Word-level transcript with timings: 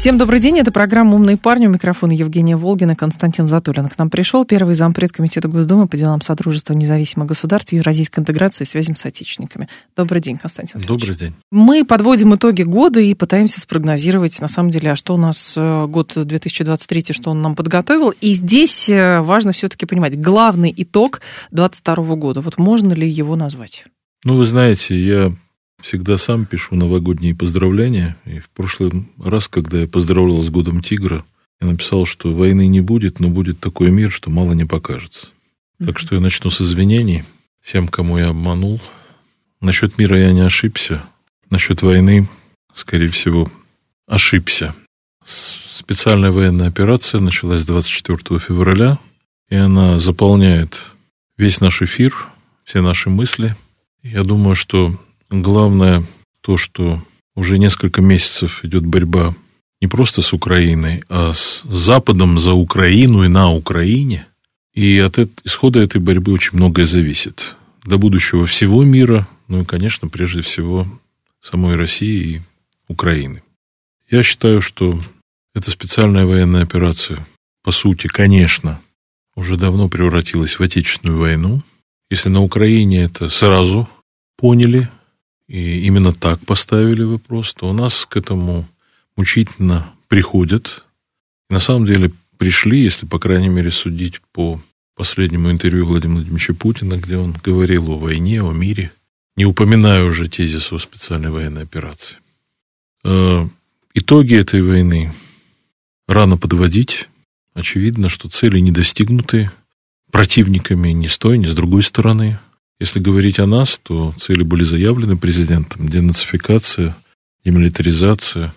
Всем 0.00 0.16
добрый 0.16 0.40
день. 0.40 0.58
Это 0.58 0.72
программа 0.72 1.14
«Умные 1.16 1.36
парни». 1.36 1.66
У 1.66 1.70
микрофона 1.70 2.12
Евгения 2.12 2.56
Волгина, 2.56 2.96
Константин 2.96 3.46
Затулин. 3.46 3.86
К 3.90 3.98
нам 3.98 4.08
пришел 4.08 4.46
первый 4.46 4.74
зампред 4.74 5.12
Комитета 5.12 5.46
Госдумы 5.46 5.88
по 5.88 5.96
делам 5.98 6.22
Содружества 6.22 6.72
независимых 6.72 7.28
государств, 7.28 7.74
Евразийской 7.74 8.22
интеграции 8.22 8.64
и 8.64 8.66
связям 8.66 8.96
с 8.96 9.04
отечественниками. 9.04 9.68
Добрый 9.94 10.22
день, 10.22 10.38
Константин 10.38 10.80
Добрый 10.80 11.14
день. 11.14 11.34
Мы 11.50 11.84
подводим 11.84 12.34
итоги 12.34 12.62
года 12.62 12.98
и 12.98 13.12
пытаемся 13.12 13.60
спрогнозировать, 13.60 14.40
на 14.40 14.48
самом 14.48 14.70
деле, 14.70 14.92
а 14.92 14.96
что 14.96 15.12
у 15.12 15.18
нас 15.18 15.52
э, 15.54 15.86
год 15.86 16.14
2023, 16.16 17.04
что 17.10 17.32
он 17.32 17.42
нам 17.42 17.54
подготовил. 17.54 18.14
И 18.22 18.32
здесь 18.32 18.88
э, 18.88 19.20
важно 19.20 19.52
все-таки 19.52 19.84
понимать, 19.84 20.18
главный 20.18 20.72
итог 20.74 21.20
2022 21.50 22.16
года. 22.16 22.40
Вот 22.40 22.56
можно 22.56 22.94
ли 22.94 23.06
его 23.06 23.36
назвать? 23.36 23.84
Ну, 24.24 24.38
вы 24.38 24.46
знаете, 24.46 24.98
я 24.98 25.34
всегда 25.82 26.18
сам 26.18 26.46
пишу 26.46 26.76
новогодние 26.76 27.34
поздравления. 27.34 28.16
И 28.24 28.38
в 28.38 28.48
прошлый 28.50 28.90
раз, 29.18 29.48
когда 29.48 29.80
я 29.80 29.88
поздравлял 29.88 30.42
с 30.42 30.50
годом 30.50 30.82
тигра, 30.82 31.24
я 31.60 31.68
написал, 31.68 32.06
что 32.06 32.32
войны 32.32 32.66
не 32.66 32.80
будет, 32.80 33.20
но 33.20 33.28
будет 33.28 33.60
такой 33.60 33.90
мир, 33.90 34.10
что 34.10 34.30
мало 34.30 34.52
не 34.52 34.64
покажется. 34.64 35.26
Mm-hmm. 35.78 35.86
Так 35.86 35.98
что 35.98 36.14
я 36.14 36.20
начну 36.20 36.50
с 36.50 36.60
извинений 36.60 37.24
всем, 37.60 37.88
кому 37.88 38.18
я 38.18 38.28
обманул. 38.28 38.80
Насчет 39.60 39.98
мира 39.98 40.18
я 40.18 40.32
не 40.32 40.40
ошибся. 40.40 41.02
Насчет 41.50 41.82
войны, 41.82 42.28
скорее 42.74 43.08
всего, 43.08 43.46
ошибся. 44.06 44.74
Специальная 45.24 46.30
военная 46.30 46.68
операция 46.68 47.20
началась 47.20 47.66
24 47.66 48.38
февраля, 48.40 48.98
и 49.48 49.56
она 49.56 49.98
заполняет 49.98 50.80
весь 51.36 51.60
наш 51.60 51.82
эфир, 51.82 52.14
все 52.64 52.80
наши 52.80 53.10
мысли. 53.10 53.54
Я 54.02 54.22
думаю, 54.22 54.54
что 54.54 54.98
Главное 55.30 56.04
то, 56.40 56.56
что 56.56 57.02
уже 57.36 57.58
несколько 57.58 58.02
месяцев 58.02 58.64
идет 58.64 58.84
борьба 58.84 59.34
не 59.80 59.86
просто 59.86 60.22
с 60.22 60.32
Украиной, 60.32 61.04
а 61.08 61.32
с 61.32 61.62
Западом 61.62 62.38
за 62.38 62.52
Украину 62.52 63.22
и 63.22 63.28
на 63.28 63.52
Украине. 63.52 64.26
И 64.74 64.98
от 64.98 65.18
исхода 65.44 65.80
этой 65.80 66.00
борьбы 66.00 66.32
очень 66.32 66.56
многое 66.56 66.84
зависит. 66.84 67.56
Для 67.84 67.96
будущего 67.96 68.44
всего 68.44 68.84
мира, 68.84 69.26
ну 69.48 69.62
и, 69.62 69.64
конечно, 69.64 70.08
прежде 70.08 70.42
всего 70.42 70.86
самой 71.40 71.76
России 71.76 72.36
и 72.36 72.42
Украины. 72.88 73.42
Я 74.10 74.22
считаю, 74.22 74.60
что 74.60 74.92
эта 75.54 75.70
специальная 75.70 76.26
военная 76.26 76.62
операция, 76.62 77.26
по 77.62 77.70
сути, 77.70 78.06
конечно, 78.06 78.80
уже 79.34 79.56
давно 79.56 79.88
превратилась 79.88 80.58
в 80.58 80.62
Отечественную 80.62 81.18
войну. 81.18 81.62
Если 82.10 82.28
на 82.28 82.42
Украине 82.42 83.02
это 83.02 83.28
сразу 83.30 83.88
поняли, 84.36 84.90
и 85.50 85.84
именно 85.84 86.12
так 86.12 86.38
поставили 86.46 87.02
вопрос, 87.02 87.54
то 87.54 87.68
у 87.68 87.72
нас 87.72 88.06
к 88.06 88.16
этому 88.16 88.68
мучительно 89.16 89.92
приходят. 90.06 90.84
на 91.50 91.58
самом 91.58 91.86
деле 91.86 92.12
пришли, 92.38 92.84
если, 92.84 93.04
по 93.04 93.18
крайней 93.18 93.48
мере, 93.48 93.72
судить 93.72 94.20
по 94.32 94.62
последнему 94.94 95.50
интервью 95.50 95.86
Владимира 95.86 96.18
Владимировича 96.18 96.54
Путина, 96.54 96.98
где 96.98 97.16
он 97.16 97.34
говорил 97.42 97.90
о 97.90 97.98
войне, 97.98 98.40
о 98.40 98.52
мире, 98.52 98.92
не 99.36 99.44
упоминая 99.44 100.04
уже 100.04 100.28
тезис 100.28 100.72
о 100.72 100.78
специальной 100.78 101.30
военной 101.30 101.64
операции. 101.64 102.18
Э, 103.02 103.44
итоги 103.92 104.36
этой 104.36 104.62
войны 104.62 105.12
рано 106.06 106.36
подводить. 106.36 107.08
Очевидно, 107.54 108.08
что 108.08 108.28
цели 108.28 108.60
не 108.60 108.70
достигнуты 108.70 109.50
противниками 110.12 110.90
ни 110.90 111.08
с 111.08 111.18
той, 111.18 111.38
ни 111.38 111.46
с 111.46 111.56
другой 111.56 111.82
стороны– 111.82 112.38
если 112.80 112.98
говорить 112.98 113.38
о 113.38 113.46
нас, 113.46 113.78
то 113.78 114.12
цели 114.18 114.42
были 114.42 114.62
заявлены 114.62 115.16
президентом. 115.16 115.86
Денацификация, 115.86 116.96
демилитаризация, 117.44 118.54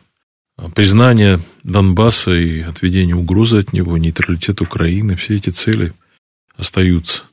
признание 0.73 1.41
Донбасса 1.63 2.31
и 2.31 2.61
отведение 2.61 3.15
угрозы 3.15 3.59
от 3.59 3.73
него, 3.73 3.97
нейтралитет 3.97 4.61
Украины, 4.61 5.17
все 5.17 5.35
эти 5.35 5.49
цели 5.49 5.93
остаются. 6.55 7.23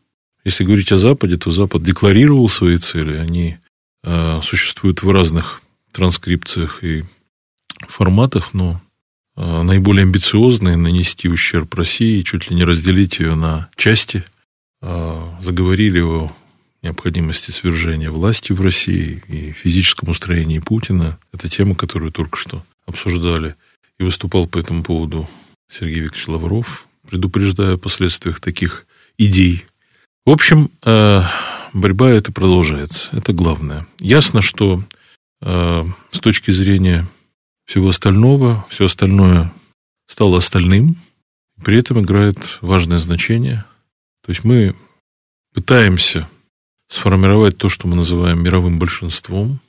Если 0.44 0.64
говорить 0.64 0.90
о 0.90 0.96
Западе, 0.96 1.36
то 1.36 1.52
Запад 1.52 1.82
декларировал 1.82 2.48
свои 2.48 2.76
цели, 2.76 3.16
они 3.16 3.58
э, 4.02 4.40
существуют 4.42 5.02
в 5.02 5.10
разных 5.10 5.62
транскрипциях 5.92 6.82
и 6.82 7.04
форматах, 7.88 8.52
но 8.52 8.80
э, 9.36 9.62
наиболее 9.62 10.02
амбициозные 10.02 10.76
нанести 10.76 11.28
ущерб 11.28 11.72
России, 11.74 12.22
чуть 12.22 12.50
ли 12.50 12.56
не 12.56 12.64
разделить 12.64 13.20
ее 13.20 13.34
на 13.34 13.68
части, 13.76 14.24
э, 14.82 15.22
заговорили 15.40 16.00
о 16.00 16.32
необходимости 16.82 17.50
свержения 17.50 18.10
власти 18.10 18.52
в 18.52 18.60
России 18.60 19.22
и 19.28 19.52
физическом 19.52 20.08
устроении 20.08 20.58
Путина. 20.58 21.18
Это 21.32 21.48
тема, 21.48 21.74
которую 21.74 22.12
только 22.12 22.36
что 22.38 22.64
обсуждали. 22.86 23.54
И 23.98 24.02
выступал 24.02 24.46
по 24.46 24.58
этому 24.58 24.82
поводу 24.82 25.28
Сергей 25.70 26.00
Викторович 26.00 26.28
Лавров, 26.28 26.86
предупреждая 27.08 27.74
о 27.74 27.78
последствиях 27.78 28.40
таких 28.40 28.86
идей. 29.18 29.66
В 30.24 30.30
общем, 30.30 30.70
э, 30.84 31.22
борьба 31.72 32.10
эта 32.10 32.32
продолжается. 32.32 33.10
Это 33.12 33.32
главное. 33.32 33.86
Ясно, 33.98 34.40
что 34.40 34.82
э, 35.42 35.84
с 36.12 36.20
точки 36.20 36.50
зрения 36.50 37.06
всего 37.66 37.90
остального, 37.90 38.66
все 38.70 38.86
остальное 38.86 39.52
стало 40.08 40.38
остальным, 40.38 40.96
при 41.62 41.78
этом 41.78 42.00
играет 42.00 42.58
важное 42.62 42.98
значение. 42.98 43.64
То 44.24 44.30
есть 44.30 44.44
мы 44.44 44.74
пытаемся 45.54 46.28
сформировать 46.90 47.56
то, 47.56 47.68
что 47.68 47.88
мы 47.88 47.96
называем 47.96 48.42
мировым 48.42 48.78
большинством, 48.78 49.60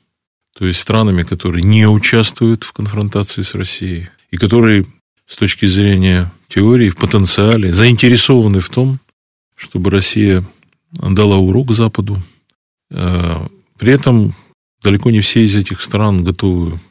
то 0.58 0.66
есть 0.66 0.80
странами, 0.80 1.24
которые 1.24 1.64
не 1.64 1.88
участвуют 1.88 2.64
в 2.64 2.74
конфронтации 2.74 3.44
с 3.44 3.56
Россией 3.56 4.10
и 4.32 4.38
которые 4.38 4.86
с 5.28 5.38
точки 5.38 5.66
зрения 5.66 6.32
теории, 6.50 6.90
в 6.90 6.98
потенциале 6.98 7.72
заинтересованы 7.72 8.60
в 8.60 8.70
том, 8.70 9.00
чтобы 9.56 9.92
Россия 9.92 10.44
дала 10.92 11.38
урок 11.38 11.72
Западу. 11.72 12.18
Э, 12.90 13.48
при 13.78 13.94
этом 13.94 14.36
далеко 14.84 15.12
не 15.12 15.22
все 15.22 15.46
из 15.46 15.56
этих 15.56 15.82
стран 15.82 16.24
готовы 16.24 16.82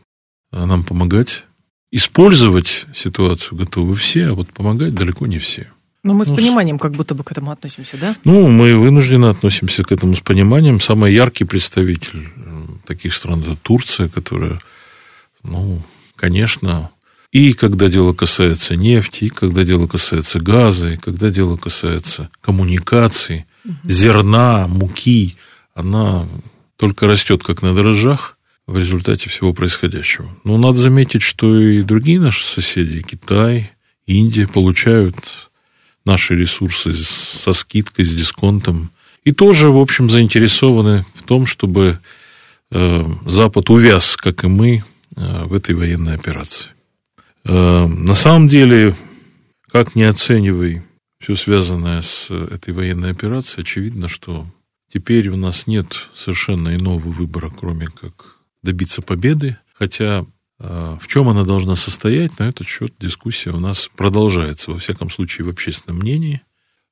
э, 0.52 0.64
нам 0.64 0.84
помогать. 0.84 1.44
Использовать 1.90 2.86
ситуацию 2.94 3.58
готовы 3.58 3.96
все, 3.96 4.28
а 4.28 4.34
вот 4.34 4.52
помогать 4.52 4.94
далеко 4.94 5.26
не 5.26 5.38
все. 5.38 5.70
Но 6.02 6.14
мы 6.14 6.24
с 6.24 6.28
ну, 6.28 6.36
пониманием 6.36 6.78
как 6.78 6.92
будто 6.92 7.14
бы 7.14 7.24
к 7.24 7.32
этому 7.32 7.50
относимся, 7.50 7.96
да? 7.98 8.16
Ну, 8.24 8.48
мы 8.48 8.74
вынуждены 8.74 9.26
относимся 9.26 9.82
к 9.84 9.92
этому 9.92 10.14
с 10.14 10.20
пониманием. 10.20 10.80
Самый 10.80 11.12
яркий 11.12 11.44
представитель 11.44 12.28
э, 12.36 12.66
таких 12.86 13.14
стран– 13.14 13.42
это 13.46 13.56
Турция, 13.56 14.08
которая, 14.08 14.60
ну, 15.42 15.82
конечно, 16.16 16.90
и 17.32 17.52
когда 17.52 17.88
дело 17.88 18.12
касается 18.12 18.76
нефти, 18.76 19.24
и 19.24 19.28
когда 19.28 19.62
дело 19.62 19.86
касается 19.86 20.40
газа, 20.40 20.90
и 20.90 20.96
когда 20.96 21.30
дело 21.30 21.56
касается 21.56 22.30
коммуникаций, 22.40 23.44
угу. 23.64 23.74
зерна, 23.84 24.66
муки, 24.66 25.36
она 25.74 26.26
только 26.76 27.06
растет 27.06 27.44
как 27.44 27.62
на 27.62 27.74
дрожжах 27.74 28.36
в 28.66 28.76
результате 28.76 29.28
всего 29.28 29.52
происходящего. 29.52 30.28
Но 30.44 30.56
надо 30.56 30.78
заметить, 30.78 31.22
что 31.22 31.56
и 31.56 31.82
другие 31.82 32.18
наши 32.18 32.44
соседи, 32.44 33.02
Китай, 33.02 33.70
Индия, 34.06 34.46
получают 34.46 35.49
наши 36.04 36.34
ресурсы 36.34 36.92
со 36.92 37.52
скидкой, 37.52 38.04
с 38.04 38.12
дисконтом. 38.12 38.90
И 39.24 39.32
тоже, 39.32 39.70
в 39.70 39.78
общем, 39.78 40.08
заинтересованы 40.08 41.04
в 41.14 41.22
том, 41.22 41.46
чтобы 41.46 42.00
э, 42.70 43.04
Запад 43.26 43.70
увяз, 43.70 44.16
как 44.16 44.44
и 44.44 44.48
мы, 44.48 44.84
э, 45.16 45.44
в 45.44 45.54
этой 45.54 45.74
военной 45.74 46.14
операции. 46.14 46.68
Э, 47.44 47.86
на 47.86 48.14
самом 48.14 48.48
деле, 48.48 48.94
как 49.70 49.94
не 49.94 50.04
оценивай 50.04 50.82
все 51.20 51.36
связанное 51.36 52.00
с 52.00 52.30
этой 52.30 52.72
военной 52.72 53.10
операцией, 53.10 53.62
очевидно, 53.62 54.08
что 54.08 54.46
теперь 54.92 55.28
у 55.28 55.36
нас 55.36 55.66
нет 55.66 56.08
совершенно 56.14 56.74
иного 56.74 56.98
выбора, 56.98 57.50
кроме 57.50 57.88
как 57.88 58.38
добиться 58.62 59.02
победы. 59.02 59.58
Хотя 59.74 60.24
в 60.60 61.06
чем 61.06 61.28
она 61.28 61.44
должна 61.44 61.74
состоять, 61.74 62.38
на 62.38 62.44
этот 62.44 62.66
счет 62.66 62.92
дискуссия 63.00 63.50
у 63.50 63.58
нас 63.58 63.88
продолжается, 63.96 64.70
во 64.70 64.76
всяком 64.76 65.08
случае, 65.10 65.46
в 65.46 65.48
общественном 65.48 66.00
мнении. 66.00 66.42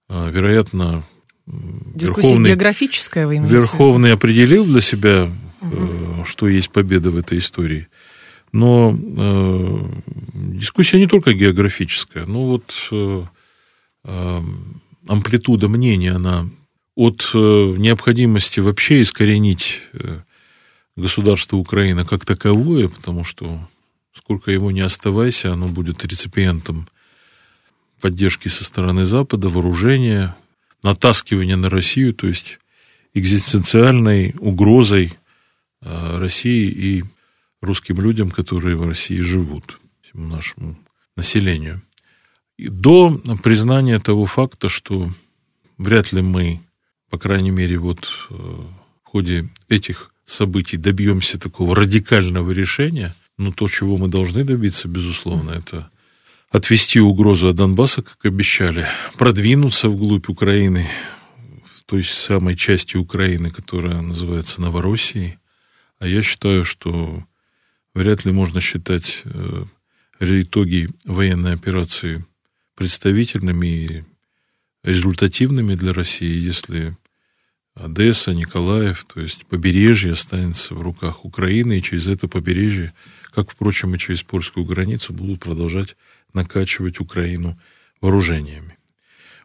А, 0.08 0.30
вероятно, 0.30 1.04
Дискуссия 1.46 2.28
Верховный, 2.28 2.50
географическая, 2.50 3.26
вы 3.26 3.36
имеете 3.36 3.54
Верховный 3.54 4.12
определил 4.12 4.64
для 4.66 4.80
себя, 4.80 5.30
угу. 5.62 6.24
что 6.26 6.48
есть 6.48 6.70
победа 6.70 7.10
в 7.10 7.16
этой 7.16 7.38
истории. 7.38 7.88
Но 8.52 8.94
э, 8.94 9.84
дискуссия 10.34 10.98
не 10.98 11.06
только 11.06 11.32
географическая. 11.32 12.26
Ну 12.26 12.46
вот 12.46 12.74
э, 12.92 14.42
амплитуда 15.06 15.68
мнения, 15.68 16.12
она 16.12 16.46
от 16.94 17.30
необходимости 17.34 18.60
вообще 18.60 19.02
искоренить 19.02 19.80
государство 20.98 21.56
Украина 21.56 22.04
как 22.04 22.24
таковое, 22.24 22.88
потому 22.88 23.24
что 23.24 23.68
сколько 24.12 24.50
его 24.50 24.70
не 24.70 24.80
оставайся, 24.80 25.52
оно 25.52 25.68
будет 25.68 26.04
реципиентом 26.04 26.88
поддержки 28.00 28.48
со 28.48 28.64
стороны 28.64 29.04
Запада, 29.04 29.48
вооружения, 29.48 30.36
натаскивания 30.82 31.56
на 31.56 31.68
Россию, 31.68 32.14
то 32.14 32.26
есть 32.26 32.58
экзистенциальной 33.14 34.34
угрозой 34.38 35.14
э, 35.82 36.18
России 36.18 36.68
и 36.68 37.04
русским 37.60 38.00
людям, 38.00 38.30
которые 38.30 38.76
в 38.76 38.82
России 38.82 39.18
живут, 39.18 39.80
всему 40.02 40.26
нашему 40.28 40.78
населению. 41.16 41.82
И 42.56 42.68
до 42.68 43.20
признания 43.42 43.98
того 43.98 44.26
факта, 44.26 44.68
что 44.68 45.08
вряд 45.76 46.12
ли 46.12 46.22
мы, 46.22 46.60
по 47.08 47.18
крайней 47.18 47.50
мере, 47.50 47.78
вот 47.78 48.08
э, 48.30 48.34
в 48.34 49.08
ходе 49.08 49.48
этих 49.68 50.12
событий 50.28 50.76
добьемся 50.76 51.38
такого 51.38 51.74
радикального 51.74 52.50
решения, 52.52 53.14
но 53.38 53.50
то, 53.50 53.68
чего 53.68 53.96
мы 53.96 54.08
должны 54.08 54.44
добиться, 54.44 54.86
безусловно, 54.86 55.50
это 55.52 55.90
отвести 56.50 57.00
угрозу 57.00 57.48
от 57.48 57.56
Донбасса, 57.56 58.02
как 58.02 58.24
обещали, 58.24 58.86
продвинуться 59.16 59.88
вглубь 59.88 60.28
Украины, 60.28 60.88
в 61.76 61.82
той 61.84 62.04
самой 62.04 62.56
части 62.56 62.96
Украины, 62.96 63.50
которая 63.50 64.00
называется 64.02 64.60
Новороссией. 64.60 65.38
А 65.98 66.06
я 66.06 66.22
считаю, 66.22 66.64
что 66.64 67.24
вряд 67.94 68.24
ли 68.24 68.32
можно 68.32 68.60
считать 68.60 69.22
э, 69.24 69.64
итоги 70.20 70.90
военной 71.04 71.54
операции 71.54 72.24
представительными 72.74 73.66
и 73.66 74.04
результативными 74.82 75.74
для 75.74 75.92
России, 75.92 76.38
если 76.38 76.96
Одесса, 77.80 78.34
Николаев, 78.34 79.04
то 79.04 79.20
есть 79.20 79.46
побережье 79.46 80.12
останется 80.12 80.74
в 80.74 80.82
руках 80.82 81.24
Украины, 81.24 81.78
и 81.78 81.82
через 81.82 82.08
это 82.08 82.26
побережье, 82.26 82.92
как, 83.32 83.52
впрочем, 83.52 83.94
и 83.94 83.98
через 83.98 84.22
польскую 84.22 84.66
границу, 84.66 85.12
будут 85.12 85.40
продолжать 85.40 85.96
накачивать 86.32 87.00
Украину 87.00 87.58
вооружениями. 88.00 88.76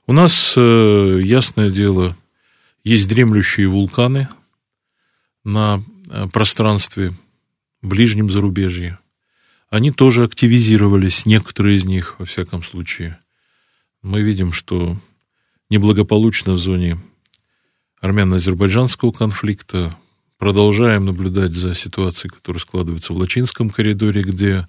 У 0.08 0.14
нас, 0.14 0.56
э, 0.58 1.22
ясное 1.24 1.70
дело, 1.70 2.18
есть 2.84 3.08
дремлющие 3.08 3.68
вулканы 3.68 4.28
на 5.44 5.84
э, 6.10 6.28
пространстве 6.28 7.12
ближнем 7.82 8.30
зарубежье. 8.30 9.00
Они 9.70 9.92
тоже 9.92 10.24
активизировались, 10.24 11.26
некоторые 11.26 11.78
из 11.78 11.86
них, 11.86 12.16
во 12.20 12.26
всяком 12.26 12.64
случае. 12.64 13.20
Мы 14.02 14.22
видим, 14.22 14.54
что 14.54 14.98
неблагополучно 15.70 16.54
в 16.54 16.58
зоне 16.58 17.00
армяно-азербайджанского 18.04 19.14
конфликта. 19.14 19.96
Продолжаем 20.38 21.06
наблюдать 21.06 21.54
за 21.54 21.74
ситуацией, 21.74 22.32
которая 22.32 22.60
складывается 22.60 23.14
в 23.14 23.18
Лачинском 23.18 23.70
коридоре, 23.70 24.22
где 24.22 24.68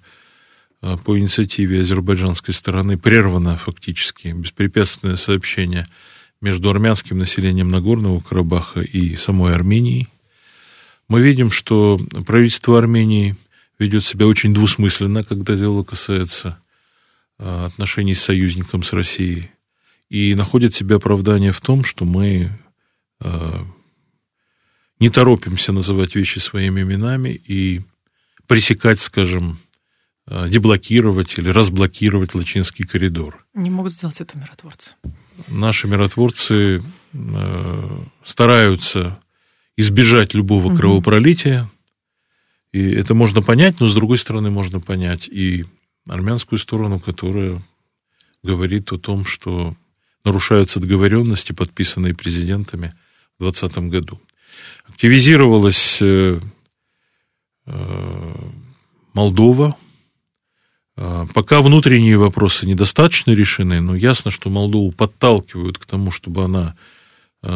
а, 0.81 0.95
по 0.95 1.19
инициативе 1.19 1.81
азербайджанской 1.81 2.53
стороны 2.53 2.97
прервано 2.97 3.57
фактически 3.57 4.29
беспрепятственное 4.29 5.17
сообщение 5.17 5.85
между 6.39 6.69
армянским 6.69 7.17
населением 7.17 7.67
Нагорного 7.67 8.21
Карабаха 8.21 8.79
и 8.79 9.17
самой 9.17 9.53
Арменией. 9.53 10.07
Мы 11.09 11.21
видим, 11.21 11.51
что 11.51 11.99
правительство 12.25 12.77
Армении 12.77 13.35
ведет 13.77 14.05
себя 14.05 14.27
очень 14.27 14.53
двусмысленно, 14.53 15.25
когда 15.25 15.57
дело 15.57 15.83
касается 15.83 16.57
а, 17.37 17.65
отношений 17.65 18.13
с 18.13 18.21
союзником, 18.21 18.81
с 18.81 18.93
Россией, 18.93 19.51
и 20.09 20.35
находит 20.35 20.73
себе 20.73 20.95
оправдание 20.95 21.51
в 21.51 21.59
том, 21.59 21.83
что 21.83 22.05
мы 22.05 22.57
не 24.99 25.09
торопимся 25.09 25.71
называть 25.71 26.15
вещи 26.15 26.39
своими 26.39 26.81
именами 26.81 27.29
и 27.29 27.81
пресекать, 28.47 28.99
скажем, 28.99 29.59
Э, 30.27 30.47
деблокировать 30.49 31.37
или 31.37 31.49
разблокировать 31.49 32.33
Лачинский 32.33 32.83
коридор. 32.83 33.45
Не 33.53 33.69
могут 33.69 33.93
сделать 33.93 34.19
это 34.21 34.39
миротворцы. 34.39 34.91
Наши 35.47 35.87
миротворцы 35.87 36.81
э, 37.13 37.99
стараются 38.23 39.19
избежать 39.77 40.33
любого 40.33 40.67
угу. 40.67 40.77
кровопролития. 40.77 41.69
И 42.71 42.91
это 42.91 43.13
можно 43.13 43.43
понять, 43.43 43.79
но 43.79 43.87
с 43.87 43.93
другой 43.93 44.17
стороны 44.17 44.49
можно 44.49 44.79
понять 44.79 45.27
и 45.27 45.65
армянскую 46.09 46.57
сторону, 46.57 46.99
которая 46.99 47.61
говорит 48.41 48.91
о 48.91 48.97
том, 48.97 49.25
что 49.25 49.75
нарушаются 50.23 50.79
договоренности, 50.79 51.51
подписанные 51.51 52.15
президентами 52.15 52.95
2020 53.39 53.89
году. 53.89 54.19
Активизировалась 54.87 55.99
э, 56.01 56.39
Молдова, 59.13 59.75
а, 60.97 61.25
пока 61.33 61.61
внутренние 61.61 62.17
вопросы 62.17 62.65
недостаточно 62.65 63.31
решены, 63.31 63.81
но 63.81 63.95
ясно, 63.95 64.31
что 64.31 64.49
Молдову 64.49 64.91
подталкивают 64.91 65.77
к 65.77 65.85
тому, 65.85 66.11
чтобы 66.11 66.43
она 66.43 66.75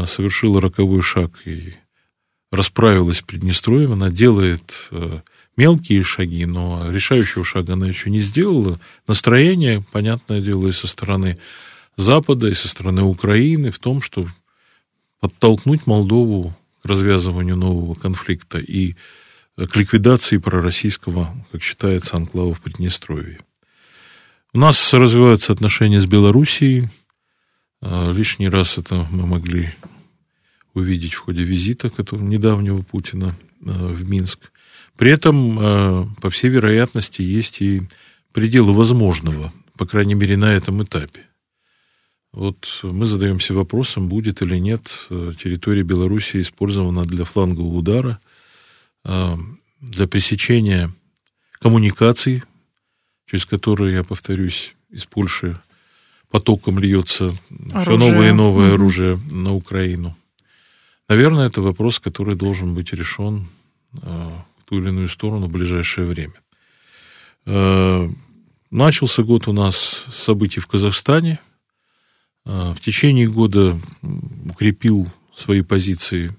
совершила 0.06 0.62
роковой 0.62 1.02
шаг 1.02 1.32
и 1.46 1.74
расправилась 2.52 3.18
с 3.18 3.22
Приднестровьем. 3.22 3.94
Она 3.94 4.10
делает 4.12 4.90
мелкие 5.60 6.04
шаги, 6.04 6.46
но 6.46 6.90
решающего 6.90 7.44
шага 7.44 7.74
она 7.74 7.86
еще 7.86 8.10
не 8.10 8.22
сделала. 8.22 8.80
Настроение, 9.08 9.84
понятное 9.92 10.42
дело, 10.42 10.68
и 10.68 10.72
со 10.72 10.88
стороны 10.88 11.38
Запада, 11.98 12.48
и 12.48 12.54
со 12.54 12.70
стороны 12.70 13.04
Украины 13.04 13.70
в 13.70 13.78
том, 13.78 14.02
что 14.02 14.26
подтолкнуть 15.20 15.88
Молдову 15.88 16.56
к 16.82 16.86
развязыванию 16.86 17.58
нового 17.58 17.94
конфликта 17.94 18.60
и 18.60 18.96
к 19.56 19.76
ликвидации 19.76 20.38
пророссийского, 20.38 21.36
как 21.52 21.62
считается, 21.62 22.16
анклава 22.16 22.54
в 22.54 22.62
Приднестровье. 22.62 23.40
У 24.54 24.60
нас 24.60 24.94
развиваются 24.94 25.52
отношения 25.52 26.00
с 26.00 26.06
Белоруссией. 26.06 26.90
А, 27.82 28.12
лишний 28.12 28.50
раз 28.50 28.78
это 28.78 29.08
мы 29.12 29.28
могли 29.28 29.74
увидеть 30.74 31.14
в 31.14 31.20
ходе 31.20 31.44
визита 31.44 31.92
недавнего 32.12 32.82
Путина 32.82 33.36
а, 33.66 33.88
в 33.94 34.10
Минск. 34.10 34.52
При 34.98 35.14
этом, 35.14 36.14
по 36.22 36.30
всей 36.30 36.50
вероятности, 36.50 37.22
есть 37.22 37.62
и 37.62 37.84
пределы 38.34 38.74
возможного, 38.74 39.54
по 39.78 39.86
крайней 39.86 40.14
мере, 40.14 40.36
на 40.36 40.54
этом 40.54 40.84
этапе. 40.84 41.29
Вот 42.32 42.80
мы 42.84 43.08
задаемся 43.08 43.54
вопросом, 43.54 44.08
будет 44.08 44.42
или 44.42 44.58
нет 44.58 45.08
территория 45.10 45.84
Беларуси 45.84 46.42
использована 46.42 47.04
для 47.04 47.26
флангового 47.26 47.78
удара– 47.78 48.20
Э, 49.06 49.38
для 49.82 50.08
пресечения 50.08 50.92
коммуникаций, 51.54 52.44
через 53.26 53.46
которые, 53.46 53.96
я 53.96 54.04
повторюсь, 54.04 54.76
из 54.90 55.06
Польши 55.06 55.60
потоком 56.30 56.80
льется 56.80 57.34
оружие. 57.74 57.98
все 57.98 57.98
новое 57.98 58.30
и 58.30 58.34
новое 58.34 58.68
угу. 58.68 58.76
оружие 58.76 59.20
на 59.32 59.54
Украину. 59.54 60.18
Наверное, 61.08 61.48
это 61.48 61.62
вопрос, 61.62 62.00
который 62.00 62.36
должен 62.36 62.74
быть 62.74 62.92
решен 62.92 63.48
э, 63.94 63.98
в 64.02 64.64
ту 64.66 64.80
или 64.80 64.90
иную 64.90 65.08
сторону 65.08 65.48
в 65.48 65.52
ближайшее 65.52 66.06
время. 66.06 66.36
Э, 67.46 68.10
начался 68.70 69.24
год 69.24 69.48
у 69.48 69.54
нас 69.54 70.04
событий 70.12 70.60
в 70.60 70.68
Казахстане. 70.68 71.40
В 72.50 72.80
течение 72.80 73.28
года 73.28 73.78
укрепил 74.02 75.08
свои 75.36 75.62
позиции 75.62 76.36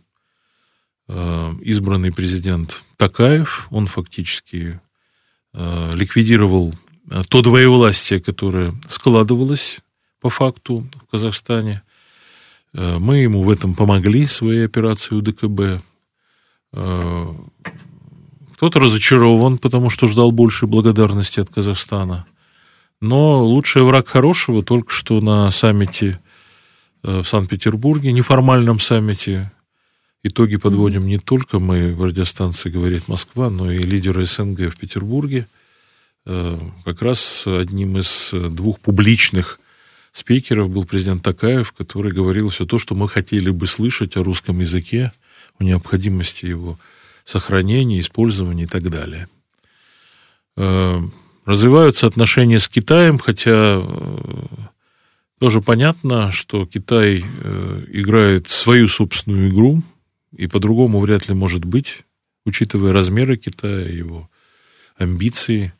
Э, 1.13 1.53
избранный 1.63 2.13
президент 2.13 2.85
Такаев, 2.97 3.67
он 3.73 3.87
фактически 3.87 4.81
э, 5.53 5.91
ликвидировал 5.95 6.73
то 7.29 7.43
двоевластие, 7.43 8.21
которое 8.21 8.73
складывалось 8.89 9.79
по 10.21 10.31
факту 10.31 10.87
в 10.95 11.11
Казахстане. 11.11 11.83
Мы 12.73 13.23
ему 13.23 13.43
в 13.43 13.51
этом 13.51 13.75
помогли, 13.75 14.27
своей 14.27 14.65
операцией 14.65 15.19
УДКБ. 15.19 15.83
Кто-то 18.55 18.79
разочарован, 18.79 19.59
потому 19.59 19.91
что 19.91 20.07
ждал 20.07 20.31
больше 20.31 20.69
благодарности 20.69 21.41
от 21.41 21.51
Казахстана. 21.51 22.27
Но 23.01 23.45
лучший 23.45 23.83
враг 23.83 24.09
хорошего 24.09 24.63
только 24.63 24.93
что 24.93 25.21
на 25.21 25.51
саммите 25.51 26.21
в 27.03 27.25
Санкт-Петербурге, 27.25 28.13
неформальном 28.13 28.79
саммите 28.79 29.51
Итоги 30.23 30.57
подводим 30.57 31.07
не 31.07 31.19
только 31.19 31.59
мы 31.59 31.95
в 31.95 32.05
радиостанции 32.05 32.69
«Говорит 32.69 33.09
Москва», 33.09 33.49
но 33.49 33.73
и 33.73 33.79
лидеры 33.79 34.27
СНГ 34.27 34.71
в 34.71 34.77
Петербурге. 34.77 35.47
Э, 36.27 36.59
как 36.85 37.01
раз 37.01 37.45
одним 37.47 37.97
из 37.97 38.29
двух 38.33 38.81
публичных 38.81 39.59
спикеров 40.13 40.69
был 40.69 40.85
президент 40.85 41.23
Такаев, 41.23 41.73
который 41.73 42.13
говорил 42.13 42.51
все 42.51 42.67
то, 42.67 42.79
что 42.79 42.95
мы 42.95 43.09
хотели 43.09 43.49
бы 43.49 43.67
слышать 43.67 44.19
о 44.19 44.23
русском 44.23 44.61
языке, 44.61 45.11
о 45.59 45.65
необходимости 45.65 46.45
его 46.45 46.79
сохранения, 47.25 47.99
использования 47.99 48.65
и 48.65 48.67
так 48.67 48.91
далее. 48.91 49.27
Развиваются 51.51 52.07
отношения 52.07 52.61
с 52.61 52.69
Китаем, 52.69 53.19
хотя 53.19 53.81
э, 53.83 53.83
Тоже 55.41 55.61
понятно, 55.61 56.31
что 56.31 56.65
Китай 56.65 57.25
э, 57.25 57.85
играет 57.89 58.47
свою 58.47 58.87
собственную 58.87 59.51
игру, 59.51 59.83
и 60.31 60.47
по-другому 60.47 61.01
вряд 61.01 61.29
ли 61.29 61.35
может 61.35 61.65
быть, 61.65 62.05
учитывая 62.47 62.93
размеры 62.93 63.37
Китая, 63.37 63.89
его 63.89 64.31
амбиции. 64.97 65.73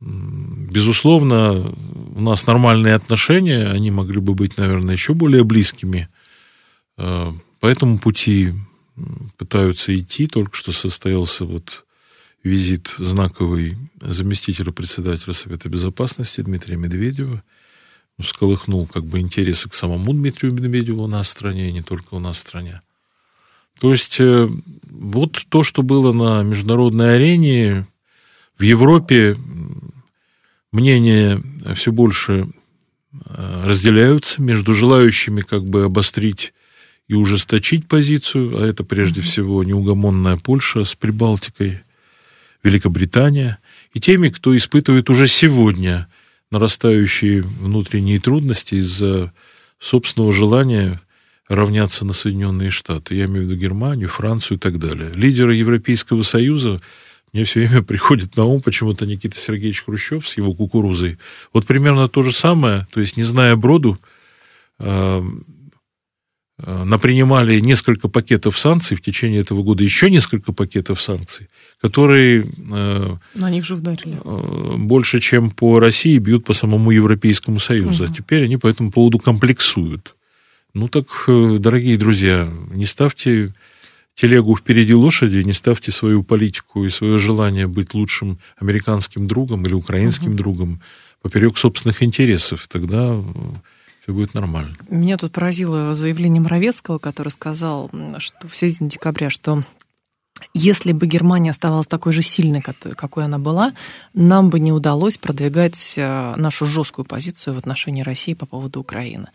Безусловно, 0.00 1.74
у 2.14 2.20
нас 2.22 2.46
нормальные 2.46 2.94
отношения, 2.94 3.68
они 3.68 3.90
могли 3.90 4.20
бы 4.20 4.32
быть, 4.32 4.56
наверное, 4.56 4.94
еще 4.94 5.12
более 5.12 5.44
близкими. 5.44 6.08
Э, 6.96 7.32
по 7.60 7.66
этому 7.66 7.98
пути 7.98 8.54
пытаются 9.36 9.94
идти. 9.94 10.26
Только 10.26 10.56
что 10.56 10.72
состоялся 10.72 11.44
вот 11.44 11.84
визит 12.46 12.94
знаковый 12.98 13.76
заместителя 14.00 14.70
председателя 14.70 15.32
Совета 15.32 15.68
Безопасности 15.68 16.40
Дмитрия 16.40 16.76
Медведева. 16.76 17.42
Всколыхнул 18.20 18.86
как 18.86 19.04
бы 19.04 19.18
интересы 19.18 19.68
к 19.68 19.74
самому 19.74 20.12
Дмитрию 20.14 20.54
Медведеву 20.54 21.04
у 21.04 21.06
нас 21.06 21.26
в 21.26 21.30
стране, 21.30 21.68
и 21.68 21.72
не 21.72 21.82
только 21.82 22.14
у 22.14 22.18
нас 22.18 22.36
в 22.36 22.40
стране. 22.40 22.80
То 23.80 23.90
есть 23.90 24.20
э, 24.20 24.48
вот 24.84 25.44
то, 25.48 25.62
что 25.62 25.82
было 25.82 26.12
на 26.12 26.42
международной 26.42 27.16
арене, 27.16 27.86
в 28.56 28.62
Европе 28.62 29.36
мнения 30.72 31.42
все 31.74 31.92
больше 31.92 32.46
э, 33.12 33.62
разделяются 33.64 34.40
между 34.40 34.72
желающими 34.72 35.42
как 35.42 35.64
бы 35.64 35.84
обострить 35.84 36.54
и 37.08 37.14
ужесточить 37.14 37.86
позицию, 37.86 38.62
а 38.62 38.66
это 38.66 38.82
прежде 38.82 39.20
всего 39.20 39.62
неугомонная 39.62 40.38
Польша 40.38 40.84
с 40.84 40.94
Прибалтикой, 40.94 41.82
Великобритания, 42.66 43.58
и 43.94 44.00
теми, 44.00 44.28
кто 44.28 44.56
испытывает 44.56 45.08
уже 45.08 45.28
сегодня 45.28 46.08
нарастающие 46.50 47.42
внутренние 47.42 48.20
трудности 48.20 48.76
из-за 48.76 49.32
собственного 49.78 50.32
желания 50.32 51.00
равняться 51.48 52.04
на 52.04 52.12
Соединенные 52.12 52.70
Штаты. 52.70 53.14
Я 53.14 53.26
имею 53.26 53.44
в 53.44 53.48
виду 53.48 53.56
Германию, 53.56 54.08
Францию 54.08 54.58
и 54.58 54.60
так 54.60 54.78
далее. 54.78 55.12
Лидеры 55.14 55.54
Европейского 55.54 56.22
Союза, 56.22 56.80
мне 57.32 57.44
все 57.44 57.60
время 57.60 57.82
приходит 57.84 58.36
на 58.36 58.44
ум 58.44 58.60
почему-то 58.60 59.06
Никита 59.06 59.38
Сергеевич 59.38 59.84
Хрущев 59.84 60.28
с 60.28 60.36
его 60.36 60.52
кукурузой. 60.52 61.18
Вот 61.52 61.66
примерно 61.66 62.08
то 62.08 62.22
же 62.22 62.32
самое, 62.32 62.86
то 62.90 63.00
есть 63.00 63.16
не 63.16 63.22
зная 63.22 63.56
броду, 63.56 63.98
а, 64.78 65.22
а, 66.58 66.84
напринимали 66.84 67.60
несколько 67.60 68.08
пакетов 68.08 68.58
санкций 68.58 68.96
в 68.96 69.02
течение 69.02 69.40
этого 69.40 69.62
года, 69.62 69.84
еще 69.84 70.10
несколько 70.10 70.52
пакетов 70.52 71.00
санкций, 71.00 71.48
которые 71.80 72.44
а, 72.72 73.18
на 73.34 73.50
них 73.50 73.64
же 73.64 73.76
ударили. 73.76 74.18
больше, 74.78 75.20
чем 75.20 75.50
по 75.50 75.78
России, 75.78 76.18
бьют 76.18 76.44
по 76.44 76.52
самому 76.52 76.90
Европейскому 76.90 77.58
Союзу. 77.58 78.04
Угу. 78.04 78.12
А 78.12 78.14
теперь 78.14 78.44
они 78.44 78.56
по 78.56 78.66
этому 78.66 78.90
поводу 78.90 79.18
комплексуют. 79.18 80.14
Ну 80.74 80.88
так, 80.88 81.06
э, 81.28 81.56
дорогие 81.58 81.96
друзья, 81.96 82.48
не 82.70 82.84
ставьте 82.84 83.54
телегу 84.14 84.56
впереди 84.56 84.94
лошади, 84.94 85.38
не 85.38 85.52
ставьте 85.52 85.92
свою 85.92 86.22
политику 86.22 86.84
и 86.84 86.90
свое 86.90 87.18
желание 87.18 87.66
быть 87.66 87.94
лучшим 87.94 88.38
американским 88.58 89.26
другом 89.26 89.64
или 89.64 89.74
украинским 89.74 90.30
угу. 90.30 90.36
другом 90.36 90.80
поперек 91.22 91.56
собственных 91.56 92.02
интересов. 92.02 92.68
Тогда 92.68 93.14
э, 93.14 93.22
все 94.02 94.12
будет 94.12 94.34
нормально. 94.34 94.76
Меня 94.88 95.16
тут 95.16 95.32
поразило 95.32 95.94
заявление 95.94 96.40
Моровецкого, 96.40 96.98
который 96.98 97.28
сказал, 97.28 97.90
что 98.18 98.46
в 98.48 98.54
середине 98.54 98.90
декабря, 98.90 99.30
что 99.30 99.64
если 100.54 100.92
бы 100.92 101.06
Германия 101.06 101.50
оставалась 101.50 101.86
такой 101.86 102.12
же 102.12 102.22
сильной, 102.22 102.62
какой 102.62 103.24
она 103.24 103.38
была, 103.38 103.72
нам 104.14 104.50
бы 104.50 104.60
не 104.60 104.72
удалось 104.72 105.16
продвигать 105.16 105.94
э, 105.96 106.34
нашу 106.36 106.66
жесткую 106.66 107.04
позицию 107.04 107.54
в 107.54 107.58
отношении 107.58 108.02
России 108.02 108.34
по 108.34 108.46
поводу 108.46 108.80
Украины 108.80 109.28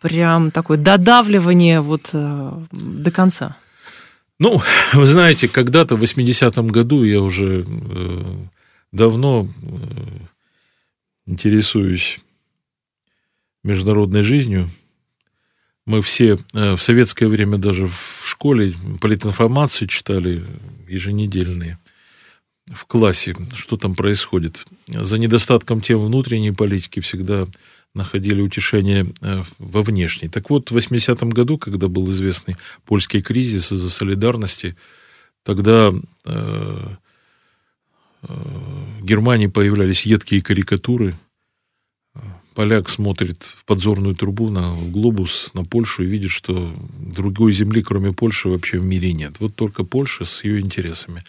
прям 0.00 0.50
такое 0.50 0.78
додавливание 0.78 1.80
вот 1.80 2.10
э, 2.12 2.52
до 2.72 3.10
конца? 3.10 3.56
Ну, 4.38 4.60
вы 4.94 5.06
знаете, 5.06 5.48
когда-то 5.48 5.96
в 5.96 6.02
80-м 6.02 6.68
году 6.68 7.04
я 7.04 7.20
уже 7.20 7.64
э, 7.66 8.24
давно 8.92 9.46
э, 9.46 9.70
интересуюсь 11.26 12.18
международной 13.62 14.22
жизнью. 14.22 14.70
Мы 15.90 16.02
все 16.02 16.38
э, 16.54 16.76
в 16.76 16.80
советское 16.80 17.26
время 17.26 17.58
даже 17.58 17.88
в 17.88 18.22
школе 18.24 18.74
политинформацию 19.00 19.88
читали 19.88 20.46
еженедельные 20.86 21.80
в 22.72 22.86
классе, 22.86 23.34
что 23.54 23.76
там 23.76 23.96
происходит. 23.96 24.66
За 24.86 25.18
недостатком 25.18 25.80
тем 25.80 25.98
внутренней 25.98 26.52
политики 26.52 27.00
всегда 27.00 27.46
находили 27.92 28.40
утешение 28.40 29.12
э, 29.20 29.42
во 29.58 29.82
внешней. 29.82 30.28
Так 30.28 30.48
вот, 30.48 30.70
в 30.70 30.76
80-м 30.76 31.30
году, 31.30 31.58
когда 31.58 31.88
был 31.88 32.08
известный 32.12 32.56
польский 32.84 33.20
кризис 33.20 33.72
из-за 33.72 33.90
солидарности, 33.90 34.76
тогда 35.42 35.92
э, 36.24 36.86
э, 38.22 38.26
в 38.28 39.04
Германии 39.04 39.48
появлялись 39.48 40.06
едкие 40.06 40.40
карикатуры. 40.40 41.18
Поляк 42.54 42.88
смотрит 42.88 43.54
в 43.56 43.64
подзорную 43.64 44.14
трубу 44.14 44.50
на 44.50 44.74
глобус, 44.74 45.50
на 45.54 45.64
Польшу 45.64 46.02
и 46.02 46.06
видит, 46.06 46.30
что 46.30 46.74
другой 46.98 47.52
земли, 47.52 47.80
кроме 47.80 48.12
Польши, 48.12 48.48
вообще 48.48 48.78
в 48.78 48.84
мире 48.84 49.12
нет. 49.12 49.36
Вот 49.38 49.54
только 49.54 49.84
Польша 49.84 50.24
с 50.24 50.42
ее 50.42 50.60
интересами. 50.60 51.22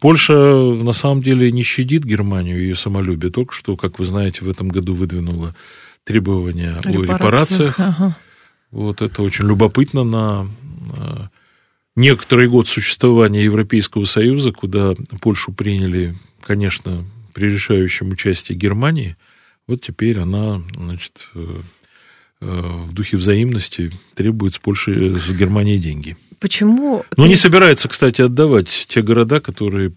Польша, 0.00 0.34
на 0.34 0.92
самом 0.92 1.22
деле, 1.22 1.50
не 1.50 1.62
щадит 1.62 2.04
Германию, 2.04 2.60
ее 2.60 2.76
самолюбие. 2.76 3.32
Только 3.32 3.54
что, 3.54 3.76
как 3.76 3.98
вы 3.98 4.04
знаете, 4.04 4.44
в 4.44 4.48
этом 4.48 4.68
году 4.68 4.94
выдвинула 4.94 5.56
требования 6.04 6.78
о 6.84 6.90
репарациях. 6.90 7.74
Ага. 7.78 8.16
Вот 8.70 9.00
это 9.00 9.22
очень 9.22 9.46
любопытно 9.46 10.04
на 10.04 10.48
некоторый 11.96 12.48
год 12.48 12.68
существования 12.68 13.42
Европейского 13.42 14.04
Союза, 14.04 14.52
куда 14.52 14.94
Польшу 15.22 15.52
приняли, 15.52 16.14
конечно, 16.42 17.04
при 17.32 17.46
решающем 17.50 18.10
участии 18.10 18.52
Германии, 18.52 19.16
вот 19.66 19.82
теперь 19.82 20.18
она, 20.18 20.62
значит, 20.76 21.28
э, 21.34 21.60
э, 22.40 22.46
в 22.46 22.92
духе 22.92 23.16
взаимности 23.16 23.90
требует 24.14 24.54
с 24.54 24.58
Польши, 24.58 25.18
с 25.18 25.32
Германией 25.32 25.78
деньги. 25.78 26.16
Почему? 26.38 27.04
Но 27.16 27.24
ты... 27.24 27.28
не 27.28 27.36
собирается, 27.36 27.88
кстати, 27.88 28.22
отдавать 28.22 28.86
те 28.88 29.02
города, 29.02 29.40
которые 29.40 29.92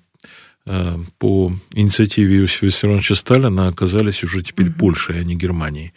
Э, 0.71 0.97
по 1.17 1.51
инициативе 1.73 2.37
Иосифа 2.37 2.67
Виссарионовича 2.67 3.15
Сталина 3.15 3.69
оказались 3.69 4.23
уже 4.23 4.43
теперь 4.43 4.67
угу. 4.67 4.79
Польшей, 4.79 5.19
а 5.19 5.23
не 5.23 5.35
Германией 5.35 5.93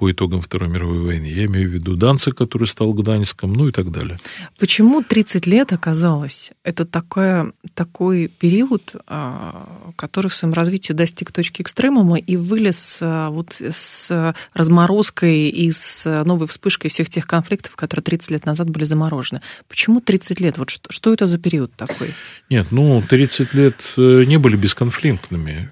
по 0.00 0.10
итогам 0.10 0.40
Второй 0.40 0.70
мировой 0.70 1.00
войны. 1.00 1.26
Я 1.26 1.44
имею 1.44 1.68
в 1.68 1.72
виду 1.72 1.94
Данцик, 1.94 2.34
который 2.34 2.66
стал 2.66 2.94
Гданьском, 2.94 3.52
ну 3.52 3.68
и 3.68 3.70
так 3.70 3.90
далее. 3.92 4.16
Почему 4.58 5.02
30 5.02 5.46
лет 5.46 5.74
оказалось? 5.74 6.52
Это 6.64 6.86
такое, 6.86 7.52
такой 7.74 8.28
период, 8.28 8.94
а, 9.06 9.92
который 9.96 10.28
в 10.28 10.34
своем 10.34 10.54
развитии 10.54 10.94
достиг 10.94 11.32
точки 11.32 11.60
экстремума 11.60 12.16
и 12.16 12.38
вылез 12.38 13.00
а, 13.02 13.28
вот 13.28 13.60
с 13.60 14.34
разморозкой 14.54 15.50
и 15.50 15.70
с 15.70 16.24
новой 16.24 16.46
вспышкой 16.46 16.90
всех 16.90 17.10
тех 17.10 17.26
конфликтов, 17.26 17.76
которые 17.76 18.02
30 18.02 18.30
лет 18.30 18.46
назад 18.46 18.70
были 18.70 18.84
заморожены. 18.84 19.42
Почему 19.68 20.00
30 20.00 20.40
лет? 20.40 20.56
Вот 20.56 20.70
что, 20.70 20.90
что 20.90 21.12
это 21.12 21.26
за 21.26 21.36
период 21.36 21.74
такой? 21.74 22.14
Нет, 22.48 22.68
ну, 22.70 23.02
30 23.06 23.52
лет 23.52 23.94
э, 23.98 24.24
не 24.26 24.38
были 24.38 24.56
бесконфликтными. 24.56 25.70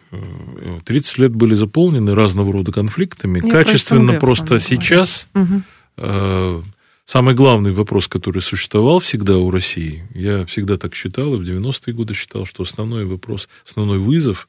30 0.85 1.19
э, 1.19 1.23
лет 1.23 1.35
были 1.35 1.55
заполнены 1.55 2.15
разного 2.15 2.53
рода 2.53 2.73
конфликтами, 2.73 3.41
Я 3.43 3.51
качественно 3.51 4.18
просто 4.21 4.59
сейчас 4.59 5.29
угу. 5.35 5.63
э, 5.97 6.63
самый 7.07 7.35
главный 7.35 7.73
вопрос, 7.73 8.09
который 8.09 8.43
существовал 8.43 8.99
всегда 8.99 9.39
у 9.39 9.51
России, 9.51 10.07
я 10.15 10.45
всегда 10.47 10.77
так 10.77 10.95
считал, 10.95 11.35
и 11.35 11.39
в 11.39 11.43
90-е 11.43 11.95
годы 11.95 12.15
считал, 12.15 12.45
что 12.45 12.63
основной 12.63 13.05
вопрос, 13.05 13.49
основной 13.67 13.99
вызов, 13.99 14.49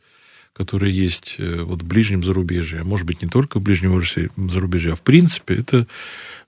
который 0.53 0.91
есть 0.91 1.35
э, 1.37 1.61
вот 1.61 1.81
в 1.81 1.85
ближнем 1.85 2.21
зарубежье, 2.21 2.81
а 2.81 2.83
может 2.83 3.07
быть 3.07 3.21
не 3.21 3.29
только 3.29 3.59
в 3.59 3.63
ближнем 3.63 4.01
зарубежье, 4.49 4.93
а 4.93 4.95
в 4.95 5.01
принципе, 5.01 5.55
это 5.55 5.87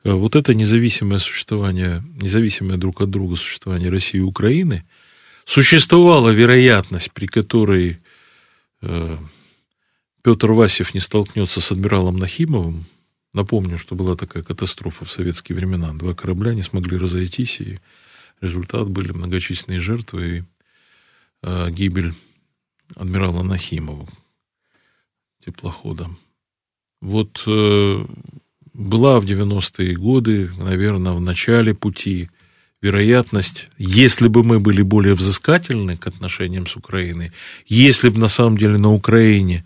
э, 0.03 0.11
вот 0.11 0.35
это 0.35 0.53
независимое 0.53 1.19
существование, 1.19 2.03
независимое 2.21 2.77
друг 2.77 2.99
от 3.01 3.09
друга 3.09 3.37
существование 3.37 3.89
России 3.89 4.17
и 4.17 4.21
Украины, 4.21 4.83
существовала 5.45 6.29
вероятность, 6.29 7.11
при 7.13 7.27
которой 7.27 7.99
э, 8.81 9.17
Петр 10.23 10.51
Васев 10.51 10.93
не 10.93 10.99
столкнется 10.99 11.61
с 11.61 11.71
адмиралом 11.71 12.17
Нахимовым, 12.17 12.85
Напомню, 13.33 13.77
что 13.77 13.95
была 13.95 14.15
такая 14.15 14.43
катастрофа 14.43 15.05
в 15.05 15.11
советские 15.11 15.57
времена. 15.57 15.93
Два 15.93 16.13
корабля 16.13 16.53
не 16.53 16.63
смогли 16.63 16.97
разойтись, 16.97 17.61
и 17.61 17.79
результат 18.41 18.89
были 18.89 19.11
многочисленные 19.11 19.79
жертвы 19.79 20.38
и 20.38 20.43
э, 21.43 21.71
гибель 21.71 22.13
адмирала 22.95 23.43
Нахимова 23.43 24.07
теплохода. 25.45 26.09
Вот 27.00 27.43
э, 27.47 28.05
была 28.73 29.19
в 29.19 29.25
90-е 29.25 29.95
годы, 29.95 30.51
наверное, 30.57 31.13
в 31.13 31.21
начале 31.21 31.73
пути 31.73 32.29
вероятность, 32.81 33.69
если 33.77 34.27
бы 34.27 34.43
мы 34.43 34.59
были 34.59 34.81
более 34.81 35.13
взыскательны 35.13 35.97
к 35.97 36.07
отношениям 36.07 36.67
с 36.67 36.75
Украиной, 36.75 37.31
если 37.67 38.09
бы 38.09 38.19
на 38.19 38.27
самом 38.27 38.57
деле 38.57 38.77
на 38.77 38.91
Украине 38.91 39.65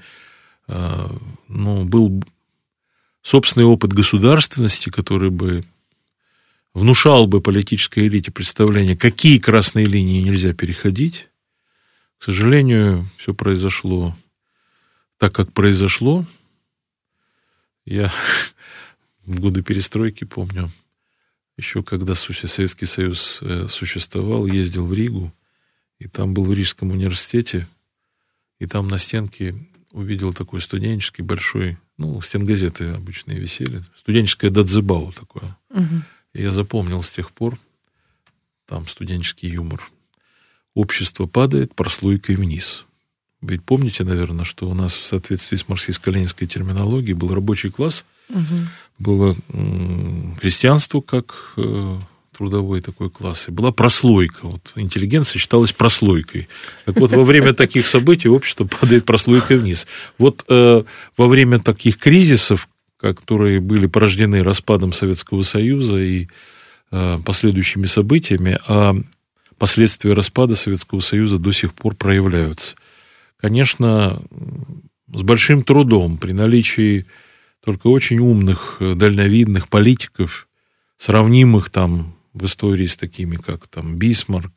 э, 0.67 1.09
ну, 1.47 1.85
был 1.85 2.23
собственный 3.25 3.65
опыт 3.65 3.91
государственности, 3.91 4.89
который 4.89 5.31
бы 5.31 5.65
внушал 6.75 7.25
бы 7.25 7.41
политической 7.41 8.07
элите 8.07 8.31
представление, 8.31 8.95
какие 8.95 9.39
красные 9.39 9.87
линии 9.87 10.21
нельзя 10.21 10.53
переходить. 10.53 11.27
К 12.19 12.25
сожалению, 12.25 13.09
все 13.17 13.33
произошло 13.33 14.15
так, 15.17 15.33
как 15.33 15.51
произошло. 15.53 16.23
Я 17.83 18.11
в 19.25 19.39
годы 19.39 19.63
перестройки 19.63 20.23
помню, 20.23 20.71
еще 21.57 21.81
когда 21.81 22.13
Советский 22.13 22.85
Союз 22.85 23.39
э, 23.41 23.67
существовал, 23.69 24.45
ездил 24.45 24.85
в 24.85 24.93
Ригу, 24.93 25.33
и 25.97 26.07
там 26.07 26.35
был 26.35 26.43
в 26.43 26.53
Рижском 26.53 26.91
университете, 26.91 27.67
и 28.59 28.67
там 28.67 28.87
на 28.87 28.99
стенке 28.99 29.55
увидел 29.95 30.33
такой 30.33 30.59
студенческий 30.59 31.23
большой, 31.23 31.77
ну, 31.97 32.21
стенгазеты 32.21 32.89
обычные 32.89 33.39
висели, 33.39 33.81
студенческое 33.97 34.51
дадзебау 34.51 35.13
такое. 35.13 35.57
Угу. 35.69 36.03
И 36.33 36.41
я 36.41 36.51
запомнил 36.51 37.01
с 37.01 37.09
тех 37.09 37.31
пор, 37.31 37.57
там 38.67 38.87
студенческий 38.87 39.49
юмор. 39.49 39.89
Общество 40.73 41.27
падает 41.27 41.73
прослойкой 41.75 42.35
вниз. 42.35 42.85
Ведь 43.41 43.63
помните, 43.63 44.03
наверное, 44.03 44.43
что 44.43 44.69
у 44.69 44.73
нас 44.73 44.93
в 44.93 45.05
соответствии 45.05 45.55
с 45.55 45.69
марксистско-ленинской 45.69 46.45
терминологией 46.45 47.13
был 47.13 47.33
рабочий 47.33 47.69
класс, 47.69 48.03
угу. 48.29 48.55
было 48.99 49.35
крестьянство 50.41 50.99
как 50.99 51.53
э, 51.55 51.99
трудовой 52.37 52.81
такой 52.81 53.09
класс, 53.09 53.47
и 53.47 53.51
была 53.51 53.71
прослойка. 53.71 54.47
Вот 54.47 54.71
интеллигенция 54.75 55.39
считалась 55.39 55.71
прослойкой. 55.71 56.47
Так 56.85 56.97
вот, 56.97 57.11
во 57.11 57.23
время 57.23 57.53
таких 57.53 57.87
событий 57.87 58.29
общество 58.29 58.65
падает 58.65 59.05
прослойкой 59.05 59.57
вниз. 59.57 59.87
Вот 60.17 60.43
э, 60.49 60.83
во 61.17 61.27
время 61.27 61.59
таких 61.59 61.97
кризисов, 61.97 62.67
которые 62.97 63.59
были 63.59 63.87
порождены 63.87 64.43
распадом 64.43 64.93
Советского 64.93 65.43
Союза 65.43 65.97
и 65.97 66.27
э, 66.91 67.17
последующими 67.25 67.85
событиями, 67.85 68.59
а 68.67 68.95
последствия 69.57 70.13
распада 70.13 70.55
Советского 70.55 70.99
Союза 70.99 71.37
до 71.37 71.51
сих 71.51 71.73
пор 71.73 71.95
проявляются. 71.95 72.75
Конечно, 73.37 74.21
с 75.13 75.21
большим 75.21 75.63
трудом 75.63 76.17
при 76.17 76.33
наличии 76.33 77.05
только 77.63 77.87
очень 77.87 78.19
умных, 78.19 78.77
э, 78.79 78.93
дальновидных 78.93 79.69
политиков, 79.69 80.47
сравнимых 80.97 81.69
там 81.69 82.14
в 82.35 82.45
истории 82.45 82.85
с 82.85 82.97
такими, 82.97 83.37
как 83.37 83.67
там 83.67 83.97
Бисмарк, 83.97 84.51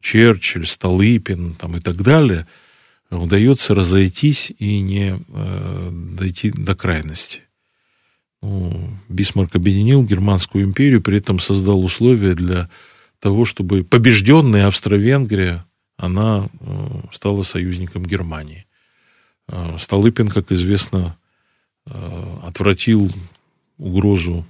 Черчилль, 0.00 0.66
Столыпин 0.66 1.54
там, 1.54 1.76
и 1.76 1.80
так 1.80 1.96
далее, 1.96 2.46
удается 3.10 3.74
разойтись 3.74 4.52
и 4.58 4.80
не 4.80 5.18
э, 5.28 5.90
дойти 5.92 6.50
до 6.50 6.74
крайности. 6.74 7.42
Ну, 8.42 8.90
Бисмарк 9.08 9.56
объединил 9.56 10.04
Германскую 10.04 10.64
империю, 10.64 11.02
при 11.02 11.18
этом 11.18 11.38
создал 11.40 11.84
условия 11.84 12.34
для 12.34 12.70
того, 13.18 13.44
чтобы 13.44 13.82
побежденная 13.82 14.66
Австро-Венгрия, 14.66 15.64
она 15.96 16.48
э, 16.60 17.00
стала 17.12 17.42
союзником 17.42 18.04
Германии. 18.04 18.66
Э, 19.48 19.76
Столыпин, 19.80 20.28
как 20.28 20.52
известно, 20.52 21.16
э, 21.86 22.38
отвратил 22.42 23.10
угрозу 23.78 24.46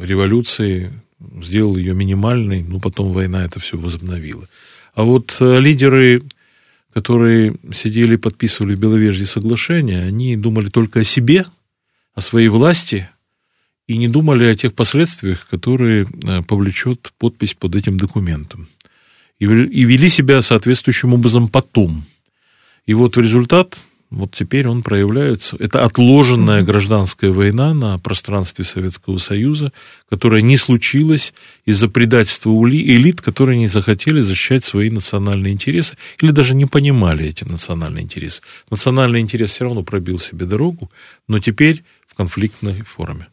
революции, 0.00 0.90
сделал 1.42 1.76
ее 1.76 1.94
минимальной, 1.94 2.62
но 2.62 2.80
потом 2.80 3.12
война 3.12 3.44
это 3.44 3.60
все 3.60 3.78
возобновила. 3.78 4.48
А 4.94 5.04
вот 5.04 5.36
лидеры, 5.40 6.22
которые 6.92 7.56
сидели 7.74 8.14
и 8.14 8.18
подписывали 8.18 8.76
Беловежье 8.76 9.26
соглашение, 9.26 10.02
они 10.04 10.36
думали 10.36 10.68
только 10.68 11.00
о 11.00 11.04
себе– 11.04 11.46
о 12.14 12.20
своей 12.20 12.48
власти 12.48 13.08
и 13.86 13.96
не 13.96 14.08
думали 14.08 14.46
о 14.46 14.54
тех 14.54 14.74
последствиях, 14.74 15.46
которые 15.48 16.06
э, 16.06 16.42
повлечет 16.42 17.12
подпись 17.18 17.54
под 17.54 17.74
этим 17.74 17.98
документом. 17.98 18.68
И, 19.38 19.44
и 19.44 19.84
вели 19.84 20.08
себя 20.08 20.40
соответствующим 20.40 21.12
образом 21.12 21.48
потом. 21.48 22.04
И 22.86 22.94
вот 22.94 23.16
результат 23.16 23.84
вот 24.14 24.32
теперь 24.32 24.68
он 24.68 24.82
проявляется. 24.82 25.56
Это 25.58 25.84
отложенная 25.84 26.62
гражданская 26.62 27.32
война 27.32 27.74
на 27.74 27.98
пространстве 27.98 28.64
Советского 28.64 29.18
Союза, 29.18 29.72
которая 30.08 30.40
не 30.40 30.56
случилась 30.56 31.34
из-за 31.64 31.88
предательства 31.88 32.50
элит, 32.50 33.20
которые 33.20 33.58
не 33.58 33.66
захотели 33.66 34.20
защищать 34.20 34.64
свои 34.64 34.88
национальные 34.88 35.52
интересы 35.52 35.96
или 36.20 36.30
даже 36.30 36.54
не 36.54 36.66
понимали 36.66 37.26
эти 37.26 37.44
национальные 37.44 38.04
интересы. 38.04 38.42
Национальный 38.70 39.20
интерес 39.20 39.50
все 39.50 39.64
равно 39.64 39.82
пробил 39.82 40.18
себе 40.18 40.46
дорогу, 40.46 40.90
но 41.26 41.40
теперь 41.40 41.82
в 42.06 42.14
конфликтной 42.14 42.82
форме. 42.82 43.26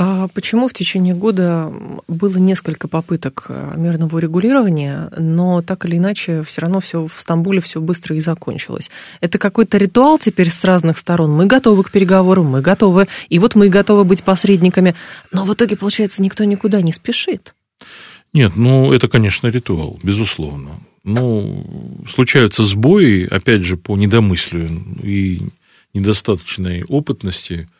А 0.00 0.28
почему 0.28 0.68
в 0.68 0.72
течение 0.72 1.12
года 1.12 1.72
было 2.06 2.36
несколько 2.36 2.86
попыток 2.86 3.46
э, 3.48 3.72
мирного 3.76 4.14
урегулирования, 4.14 5.10
но 5.18 5.60
так 5.60 5.86
или 5.86 5.96
иначе 5.96 6.44
все 6.44 6.60
равно 6.60 6.78
все 6.78 7.08
в 7.08 7.20
Стамбуле 7.20 7.60
все 7.60 7.80
быстро 7.80 8.14
и 8.14 8.20
закончилось? 8.20 8.92
Это 9.20 9.38
какой-то 9.38 9.76
ритуал 9.76 10.20
теперь 10.20 10.50
с 10.50 10.64
разных 10.64 10.98
сторон. 10.98 11.32
Мы 11.32 11.46
готовы 11.46 11.82
к 11.82 11.90
переговорам, 11.90 12.46
мы 12.46 12.60
готовы, 12.60 13.08
и 13.28 13.40
вот 13.40 13.56
мы 13.56 13.70
готовы 13.70 14.04
быть 14.04 14.22
посредниками, 14.22 14.94
но 15.32 15.44
в 15.44 15.52
итоге, 15.52 15.76
получается, 15.76 16.22
никто 16.22 16.44
никуда 16.44 16.80
не 16.80 16.92
спешит. 16.92 17.56
Нет, 18.32 18.52
ну 18.54 18.92
это, 18.92 19.08
конечно, 19.08 19.48
ритуал, 19.48 19.98
безусловно. 20.04 20.78
Ну, 21.02 22.04
случаются 22.08 22.62
сбои, 22.62 23.26
опять 23.28 23.62
же, 23.62 23.76
по 23.76 23.96
недомыслию 23.96 24.80
и 25.02 25.40
недостаточной 25.92 26.84
опытности– 26.84 27.68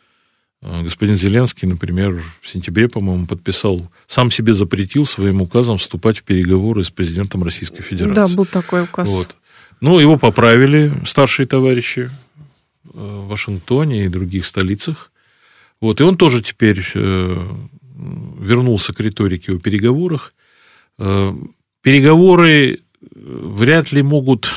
господин 0.61 1.15
Зеленский, 1.15 1.67
например, 1.67 2.23
в 2.41 2.49
сентябре, 2.49 2.89
по-моему, 2.89 3.25
подписал, 3.25 3.89
сам 4.07 4.29
себе 4.29 4.53
запретил 4.53 5.05
своим 5.05 5.41
указом 5.41 5.77
вступать 5.77 6.19
в 6.19 6.23
переговоры 6.23 6.83
с 6.83 6.91
президентом 6.91 7.43
Российской 7.43 7.81
Федерации. 7.81 8.15
Да, 8.15 8.27
был 8.27 8.45
такой 8.45 8.83
указ. 8.83 9.07
Вот. 9.09 9.35
Ну, 9.81 9.99
его 9.99 10.17
поправили 10.17 10.91
старшие 11.05 11.47
товарищи 11.47 12.09
э, 12.09 12.89
в 12.93 13.27
Вашингтоне 13.27 14.05
и 14.05 14.09
других 14.09 14.45
столицах. 14.45 15.11
Вот, 15.79 16.01
и 16.01 16.03
он 16.03 16.17
тоже 16.17 16.43
теперь 16.43 16.85
э, 16.93 17.55
вернулся 18.39 18.93
к 18.93 18.99
риторике 18.99 19.53
о 19.53 19.59
переговорах. 19.59 20.33
Э, 20.97 21.31
переговоры 21.81 22.81
вряд 23.01 23.91
ли 23.93 24.03
могут... 24.03 24.49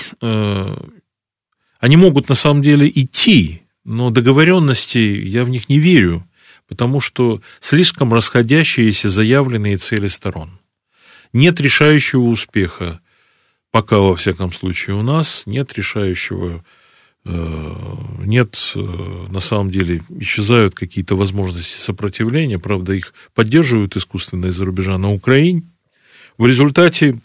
Они 1.78 1.96
могут 1.96 2.28
на 2.28 2.36
самом 2.36 2.62
деле 2.62 2.88
идти, 2.88 3.61
но 3.84 4.10
договоренности 4.10 4.98
я 4.98 5.44
в 5.44 5.48
них 5.48 5.68
не 5.68 5.78
верю, 5.78 6.26
потому 6.68 7.00
что 7.00 7.42
слишком 7.60 8.14
расходящиеся 8.14 9.08
заявленные 9.08 9.76
цели 9.76 10.06
сторон. 10.06 10.58
Нет 11.32 11.60
решающего 11.60 12.22
успеха, 12.22 13.00
пока 13.70 13.98
во 13.98 14.14
всяком 14.14 14.52
случае 14.52 14.96
у 14.96 15.02
нас, 15.02 15.44
нет 15.46 15.72
решающего, 15.74 16.64
э, 17.24 17.76
нет, 18.24 18.72
э, 18.74 18.80
на 19.28 19.40
самом 19.40 19.70
деле, 19.70 20.02
исчезают 20.10 20.74
какие-то 20.74 21.16
возможности 21.16 21.78
сопротивления, 21.78 22.58
правда, 22.58 22.92
их 22.92 23.14
поддерживают 23.34 23.96
искусственно 23.96 24.46
из-за 24.46 24.64
рубежа 24.64 24.98
на 24.98 25.10
Украине. 25.12 25.62
В 26.38 26.46
результате 26.46 27.18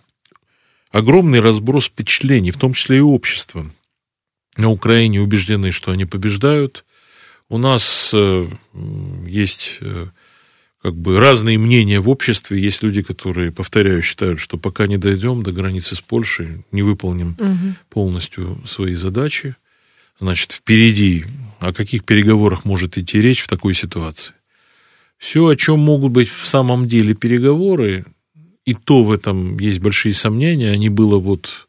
огромный 0.91 1.39
разброс 1.39 1.85
впечатлений, 1.85 2.51
в 2.51 2.57
том 2.57 2.73
числе 2.73 2.97
и 2.97 3.01
общества 3.01 3.69
на 4.57 4.69
Украине 4.69 5.21
убеждены, 5.21 5.71
что 5.71 5.91
они 5.91 6.05
побеждают. 6.05 6.85
У 7.49 7.57
нас 7.57 8.11
э, 8.13 8.47
есть 9.25 9.77
э, 9.81 10.07
как 10.81 10.95
бы 10.95 11.19
разные 11.19 11.57
мнения 11.57 11.99
в 11.99 12.09
обществе. 12.09 12.61
Есть 12.61 12.83
люди, 12.83 13.01
которые, 13.01 13.51
повторяю, 13.51 14.01
считают, 14.01 14.39
что 14.39 14.57
пока 14.57 14.87
не 14.87 14.97
дойдем 14.97 15.43
до 15.43 15.51
границы 15.51 15.95
с 15.95 16.01
Польшей, 16.01 16.63
не 16.71 16.81
выполним 16.81 17.35
угу. 17.39 17.75
полностью 17.89 18.61
свои 18.65 18.95
задачи, 18.95 19.55
значит, 20.19 20.51
впереди 20.51 21.25
о 21.59 21.73
каких 21.73 22.03
переговорах 22.03 22.65
может 22.65 22.97
идти 22.97 23.19
речь 23.19 23.41
в 23.41 23.47
такой 23.47 23.73
ситуации? 23.73 24.33
Все, 25.17 25.47
о 25.47 25.55
чем 25.55 25.79
могут 25.79 26.11
быть 26.11 26.29
в 26.29 26.45
самом 26.47 26.87
деле 26.87 27.15
переговоры, 27.15 28.05
и 28.65 28.73
то 28.73 29.03
в 29.03 29.11
этом 29.11 29.57
есть 29.59 29.79
большие 29.79 30.13
сомнения, 30.13 30.71
они 30.71 30.89
было 30.89 31.17
вот 31.17 31.67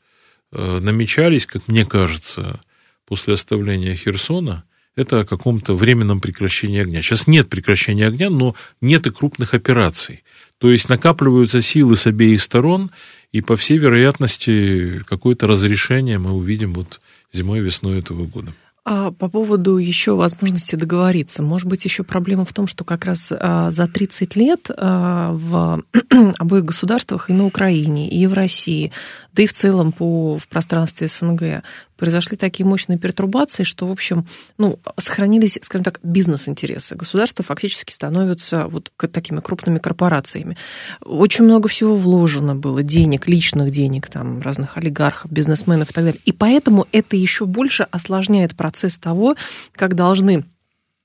э, 0.53 0.79
намечались, 0.81 1.47
как 1.47 1.67
мне 1.67 1.85
кажется, 1.87 2.61
после 3.09 3.35
оставления 3.35 3.95
Херсона, 3.95 4.65
это 4.95 5.21
о 5.21 5.25
каком-то 5.25 5.75
временном 5.75 6.21
прекращении 6.21 6.81
огня. 6.81 7.01
Сейчас 7.03 7.27
нет 7.27 7.49
прекращения 7.49 8.07
огня, 8.07 8.31
но 8.31 8.55
нет 8.81 9.07
и 9.07 9.11
крупных 9.11 9.55
операций. 9.55 10.25
То 10.59 10.71
есть 10.71 10.89
накапливаются 10.89 11.63
силы 11.63 11.97
с 11.97 12.07
обеих 12.07 12.43
сторон, 12.43 12.91
и 13.33 13.41
по 13.41 13.57
всей 13.57 13.79
вероятности 13.79 15.01
какое-то 15.09 15.47
разрешение 15.47 16.19
мы 16.19 16.33
увидим 16.33 16.75
вот 16.75 17.01
зимой-весной 17.33 18.01
этого 18.01 18.27
года. 18.27 18.53
А 18.91 19.13
по 19.13 19.29
поводу 19.29 19.77
еще 19.77 20.15
возможности 20.15 20.75
договориться, 20.75 21.43
может 21.43 21.69
быть, 21.69 21.85
еще 21.85 22.05
проблема 22.05 22.47
в 22.47 22.55
том, 22.55 22.67
что 22.67 22.85
как 22.85 23.05
раз 23.05 23.31
а, 23.39 23.71
за 23.71 23.87
30 23.87 24.35
лет 24.35 24.71
а, 24.75 25.33
в 25.33 25.83
обоих 26.39 26.65
государствах, 26.65 27.29
и 27.29 27.35
на 27.35 27.45
Украине, 27.45 28.09
и 28.09 28.27
в 28.27 28.33
России, 28.33 28.91
да 29.35 29.43
и 29.43 29.47
в 29.47 29.53
целом 29.53 29.93
по, 29.93 30.39
в 30.39 30.49
пространстве 30.49 31.09
СНГ, 31.09 31.63
произошли 31.99 32.37
такие 32.37 32.65
мощные 32.65 32.99
пертурбации, 32.99 33.65
что, 33.65 33.87
в 33.87 33.91
общем, 33.91 34.27
ну, 34.57 34.79
сохранились, 34.97 35.59
скажем 35.61 35.85
так, 35.85 36.01
бизнес-интересы. 36.03 36.95
Государство 36.95 37.45
фактически 37.45 37.93
становится 37.93 38.67
вот 38.69 38.91
такими 39.13 39.41
крупными 39.41 39.79
корпорациями. 39.79 40.57
Очень 41.05 41.45
много 41.45 41.69
всего 41.69 41.95
вложено 41.95 42.55
было, 42.55 42.83
денег, 42.83 43.29
личных 43.29 43.71
денег, 43.71 44.09
там, 44.09 44.41
разных 44.41 44.77
олигархов, 44.77 45.31
бизнесменов 45.31 45.91
и 45.91 45.93
так 45.93 46.05
далее. 46.05 46.21
И 46.25 46.33
поэтому 46.33 46.87
это 46.93 47.17
еще 47.17 47.45
больше 47.45 47.87
осложняет 47.91 48.57
процесс 48.57 48.99
того, 48.99 49.35
как 49.75 49.95
должны 49.95 50.45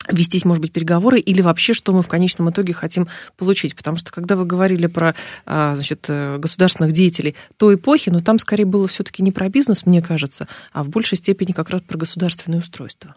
вестись, 0.09 0.45
может 0.45 0.61
быть, 0.61 0.71
переговоры 0.71 1.19
или 1.19 1.41
вообще, 1.41 1.73
что 1.73 1.93
мы 1.93 2.01
в 2.01 2.07
конечном 2.07 2.49
итоге 2.49 2.73
хотим 2.73 3.07
получить. 3.37 3.75
Потому 3.75 3.97
что, 3.97 4.11
когда 4.11 4.35
вы 4.35 4.45
говорили 4.45 4.87
про 4.87 5.15
а, 5.45 5.75
значит, 5.75 6.05
э, 6.07 6.37
государственных 6.37 6.91
деятелей 6.91 7.35
той 7.57 7.75
эпохи, 7.75 8.09
но 8.09 8.17
ну, 8.17 8.23
там 8.23 8.39
скорее 8.39 8.65
было 8.65 8.87
все-таки 8.87 9.23
не 9.23 9.31
про 9.31 9.49
бизнес, 9.49 9.85
мне 9.85 10.01
кажется, 10.01 10.47
а 10.71 10.83
в 10.83 10.89
большей 10.89 11.17
степени 11.17 11.51
как 11.51 11.69
раз 11.69 11.81
про 11.81 11.97
государственное 11.97 12.59
устройство. 12.59 13.15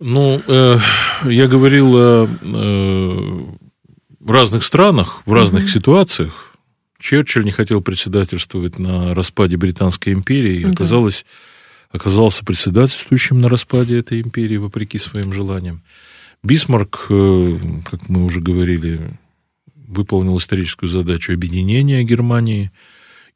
Ну, 0.00 0.42
э, 0.46 0.76
я 1.24 1.46
говорил 1.46 1.96
о 1.96 2.28
э, 2.42 3.54
разных 4.26 4.64
странах, 4.64 5.22
в 5.24 5.32
разных 5.32 5.64
угу. 5.64 5.70
ситуациях. 5.70 6.54
Черчилль 6.98 7.44
не 7.44 7.50
хотел 7.50 7.82
председательствовать 7.82 8.78
на 8.78 9.14
распаде 9.14 9.56
Британской 9.56 10.12
империи, 10.12 10.60
и 10.60 10.64
оказалось 10.64 11.26
оказался 11.94 12.44
председательствующим 12.44 13.38
на 13.38 13.48
распаде 13.48 13.98
этой 14.00 14.20
империи, 14.20 14.56
вопреки 14.56 14.98
своим 14.98 15.32
желаниям. 15.32 15.82
Бисмарк, 16.42 17.06
э, 17.08 17.58
как 17.88 18.08
мы 18.08 18.24
уже 18.24 18.40
говорили, 18.40 19.16
выполнил 19.76 20.36
историческую 20.38 20.88
задачу 20.88 21.32
объединения 21.32 22.02
Германии 22.02 22.72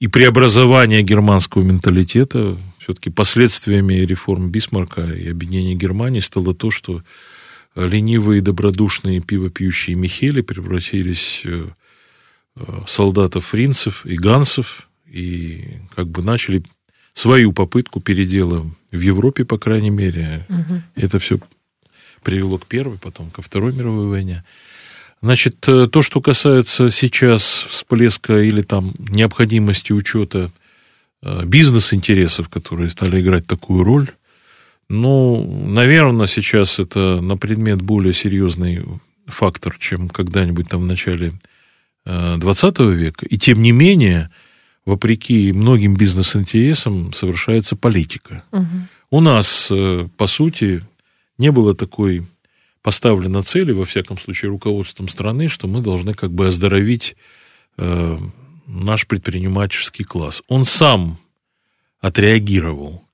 и 0.01 0.09
преобразования 0.09 1.03
германского 1.03 1.63
менталитета. 1.63 2.59
Все-таки 2.81 3.11
последствиями 3.11 3.95
реформ 3.95 4.51
Бисмарка 4.51 5.03
и 5.03 5.29
объединения 5.29 5.77
Германии 5.77 6.21
стало 6.21 6.53
то, 6.53 6.73
что 6.73 7.05
ленивые, 7.77 8.43
добродушные, 8.43 9.21
пивопьющие 9.21 9.95
Михели 9.95 10.41
превратились 10.41 11.43
в 11.45 11.77
э, 12.57 12.83
солдатов 12.89 13.47
фринцев 13.47 14.05
и 14.05 14.17
гансов, 14.17 14.89
и 15.07 15.77
как 15.95 16.09
бы 16.09 16.23
начали 16.25 16.65
свою 17.19 17.53
попытку 17.53 18.01
передела 18.01 18.65
в 18.93 19.01
Европе, 19.01 19.45
по 19.45 19.59
крайней 19.59 19.91
мере. 19.91 20.47
Угу. 20.49 20.83
Это 20.95 21.19
все 21.19 21.39
привело 22.23 22.59
к 22.59 22.67
первой, 22.67 22.97
потом 22.99 23.31
ко 23.31 23.43
второй 23.43 23.73
мировой 23.73 24.07
войне. 24.07 24.45
Значит, 25.21 25.69
э, 25.69 25.89
то, 25.89 26.03
что 26.03 26.21
касается 26.21 26.91
сейчас 26.91 27.67
всплеска 27.69 28.41
или 28.41 28.63
там 28.63 28.95
необходимости 28.99 29.93
учета 29.93 30.51
э, 31.23 31.45
бизнес-интересов, 31.45 32.49
которые 32.49 32.91
стали 32.91 33.21
играть 33.21 33.47
такую 33.49 33.83
роль, 33.83 34.11
ну, 34.89 35.45
наверное, 35.67 36.29
сейчас 36.29 36.79
это 36.79 37.21
на 37.21 37.37
предмет 37.37 37.83
более 37.83 38.15
серьезный 38.15 38.85
фактор, 39.27 39.77
чем 39.79 40.09
когда-нибудь 40.09 40.69
там 40.69 40.83
в 40.83 40.87
начале 40.87 41.33
20 42.05 42.79
э, 42.79 42.85
века. 42.93 43.27
И 43.27 43.37
тем 43.39 43.61
не 43.61 43.73
менее, 43.73 44.31
вопреки 44.89 45.53
многим 45.53 45.95
бизнес-интересам, 45.95 47.13
совершается 47.13 47.77
политика. 47.77 48.43
Угу. 48.53 48.67
У 49.11 49.21
нас, 49.21 49.69
э, 49.71 50.09
по 50.17 50.27
сути, 50.27 50.83
не 51.37 51.53
было 51.53 51.75
такой 51.75 52.23
поставлено 52.81 53.43
цели, 53.43 53.73
во 53.73 53.85
всяком 53.85 54.17
случае, 54.17 54.51
руководством 54.51 55.09
страны, 55.09 55.49
что 55.49 55.69
мы 55.69 55.83
должны 55.83 56.15
как 56.15 56.31
бы 56.31 56.47
оздоровить 56.47 57.17
э, 57.77 58.19
наш 58.67 59.07
предпринимательский 59.07 60.07
класс. 60.07 60.43
Он 60.49 60.65
сам 60.65 61.19
отреагировал, 62.01 63.05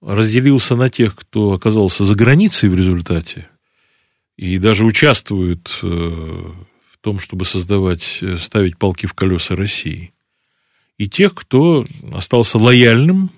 разделился 0.00 0.74
на 0.74 0.88
тех, 0.88 1.14
кто 1.14 1.52
оказался 1.52 2.04
за 2.04 2.14
границей 2.14 2.70
в 2.70 2.74
результате, 2.74 3.46
и 4.38 4.56
даже 4.56 4.86
участвует 4.86 5.80
э, 5.82 5.86
в 5.86 6.98
том, 7.02 7.18
чтобы 7.18 7.44
создавать, 7.44 8.20
э, 8.22 8.38
ставить 8.38 8.78
палки 8.78 9.04
в 9.04 9.12
колеса 9.12 9.54
России– 9.54 10.14
и 11.00 11.08
тех, 11.08 11.34
кто 11.34 11.86
остался 12.12 12.58
лояльным 12.58 13.30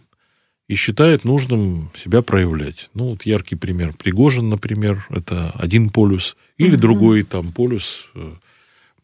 и 0.67 0.75
считает 0.75 1.25
нужным 1.25 1.93
себя 1.95 2.21
проявлять. 2.21 2.91
Ну, 2.93 3.11
вот 3.11 3.25
яркий 3.25 3.55
пример. 3.55 3.93
Пригожин, 3.97 4.49
например, 4.49 5.07
это 5.11 5.53
один 5.53 5.91
полюс, 5.91 6.37
или 6.59 6.75
угу. 6.75 6.81
другой 6.81 7.23
там 7.23 7.53
полюс. 7.53 8.09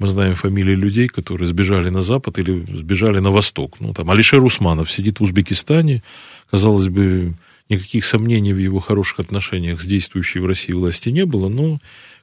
Мы 0.01 0.09
знаем 0.09 0.35
фамилии 0.35 0.75
людей, 0.75 1.07
которые 1.07 1.47
сбежали 1.47 1.89
на 1.91 2.03
Запад 2.03 2.41
или 2.41 2.67
сбежали 2.77 3.21
на 3.21 3.31
Восток. 3.31 3.79
Ну, 3.79 3.95
там 3.95 4.11
Алишер 4.11 4.43
Усманов 4.43 4.91
сидит 4.91 5.21
в 5.21 5.23
Узбекистане. 5.23 6.03
Казалось 6.51 6.89
бы, 6.89 7.35
никаких 7.69 8.05
сомнений 8.05 8.53
в 8.53 8.59
его 8.59 8.81
хороших 8.81 9.21
отношениях 9.21 9.81
с 9.81 9.85
действующей 9.85 10.41
в 10.41 10.47
России 10.47 10.73
власти 10.73 11.11
не 11.11 11.27
было, 11.27 11.49
но 11.49 11.79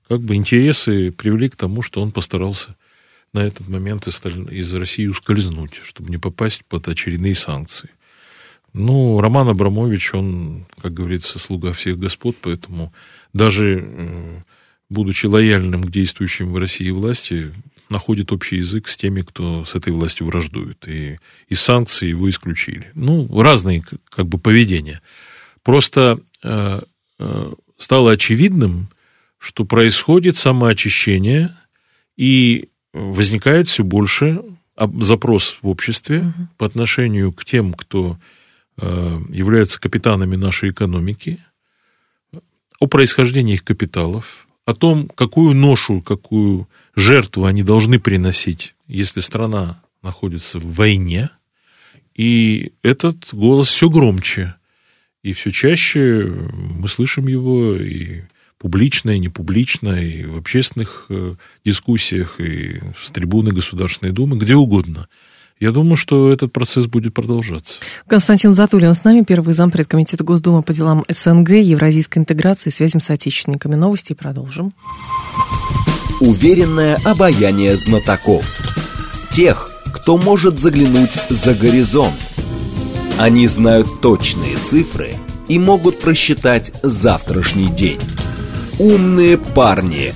как 0.09 0.19
бы 0.19 0.35
интересы 0.35 1.11
привели 1.11 1.47
к 1.47 1.55
тому, 1.55 1.81
что 1.81 2.01
он 2.01 2.11
постарался 2.11 2.75
на 3.35 3.39
этот 3.39 3.67
момент 3.67 4.07
из, 4.07 4.21
из 4.25 4.73
России 4.73 5.07
ускользнуть, 5.07 5.75
чтобы 5.83 6.09
не 6.09 6.17
попасть 6.17 6.65
под 6.65 6.87
очередные 6.87 7.35
санкции. 7.35 7.89
Ну, 8.73 9.21
Роман 9.21 9.49
Абрамович, 9.49 10.13
он, 10.13 10.65
как 10.81 10.93
говорится, 10.93 11.39
слуга 11.39 11.73
всех 11.73 11.97
господ, 11.99 12.35
поэтому 12.41 12.93
даже 13.33 13.85
э, 13.87 14.41
будучи 14.89 15.25
лояльным 15.25 15.83
к 15.83 15.91
действующим 15.91 16.51
в 16.51 16.57
России 16.57 16.89
власти, 16.89 17.53
находит 17.89 18.31
общий 18.31 18.57
язык 18.57 18.87
с 18.87 18.97
теми, 18.97 19.21
кто 19.21 19.65
с 19.65 19.75
этой 19.75 19.93
властью 19.93 20.27
враждует. 20.27 20.87
И 20.87 21.19
из 21.47 21.61
санкций 21.61 22.09
его 22.09 22.29
исключили. 22.29 22.91
Ну, 22.95 23.27
разные 23.41 23.83
как 24.09 24.27
бы 24.27 24.37
поведения. 24.37 25.01
Просто 25.63 26.19
э, 26.43 26.81
э, 27.19 27.53
стало 27.77 28.11
очевидным, 28.11 28.89
что 29.37 29.65
происходит 29.65 30.35
самоочищение, 30.35 31.55
и 32.17 32.69
возникает 32.95 33.67
все 33.67 33.83
больше 33.83 34.41
запрос 34.77 35.57
в 35.61 35.67
обществе 35.67 36.19
угу. 36.19 36.47
по 36.57 36.65
отношению 36.65 37.31
к 37.31 37.45
тем, 37.45 37.73
кто 37.73 38.17
э, 38.77 39.19
являются 39.29 39.79
капитанами 39.79 40.35
нашей 40.35 40.71
экономики, 40.71 41.39
о 42.79 42.87
происхождении 42.87 43.53
их 43.53 43.63
капиталов, 43.63 44.47
о 44.65 44.73
том, 44.73 45.07
какую 45.07 45.55
ношу, 45.55 46.01
какую 46.01 46.67
жертву 46.95 47.45
они 47.45 47.63
должны 47.63 47.99
приносить, 47.99 48.75
если 48.87 49.21
страна 49.21 49.81
находится 50.01 50.59
в 50.59 50.73
войне. 50.73 51.29
И 52.15 52.73
этот 52.81 53.33
голос 53.33 53.69
все 53.69 53.89
громче. 53.89 54.55
И 55.23 55.33
все 55.33 55.51
чаще 55.51 56.25
мы 56.53 56.87
слышим 56.87 57.27
его, 57.27 57.75
и 57.75 58.23
публично 58.59 59.11
и 59.11 59.19
непублично, 59.19 59.89
и 59.89 60.25
в 60.25 60.37
общественных 60.37 61.05
э, 61.09 61.35
дискуссиях, 61.63 62.39
и 62.39 62.81
с 63.01 63.11
трибуны 63.11 63.51
Государственной 63.51 64.11
Думы, 64.11 64.37
где 64.37 64.55
угодно. 64.55 65.07
Я 65.59 65.71
думаю, 65.71 65.95
что 65.95 66.31
этот 66.31 66.51
процесс 66.51 66.85
будет 66.85 67.13
продолжаться. 67.13 67.79
Константин 68.07 68.51
Затулин 68.51 68.93
с 68.93 69.05
нами, 69.05 69.23
первый 69.23 69.53
зампред 69.53 69.87
Комитета 69.87 70.23
Госдумы 70.23 70.63
по 70.63 70.73
делам 70.73 71.05
СНГ, 71.07 71.49
евразийской 71.51 72.21
интеграции 72.21 72.69
связям 72.69 72.99
с 72.99 73.09
отечественниками. 73.09 73.75
Новости 73.75 74.13
продолжим. 74.13 74.73
Уверенное 76.19 76.97
обаяние 77.05 77.77
знатоков. 77.77 78.45
Тех, 79.31 79.71
кто 79.93 80.17
может 80.17 80.59
заглянуть 80.59 81.13
за 81.29 81.53
горизонт. 81.53 82.15
Они 83.17 83.47
знают 83.47 83.87
точные 84.01 84.57
цифры 84.57 85.15
и 85.47 85.57
могут 85.57 85.99
просчитать 86.01 86.73
завтрашний 86.83 87.69
день. 87.69 87.99
«Умные 88.77 89.37
парни». 89.37 90.11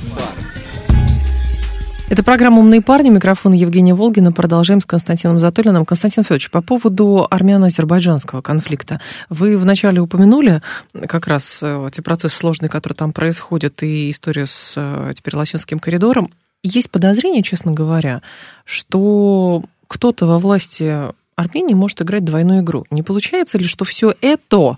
Это 2.10 2.24
программа 2.24 2.60
«Умные 2.60 2.82
парни». 2.82 3.08
Микрофон 3.10 3.54
Евгения 3.54 3.94
Волгина. 3.94 4.34
Продолжаем 4.34 4.82
с 4.82 4.86
Константином 4.86 5.40
Затолиным. 5.40 5.86
Константин 5.86 6.24
Федорович, 6.24 6.52
по 6.52 6.62
поводу 6.62 7.26
армяно-азербайджанского 7.30 8.42
конфликта. 8.42 9.00
Вы 9.30 9.58
вначале 9.58 10.02
упомянули 10.02 10.62
как 11.08 11.28
раз 11.28 11.60
э, 11.62 11.88
эти 11.88 12.02
процессы 12.02 12.36
сложные, 12.36 12.68
которые 12.68 12.98
там 12.98 13.14
происходят, 13.14 13.82
и 13.82 14.12
историю 14.12 14.48
с 14.48 14.74
э, 14.76 15.14
теперь 15.16 15.38
Лосинским 15.38 15.80
коридором. 15.80 16.30
Есть 16.62 16.92
подозрение, 16.92 17.44
честно 17.44 17.72
говоря, 17.72 18.22
что 18.66 19.64
кто-то 19.88 20.26
во 20.26 20.38
власти 20.38 21.14
Армении 21.38 21.76
может 21.76 22.02
играть 22.02 22.26
двойную 22.26 22.62
игру. 22.62 22.86
Не 22.92 23.04
получается 23.04 23.58
ли, 23.58 23.64
что 23.64 23.86
все 23.86 24.14
это 24.20 24.76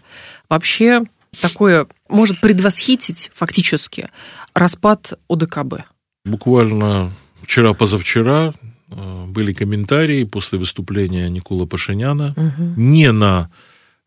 вообще 0.50 1.06
такое 1.40 1.88
может 2.10 2.42
предвосхитить 2.42 3.32
фактически 3.34 4.10
распад 4.54 5.20
ОДКБ? 5.30 5.86
Буквально 6.26 7.12
вчера-позавчера 7.42 8.54
э, 8.90 9.26
были 9.28 9.54
комментарии 9.54 10.24
после 10.24 10.60
выступления 10.60 11.30
Никола 11.30 11.66
Пашиняна 11.66 12.34
угу. 12.36 12.74
не 12.80 13.12
на 13.12 13.50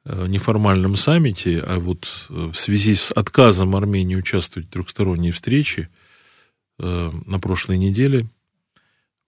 э, 0.05 0.27
неформальном 0.29 0.97
саммите, 0.97 1.59
а 1.61 1.81
вот 1.81 2.27
э, 2.29 2.51
в 2.53 2.59
связи 2.59 2.95
с 2.95 3.11
отказом 3.11 3.75
Армении 3.75 4.17
участвовать 4.17 4.69
в 4.69 4.73
трехсторонней 4.73 5.31
встрече 5.31 5.89
на 6.77 7.39
прошлой 7.39 7.79
неделе 7.79 8.27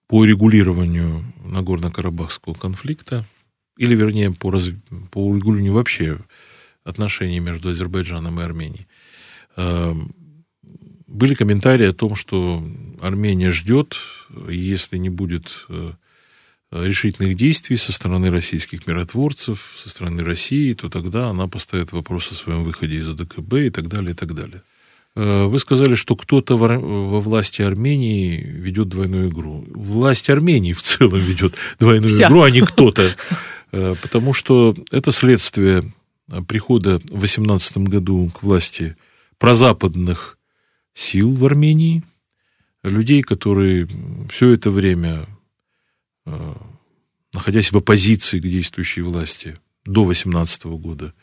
по 0.07 0.25
регулированию 0.25 1.23
Нагорно-Карабахского 1.45 2.59
конфликта, 2.59 3.23
или, 3.77 3.95
вернее, 3.95 4.31
по, 4.31 4.51
раз... 4.51 4.69
по 5.11 5.25
урегулированию 5.25 5.73
вообще 5.73 6.19
отношений 6.87 7.39
между 7.39 7.69
Азербайджаном 7.69 8.39
и 8.39 8.43
Арменией. 8.43 8.87
Э, 9.55 9.93
были 11.07 11.33
комментарии 11.33 11.87
о 11.87 11.93
том, 11.93 12.15
что 12.15 12.63
Армения 13.01 13.51
ждет, 13.51 13.97
если 14.49 14.97
не 14.97 15.09
будет 15.09 15.65
э, 15.69 15.91
решительных 16.71 17.35
действий 17.35 17.77
со 17.77 17.91
стороны 17.91 18.29
российских 18.29 18.87
миротворцев, 18.87 19.59
со 19.83 19.89
стороны 19.89 20.23
России, 20.23 20.73
то 20.73 20.89
тогда 20.89 21.29
она 21.29 21.47
поставит 21.47 21.91
вопрос 21.91 22.31
о 22.31 22.35
своем 22.35 22.63
выходе 22.63 22.97
из 22.97 23.09
АДКБ 23.09 23.53
и 23.53 23.69
так 23.69 23.87
далее, 23.87 24.11
и 24.11 24.15
так 24.15 24.33
далее. 24.33 24.63
Э, 25.15 25.45
вы 25.45 25.59
сказали, 25.59 25.95
что 25.95 26.15
кто-то 26.15 26.55
во 26.55 27.19
власти 27.19 27.61
Армении 27.61 28.37
ведет 28.37 28.89
двойную 28.89 29.29
игру. 29.29 29.65
Власть 29.69 30.29
Армении 30.29 30.73
в 30.73 30.81
целом 30.81 31.19
ведет 31.19 31.55
двойную 31.79 32.09
Вся. 32.09 32.27
игру, 32.27 32.43
а 32.43 32.51
не 32.51 32.61
кто-то. 32.61 33.15
Потому 33.69 34.31
что 34.31 34.73
это 34.91 35.11
следствие 35.11 35.91
прихода 36.47 36.99
в 36.99 37.19
2018 37.19 37.77
году 37.77 38.29
к 38.29 38.43
власти 38.43 38.97
прозападных 39.37 40.37
сил 40.93 41.33
в 41.33 41.45
Армении, 41.45 42.03
людей, 42.83 43.21
которые 43.21 43.87
все 44.29 44.51
это 44.51 44.69
время, 44.69 45.27
э, 46.25 46.53
находясь 47.33 47.71
в 47.71 47.77
оппозиции 47.77 48.39
к 48.39 48.43
действующей 48.43 49.03
власти 49.03 49.57
до 49.85 50.05
2018 50.05 50.77
года, 50.77 51.13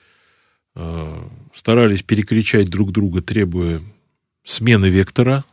э, 0.75 1.29
старались 1.55 2.03
перекричать 2.03 2.69
друг 2.69 2.93
друга, 2.93 3.21
требуя 3.21 3.83
смены 4.45 4.87
вектора, 4.87 5.45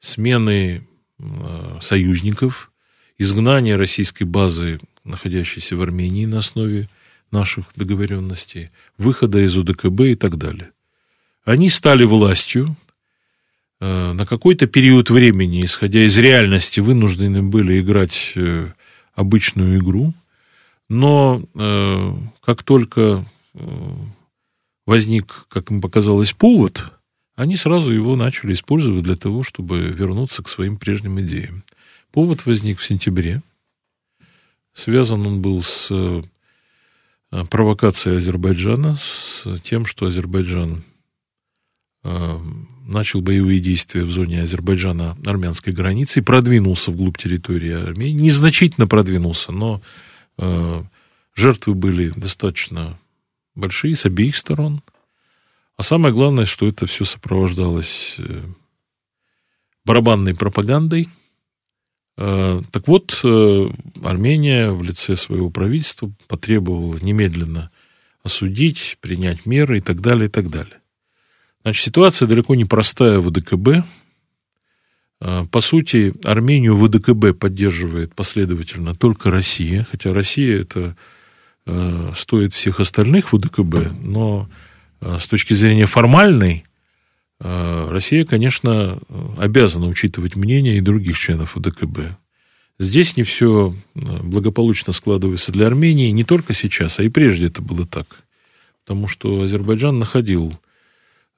смены 0.00 0.86
э, 1.18 1.78
союзников, 1.80 2.72
изгнания 3.18 3.76
российской 3.76 4.24
базы, 4.24 4.80
находящейся 5.04 5.76
в 5.76 5.82
Армении 5.82 6.26
на 6.26 6.38
основе 6.38 6.88
наших 7.30 7.66
договоренностей, 7.74 8.70
выхода 8.98 9.44
из 9.44 9.56
УДКБ 9.56 10.00
и 10.00 10.14
так 10.14 10.36
далее. 10.36 10.70
Они 11.44 11.68
стали 11.68 12.04
властью, 12.04 12.76
э, 13.80 14.12
на 14.12 14.26
какой-то 14.26 14.66
период 14.66 15.10
времени, 15.10 15.64
исходя 15.64 16.04
из 16.04 16.16
реальности, 16.18 16.80
вынуждены 16.80 17.42
были 17.42 17.80
играть 17.80 18.32
э, 18.34 18.72
обычную 19.14 19.78
игру, 19.78 20.12
но 20.88 21.42
э, 21.54 22.12
как 22.42 22.62
только 22.62 23.24
возник, 24.84 25.46
как 25.48 25.70
им 25.70 25.80
показалось, 25.80 26.34
повод, 26.34 26.92
они 27.36 27.56
сразу 27.56 27.92
его 27.92 28.16
начали 28.16 28.52
использовать 28.52 29.02
для 29.02 29.16
того, 29.16 29.42
чтобы 29.42 29.78
вернуться 29.78 30.42
к 30.42 30.48
своим 30.48 30.76
прежним 30.76 31.20
идеям. 31.20 31.64
Повод 32.12 32.44
возник 32.44 32.78
в 32.78 32.86
сентябре. 32.86 33.42
Связан 34.74 35.26
он 35.26 35.40
был 35.40 35.62
с 35.62 35.90
провокация 37.50 38.18
Азербайджана 38.18 38.96
с 38.96 39.60
тем, 39.62 39.84
что 39.84 40.06
Азербайджан 40.06 40.84
э, 42.04 42.38
начал 42.86 43.20
боевые 43.20 43.60
действия 43.60 44.02
в 44.02 44.10
зоне 44.10 44.42
Азербайджана-армянской 44.42 45.72
границы 45.72 46.20
и 46.20 46.22
продвинулся 46.22 46.90
вглубь 46.90 47.18
территории 47.18 47.72
Армении. 47.72 48.24
Незначительно 48.24 48.86
продвинулся, 48.86 49.52
но 49.52 49.82
э, 50.38 50.82
жертвы 51.34 51.74
были 51.74 52.10
достаточно 52.10 52.98
большие 53.54 53.96
с 53.96 54.06
обеих 54.06 54.36
сторон. 54.36 54.82
А 55.76 55.82
самое 55.82 56.14
главное, 56.14 56.46
что 56.46 56.66
это 56.66 56.86
все 56.86 57.04
сопровождалось 57.04 58.16
барабанной 59.84 60.34
пропагандой– 60.34 61.08
Э, 61.18 61.25
так 62.16 62.88
вот, 62.88 63.20
э, 63.24 63.68
Армения 64.02 64.70
в 64.70 64.82
лице 64.82 65.16
своего 65.16 65.50
правительства 65.50 66.10
потребовала 66.28 66.96
немедленно 67.02 67.70
осудить, 68.22 68.96
принять 69.02 69.44
меры 69.44 69.78
и 69.78 69.80
так 69.80 70.00
далее, 70.00 70.26
и 70.26 70.30
так 70.30 70.48
далее. 70.48 70.80
Значит, 71.62 71.84
ситуация 71.84 72.26
далеко 72.26 72.54
не 72.54 72.64
простая 72.64 73.18
в 73.18 73.30
ДКБ. 73.30 73.84
Э, 75.20 75.44
по 75.50 75.60
сути, 75.60 76.14
Армению 76.24 76.76
в 76.76 76.88
ДКБ 76.88 77.38
поддерживает 77.38 78.14
последовательно 78.14 78.94
только 78.94 79.30
Россия, 79.30 79.86
хотя 79.90 80.12
Россия 80.12 80.60
это 80.60 80.96
стоит 82.14 82.52
всех 82.52 82.78
остальных 82.78 83.32
в 83.32 83.38
ДКБ, 83.40 83.90
но 84.00 84.48
с 85.00 85.26
точки 85.26 85.52
зрения 85.54 85.86
формальной 85.86 86.62
Россия, 87.38 88.24
конечно, 88.24 88.98
обязана 89.36 89.88
учитывать 89.88 90.36
мнение 90.36 90.78
и 90.78 90.80
других 90.80 91.18
членов 91.18 91.56
УДКБ. 91.56 92.16
Здесь 92.78 93.16
не 93.16 93.22
все 93.22 93.74
а, 93.94 94.22
благополучно 94.22 94.92
складывается 94.92 95.50
для 95.50 95.66
Армении, 95.66 96.10
не 96.10 96.24
только 96.24 96.52
сейчас, 96.52 96.98
а 96.98 97.02
и 97.02 97.08
прежде 97.08 97.46
это 97.46 97.62
было 97.62 97.86
так. 97.86 98.18
Потому 98.84 99.08
что 99.08 99.42
Азербайджан 99.42 99.98
находил 99.98 100.58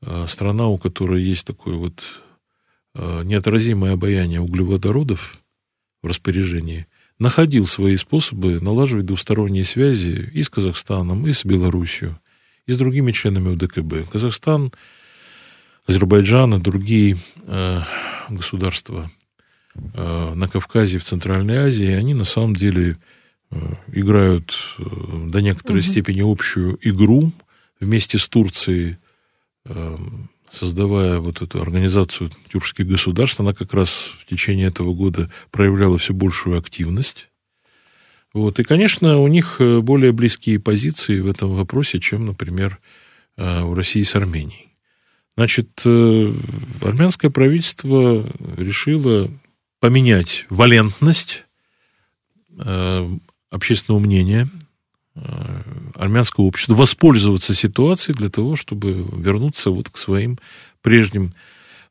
а, 0.02 0.26
страна, 0.26 0.66
у 0.66 0.78
которой 0.78 1.22
есть 1.22 1.46
такое 1.46 1.76
вот 1.76 2.04
неотразимое 2.94 3.92
обаяние 3.92 4.40
углеводородов 4.40 5.38
в 6.02 6.06
распоряжении, 6.06 6.88
находил 7.20 7.64
свои 7.66 7.94
способы 7.94 8.60
налаживать 8.60 9.06
двусторонние 9.06 9.62
связи 9.62 10.28
и 10.32 10.42
с 10.42 10.48
Казахстаном, 10.48 11.28
и 11.28 11.32
с 11.32 11.44
Белоруссией, 11.44 12.14
и 12.66 12.72
с 12.72 12.78
другими 12.78 13.12
членами 13.12 13.50
УДКБ. 13.50 14.10
Казахстан 14.10 14.72
Азербайджан 15.88 16.54
и 16.54 16.60
другие 16.60 17.16
э, 17.46 17.80
государства 18.28 19.10
э, 19.74 20.32
на 20.34 20.46
Кавказе, 20.46 20.98
в 20.98 21.04
Центральной 21.04 21.56
Азии, 21.56 21.90
они 21.90 22.12
на 22.12 22.24
самом 22.24 22.54
деле 22.54 22.98
э, 23.50 23.56
играют 23.92 24.54
э, 24.78 24.82
до 25.28 25.40
некоторой 25.40 25.80
угу. 25.80 25.88
степени 25.88 26.30
общую 26.30 26.78
игру 26.82 27.32
вместе 27.80 28.18
с 28.18 28.28
Турцией, 28.28 28.98
э, 29.64 29.96
создавая 30.50 31.20
вот 31.20 31.40
эту 31.40 31.58
организацию 31.58 32.28
тюркских 32.52 32.86
государств. 32.86 33.40
Она 33.40 33.54
как 33.54 33.72
раз 33.72 34.12
в 34.20 34.26
течение 34.26 34.66
этого 34.66 34.92
года 34.92 35.30
проявляла 35.50 35.96
все 35.96 36.12
большую 36.12 36.58
активность. 36.58 37.30
Вот. 38.34 38.60
И, 38.60 38.62
конечно, 38.62 39.20
у 39.20 39.28
них 39.28 39.56
более 39.58 40.12
близкие 40.12 40.60
позиции 40.60 41.20
в 41.20 41.28
этом 41.28 41.54
вопросе, 41.54 41.98
чем, 41.98 42.26
например, 42.26 42.78
у 43.38 43.74
России 43.74 44.02
с 44.02 44.14
Арменией. 44.14 44.67
Значит, 45.38 45.82
э, 45.84 46.32
армянское 46.80 47.30
правительство 47.30 48.28
решило 48.56 49.28
поменять 49.78 50.46
валентность 50.50 51.44
э, 52.58 53.08
общественного 53.48 54.00
мнения 54.00 54.48
э, 55.14 55.20
армянского 55.94 56.46
общества, 56.46 56.74
воспользоваться 56.74 57.54
ситуацией 57.54 58.16
для 58.16 58.30
того, 58.30 58.56
чтобы 58.56 59.06
вернуться 59.12 59.70
вот 59.70 59.90
к 59.90 59.98
своим 59.98 60.40
прежним 60.82 61.32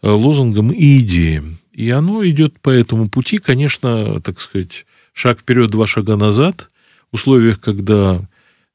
лозунгам 0.01 0.71
и 0.71 0.99
идеям. 0.99 1.59
И 1.71 1.89
оно 1.89 2.27
идет 2.27 2.59
по 2.59 2.69
этому 2.69 3.09
пути, 3.09 3.37
конечно, 3.37 4.19
так 4.19 4.41
сказать, 4.41 4.85
шаг 5.13 5.39
вперед, 5.39 5.71
два 5.71 5.87
шага 5.87 6.17
назад, 6.17 6.69
в 7.13 7.15
условиях, 7.15 7.61
когда 7.61 8.27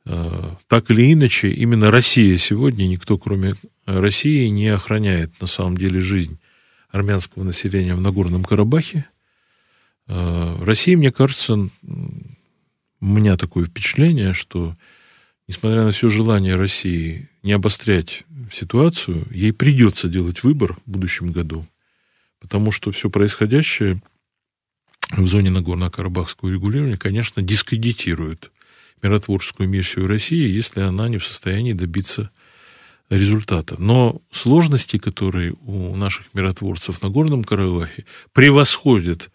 так 0.04 0.90
или 0.90 1.12
иначе, 1.12 1.50
именно 1.50 1.90
Россия 1.90 2.36
сегодня, 2.36 2.86
никто 2.86 3.18
кроме 3.18 3.54
России 3.86 4.46
не 4.48 4.68
охраняет 4.68 5.40
на 5.40 5.46
самом 5.46 5.76
деле 5.76 6.00
жизнь 6.00 6.38
армянского 6.90 7.44
населения 7.44 7.94
в 7.94 8.00
Нагорном 8.00 8.44
Карабахе. 8.44 9.06
Россия, 10.06 10.96
мне 10.96 11.12
кажется, 11.12 11.54
у 11.54 11.70
меня 13.00 13.36
такое 13.36 13.64
впечатление, 13.64 14.32
что, 14.32 14.76
несмотря 15.48 15.84
на 15.84 15.92
все 15.92 16.08
желание 16.08 16.56
России 16.56 17.28
не 17.42 17.52
обострять 17.52 18.24
ситуацию, 18.52 19.24
ей 19.30 19.52
придется 19.52 20.08
делать 20.08 20.42
выбор 20.42 20.76
в 20.84 20.90
будущем 20.90 21.32
году, 21.32 21.66
потому 22.40 22.72
что 22.72 22.90
все 22.90 23.08
происходящее 23.08 24.02
в 25.10 25.26
зоне 25.28 25.50
Нагорно-Карабахского 25.50 26.50
регулирования, 26.50 26.96
конечно, 26.96 27.42
дискредитирует 27.42 28.50
миротворческую 29.02 29.68
миссию 29.68 30.06
России, 30.06 30.48
если 30.48 30.80
она 30.80 31.08
не 31.08 31.18
в 31.18 31.26
состоянии 31.26 31.72
добиться 31.72 32.30
результата. 33.10 33.76
Но 33.78 34.22
сложности, 34.30 34.96
которые 34.96 35.54
у 35.64 35.94
наших 35.96 36.32
миротворцев 36.34 37.02
на 37.02 37.10
Горном 37.10 37.44
Карабахе, 37.44 38.06
превосходят 38.32 39.30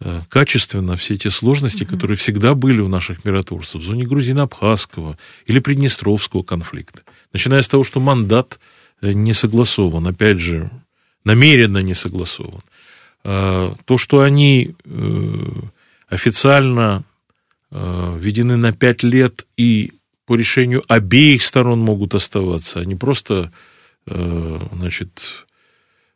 э, 0.00 0.22
качественно 0.28 0.96
все 0.96 1.16
те 1.16 1.30
сложности, 1.30 1.82
угу. 1.82 1.92
которые 1.92 2.16
всегда 2.16 2.54
были 2.54 2.80
у 2.80 2.88
наших 2.88 3.24
миротворцев 3.24 3.82
в 3.82 3.84
зоне 3.84 4.04
Грузино-Абхазского 4.04 5.18
или 5.46 5.58
Приднестровского 5.58 6.42
конфликта. 6.42 7.02
Начиная 7.32 7.62
с 7.62 7.68
того, 7.68 7.84
что 7.84 8.00
мандат 8.00 8.58
э, 9.02 9.12
не 9.12 9.34
согласован, 9.34 10.06
опять 10.06 10.38
же, 10.38 10.70
намеренно 11.24 11.78
не 11.78 11.94
согласован. 11.94 12.60
А, 13.24 13.74
то, 13.84 13.98
что 13.98 14.20
они 14.20 14.74
э, 14.84 15.52
официально 16.08 17.04
введены 17.70 18.56
на 18.56 18.72
пять 18.72 19.02
лет 19.02 19.46
и 19.56 19.92
по 20.26 20.36
решению 20.36 20.82
обеих 20.88 21.42
сторон 21.42 21.80
могут 21.80 22.14
оставаться, 22.14 22.80
а 22.80 22.84
не 22.84 22.94
просто, 22.94 23.50
э, 24.06 24.58
значит... 24.72 25.46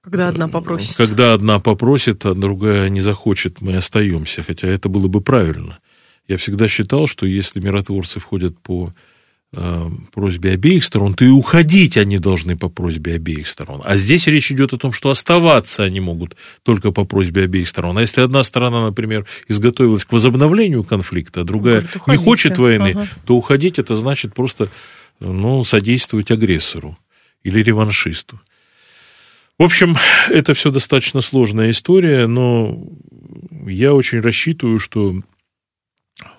Когда 0.03 0.29
одна 0.29 0.49
попросит. 0.49 0.97
Когда 0.97 1.33
одна 1.33 1.61
попросит, 1.61 2.27
а 2.27 2.35
другая 2.35 2.89
не 2.89 3.01
захочет, 3.01 3.61
мы 3.61 3.77
остаемся, 3.77 4.43
хотя 4.43 4.69
это 4.69 4.89
было 4.89 5.09
бы 5.09 5.21
правильно. 5.21 5.79
Я 6.29 6.37
всегда 6.37 6.69
считал, 6.69 7.07
что 7.07 7.25
если 7.25 7.61
миротворцы 7.61 8.21
входят 8.21 8.59
по 8.59 8.89
э, 8.89 9.12
просьбе 10.13 10.53
обеих 10.53 10.83
сторон, 10.83 11.13
то 11.13 11.25
и 11.25 11.29
уходить 11.29 11.99
они 11.99 12.19
должны 12.19 12.57
по 12.57 12.71
просьбе 12.71 13.17
обеих 13.17 13.47
сторон. 13.47 13.83
А 13.85 13.99
здесь 13.99 14.27
речь 14.27 14.51
идет 14.51 14.73
о 14.73 14.79
том, 14.79 14.93
что 14.93 15.11
оставаться 15.11 15.83
они 15.83 16.01
могут 16.01 16.37
только 16.63 16.91
по 16.91 17.05
просьбе 17.05 17.43
обеих 17.43 17.69
сторон. 17.69 17.99
А 17.99 18.01
если 18.01 18.23
одна 18.23 18.45
сторона, 18.45 18.83
например, 18.83 19.27
изготовилась 19.49 20.07
к 20.07 20.13
возобновлению 20.13 20.85
конфликта, 20.85 21.43
а 21.43 21.45
другая 21.45 21.83
Говорит, 21.83 22.07
не 22.07 22.17
хочет 22.17 22.57
войны, 22.57 22.93
ага. 22.93 23.09
то 23.27 23.37
уходить 23.37 23.79
это 23.79 23.95
значит 23.95 24.33
просто 24.35 24.69
ну, 25.21 25.63
содействовать 25.65 26.31
агрессору 26.31 26.97
или 27.43 27.63
реваншисту. 27.63 28.41
В 29.59 29.65
общем, 29.65 29.97
это 30.31 30.55
все 30.55 30.71
достаточно 30.71 31.21
сложная 31.21 31.71
история, 31.71 32.27
но 32.27 32.83
я 33.67 33.93
очень 33.93 34.21
рассчитываю, 34.21 34.79
что 34.79 35.21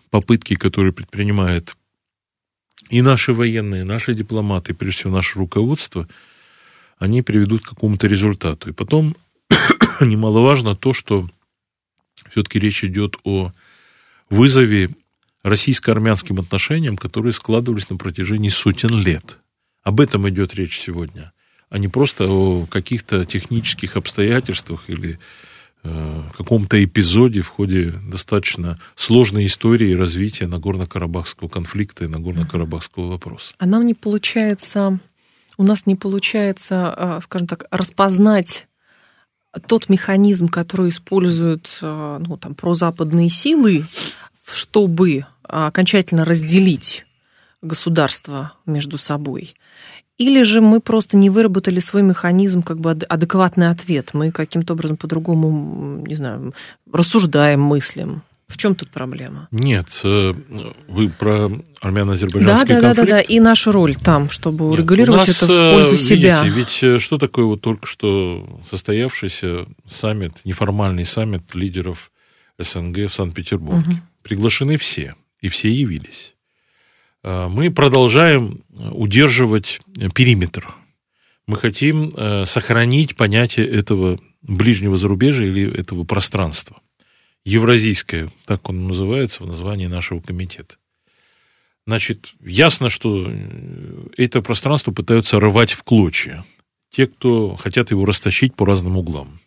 попытки, 0.09 0.55
которые 0.55 0.93
предпринимает 0.93 1.75
и 2.89 3.01
наши 3.01 3.33
военные, 3.33 3.83
наши 3.83 4.13
дипломаты, 4.13 4.73
прежде 4.73 4.99
всего 4.99 5.13
наше 5.13 5.39
руководство, 5.39 6.07
они 6.97 7.21
приведут 7.21 7.63
к 7.63 7.69
какому-то 7.69 8.07
результату. 8.07 8.69
И 8.69 8.73
потом 8.73 9.15
немаловажно 9.99 10.75
то, 10.75 10.93
что 10.93 11.27
все-таки 12.29 12.59
речь 12.59 12.83
идет 12.83 13.17
о 13.23 13.51
вызове 14.29 14.89
российско-армянским 15.43 16.39
отношениям, 16.39 16.97
которые 16.97 17.33
складывались 17.33 17.89
на 17.89 17.97
протяжении 17.97 18.49
сотен 18.49 18.97
лет. 18.97 19.37
Об 19.83 19.99
этом 19.99 20.27
идет 20.29 20.55
речь 20.55 20.79
сегодня, 20.79 21.33
а 21.69 21.77
не 21.77 21.89
просто 21.89 22.27
о 22.27 22.65
каких-то 22.65 23.25
технических 23.25 23.97
обстоятельствах 23.97 24.89
или 24.89 25.19
каком-то 25.83 26.83
эпизоде 26.83 27.41
в 27.41 27.47
ходе 27.47 27.93
достаточно 28.09 28.79
сложной 28.95 29.45
истории 29.45 29.93
развития 29.93 30.45
Нагорно-Карабахского 30.45 31.49
конфликта 31.49 32.05
и 32.05 32.07
Нагорно-Карабахского 32.07 33.11
вопроса. 33.11 33.53
А 33.57 33.65
нам 33.65 33.85
не 33.85 33.93
получается, 33.93 34.99
у 35.57 35.63
нас 35.63 35.85
не 35.85 35.95
получается, 35.95 36.93
э, 36.97 37.19
скажем 37.21 37.47
так, 37.47 37.65
распознать 37.69 38.67
тот 39.67 39.89
механизм, 39.89 40.47
который 40.47 40.89
используют 40.89 41.77
э, 41.81 42.19
ну, 42.25 42.37
там, 42.37 42.55
прозападные 42.55 43.29
силы, 43.29 43.85
чтобы 44.45 45.25
окончательно 45.43 46.25
разделить 46.25 47.05
государства 47.61 48.53
между 48.65 48.97
собой. 48.97 49.55
Или 50.17 50.43
же 50.43 50.61
мы 50.61 50.79
просто 50.79 51.17
не 51.17 51.29
выработали 51.29 51.79
свой 51.79 52.03
механизм, 52.03 52.61
как 52.61 52.79
бы 52.79 52.91
адекватный 52.91 53.69
ответ. 53.69 54.11
Мы 54.13 54.31
каким-то 54.31 54.73
образом 54.73 54.97
по-другому, 54.97 56.03
не 56.05 56.15
знаю, 56.15 56.53
рассуждаем, 56.91 57.61
мыслим. 57.61 58.21
В 58.47 58.57
чем 58.57 58.75
тут 58.75 58.89
проблема? 58.89 59.47
Нет, 59.49 59.87
э, 60.03 60.31
вы 60.87 61.09
про 61.09 61.49
армяно-азербайджанский 61.81 62.67
да, 62.67 62.81
да, 62.81 62.87
конфликт? 62.87 62.95
Да, 62.95 63.03
да, 63.03 63.11
да, 63.15 63.21
и 63.21 63.39
нашу 63.39 63.71
роль 63.71 63.95
там, 63.95 64.29
чтобы 64.29 64.65
Нет, 64.65 64.73
урегулировать 64.73 65.27
нас, 65.27 65.41
это 65.41 65.45
в 65.47 65.73
пользу 65.73 65.91
видите, 65.93 66.07
себя. 66.07 66.43
Ведь 66.43 66.83
э, 66.83 66.99
что 66.99 67.17
такое 67.17 67.45
вот 67.45 67.61
только 67.61 67.87
что 67.87 68.61
состоявшийся 68.69 69.65
саммит, 69.87 70.45
неформальный 70.45 71.05
саммит 71.05 71.55
лидеров 71.55 72.11
СНГ 72.59 73.09
в 73.09 73.13
Санкт-Петербурге? 73.13 73.89
Угу. 73.89 73.97
Приглашены 74.21 74.77
все, 74.77 75.15
и 75.41 75.49
все 75.49 75.73
явились. 75.73 76.35
А, 77.23 77.49
мы 77.49 77.71
продолжаем 77.71 78.63
удерживать 78.91 79.81
периметр. 80.13 80.73
Мы 81.47 81.57
хотим 81.57 82.09
э, 82.09 82.45
сохранить 82.45 83.15
понятие 83.15 83.67
этого 83.67 84.19
ближнего 84.41 84.95
зарубежья 84.95 85.45
или 85.45 85.77
этого 85.77 86.03
пространства. 86.03 86.77
Евразийское, 87.43 88.31
так 88.45 88.69
он 88.69 88.87
называется 88.87 89.43
в 89.43 89.47
названии 89.47 89.87
нашего 89.87 90.21
комитета. 90.21 90.75
Значит, 91.85 92.33
ясно, 92.39 92.89
что 92.89 93.25
э, 93.27 94.07
это 94.15 94.41
пространство 94.41 94.91
пытаются 94.91 95.39
рвать 95.39 95.71
в 95.71 95.83
клочья. 95.83 96.45
Те, 96.91 97.07
кто 97.07 97.55
хотят 97.55 97.91
его 97.91 98.05
растащить 98.05 98.55
по 98.55 98.65
разным 98.65 98.97
углам. 98.97 99.39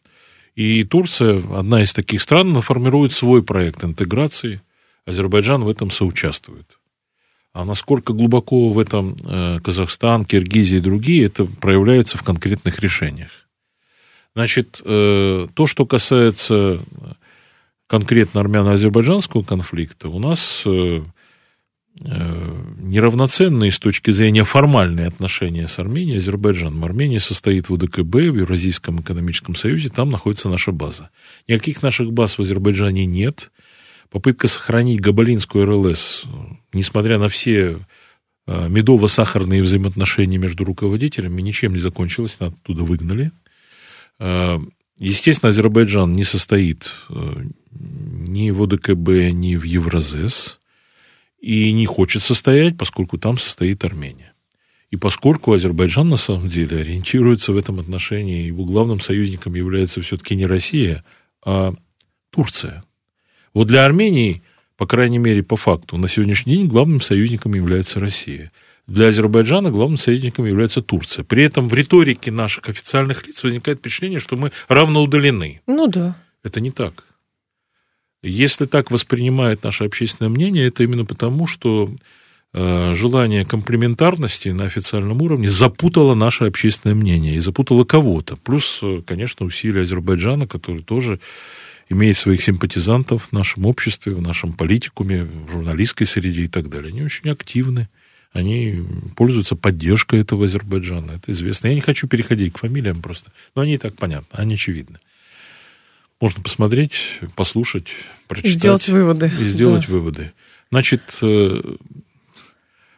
И 0.55 0.85
Турция, 0.85 1.43
одна 1.55 1.83
из 1.83 1.93
таких 1.95 2.21
стран, 2.21 2.61
формирует 2.61 3.13
свой 3.13 3.43
проект 3.43 3.85
интеграции. 3.85 4.61
Азербайджан 5.07 5.63
в 5.63 5.69
этом 5.69 5.91
соучаствует. 5.91 6.76
А 7.57 7.65
насколько 7.65 8.13
глубоко 8.13 8.69
в 8.69 8.79
этом 8.79 9.17
э, 9.25 9.61
Казахстан, 9.65 10.27
Киргизия 10.27 10.77
и 10.77 10.83
другие, 10.83 11.25
это 11.25 11.47
проявляется 11.47 12.19
в 12.19 12.23
конкретных 12.23 12.81
решениях. 12.81 13.31
Значит, 14.35 14.83
э, 14.85 15.47
то, 15.55 15.67
что 15.67 15.87
касается 15.87 16.81
конкретно 17.87 18.43
армяно-азербайджанского 18.43 19.43
конфликта, 19.43 20.11
у 20.11 20.19
нас 20.19 20.65
э, 20.67 21.01
неравноценные 22.03 23.71
с 23.71 23.79
точки 23.79 24.11
зрения 24.11 24.45
формальные 24.45 25.07
отношения 25.07 25.67
с 25.67 25.79
Арменией 25.79 26.19
Азербайджаном. 26.19 26.85
Армения 26.85 27.21
состоит 27.21 27.71
в 27.71 27.73
УДКБ, 27.73 28.17
в 28.17 28.37
Евразийском 28.37 29.01
экономическом 29.01 29.55
союзе, 29.55 29.89
там 29.89 30.11
находится 30.11 30.51
наша 30.51 30.73
база. 30.73 31.09
Никаких 31.49 31.83
наших 31.83 32.13
баз 32.13 32.37
в 32.37 32.43
Азербайджане 32.43 33.07
нет. 33.07 33.51
Попытка 34.11 34.47
сохранить 34.47 35.01
Габалинскую 35.01 35.65
РЛС, 35.65 36.27
несмотря 36.77 37.19
на 37.19 37.29
все 37.29 37.79
э, 38.47 38.69
медово-сахарные 38.69 39.63
взаимоотношения 39.63 40.39
между 40.39 40.65
руководителями, 40.65 41.43
ничем 41.43 41.73
не 41.73 41.81
закончилась, 41.81 42.39
нас 42.39 42.53
оттуда 42.53 42.85
выгнали. 42.85 43.33
Э, 44.19 44.59
естественно, 44.99 45.51
Азербайджан 45.51 46.13
не 46.13 46.25
состоит 46.25 46.93
э, 47.11 47.45
ни 47.73 48.51
в 48.51 48.63
ОДКБ, 48.63 49.33
ни 49.33 49.57
в 49.57 49.65
Евразес 49.65 50.61
и 51.41 51.73
не 51.73 51.87
хочет 51.87 52.23
состоять, 52.23 52.77
поскольку 52.77 53.19
там 53.19 53.39
состоит 53.39 53.85
Армения. 53.85 54.33
И 54.91 54.97
поскольку 54.97 55.53
Азербайджан 55.53 56.09
на 56.09 56.17
самом 56.17 56.49
деле 56.49 56.79
ориентируется 56.79 57.53
в 57.53 57.57
этом 57.57 57.81
отношении, 57.81 58.47
его 58.47 58.65
главным 58.65 59.01
союзником 59.01 59.55
является 59.55 60.01
все-таки 60.01 60.37
не 60.37 60.47
Россия, 60.47 61.05
а 61.45 61.75
Турция. 62.31 62.85
Вот 63.53 63.67
для 63.67 63.85
Армении, 63.85 64.43
по 64.77 64.87
крайней 64.87 65.19
мере, 65.19 65.43
по 65.43 65.57
факту, 65.57 65.97
на 65.97 66.09
сегодняшний 66.09 66.57
день 66.57 66.69
главным 66.69 67.01
союзником 67.01 67.55
является 67.55 67.99
Россия. 67.99 68.53
Для 68.87 69.09
Азербайджана 69.09 69.71
главным 69.71 69.99
союзником 69.99 70.45
является 70.47 70.81
Турция. 70.81 71.25
При 71.25 71.45
этом 71.45 71.67
в 71.67 71.75
риторике 71.75 72.31
наших 72.31 72.69
официальных 72.69 73.27
лиц 73.27 73.43
возникает 73.43 73.79
впечатление, 73.79 74.21
что 74.21 74.37
мы 74.37 74.53
равно 74.69 75.03
удалены. 75.03 75.61
Ну 75.67 75.89
да. 75.89 76.17
Это 76.45 76.61
не 76.61 76.71
так. 76.71 77.05
Если 78.23 78.67
так 78.67 78.91
воспринимает 78.91 79.65
наше 79.65 79.85
общественное 79.85 80.29
мнение, 80.29 80.69
это 80.69 80.85
именно 80.85 81.05
потому, 81.05 81.47
что 81.47 81.89
э, 82.53 82.93
желание 82.95 83.45
комплементарности 83.45 84.51
на 84.51 84.65
официальном 84.65 85.21
уровне 85.21 85.49
запутало 85.49 86.15
наше 86.15 86.45
общественное 86.45 86.95
мнение 86.95 87.37
и 87.37 87.41
запутало 87.41 87.85
кого-то. 87.85 88.37
Плюс, 88.37 88.81
э, 88.83 89.03
конечно, 89.05 89.47
усилия 89.47 89.83
Азербайджана, 89.83 90.47
который 90.47 90.83
тоже 90.83 91.19
имеет 91.89 92.17
своих 92.17 92.43
симпатизантов 92.43 93.29
в 93.29 93.33
нашем 93.33 93.67
обществе, 93.67 94.15
в 94.15 94.21
нашем 94.21 94.53
политикуме, 94.53 95.25
в 95.25 95.51
журналистской 95.51 96.07
среде 96.07 96.43
и 96.43 96.49
так 96.49 96.69
далее. 96.69 96.91
Они 96.91 97.03
очень 97.03 97.31
активны. 97.31 97.89
Они 98.33 98.83
пользуются 99.17 99.57
поддержкой 99.57 100.21
этого 100.21 100.45
Азербайджана. 100.45 101.13
Это 101.13 101.33
известно. 101.33 101.69
Я 101.69 101.75
не 101.75 101.81
хочу 101.81 102.07
переходить 102.07 102.53
к 102.53 102.59
фамилиям 102.59 103.01
просто. 103.01 103.33
Но 103.55 103.63
они 103.63 103.75
и 103.75 103.79
так 103.79 103.97
понятны, 103.97 104.29
они 104.33 104.55
очевидны. 104.55 104.99
Можно 106.21 106.43
посмотреть, 106.43 107.21
послушать, 107.35 107.89
прочитать. 108.27 108.55
И 108.55 108.59
сделать 108.59 108.89
выводы. 108.89 109.31
И 109.39 109.45
сделать 109.45 109.87
да. 109.87 109.93
выводы. 109.93 110.33
Значит, 110.71 111.19
э, 111.23 111.77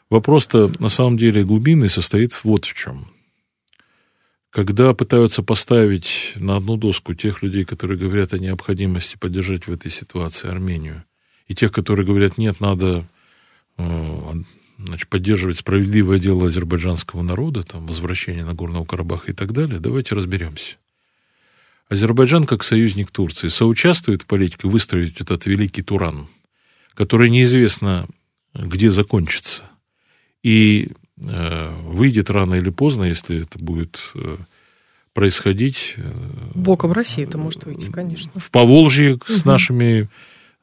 вопрос-то 0.09 0.73
на 0.79 0.89
самом 0.89 1.17
деле 1.17 1.45
глубинный 1.45 1.89
состоит 1.89 2.39
вот 2.45 2.65
в 2.65 2.75
чем. 2.75 3.09
Когда 4.51 4.95
пытаются 4.95 5.43
поставить 5.43 6.33
на 6.37 6.57
одну 6.57 6.77
доску 6.77 7.15
тех 7.15 7.43
людей, 7.43 7.65
которые 7.65 7.99
говорят 7.99 8.33
о 8.33 8.39
необходимости 8.39 9.17
поддержать 9.17 9.67
в 9.67 9.73
этой 9.73 9.91
ситуации 9.91 10.49
Армению, 10.49 11.05
и 11.47 11.55
тех, 11.55 11.71
которые 11.71 12.07
говорят, 12.07 12.39
нет, 12.39 12.61
надо 12.61 13.07
э, 13.77 14.33
значит, 14.79 15.09
поддерживать 15.09 15.59
справедливое 15.59 16.19
дело 16.19 16.47
азербайджанского 16.47 17.23
народа, 17.23 17.63
там, 17.63 17.87
возвращение 17.87 18.45
Нагорного 18.45 18.85
Карабаха 18.85 19.31
и 19.31 19.35
так 19.35 19.53
далее, 19.53 19.81
давайте 19.81 20.15
разберемся. 20.15 20.77
Азербайджан, 21.89 22.45
как 22.45 22.65
союзник 22.65 23.11
Турции, 23.11 23.49
соучаствует 23.49 24.23
в 24.23 24.27
политике 24.27 24.69
выстроить 24.69 25.21
этот 25.21 25.47
великий 25.47 25.83
Туран, 25.83 26.29
который 26.95 27.31
неизвестно, 27.31 28.07
где 28.55 28.91
закончится. 28.91 29.65
И 30.43 30.93
выйдет 31.21 32.31
рано 32.31 32.55
или 32.55 32.71
поздно, 32.71 33.05
если 33.05 33.43
это 33.43 33.59
будет 33.59 34.01
э, 34.15 34.37
происходить. 35.19 35.95
Э, 35.97 36.13
Боком 36.55 36.93
России 36.93 37.25
это 37.25 37.39
может 37.39 37.65
выйти, 37.65 37.91
конечно. 37.91 38.31
В 38.41 38.51
Поволжье 38.51 39.19
с 39.27 39.45
нашими 39.45 40.09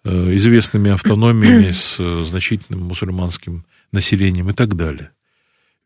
э, 0.05 0.35
известными 0.35 0.91
автономиями, 0.91 1.71
с 1.71 1.97
э, 1.99 2.23
значительным 2.23 2.83
мусульманским 2.83 3.65
населением 3.91 4.49
и 4.49 4.53
так 4.53 4.75
далее. 4.75 5.11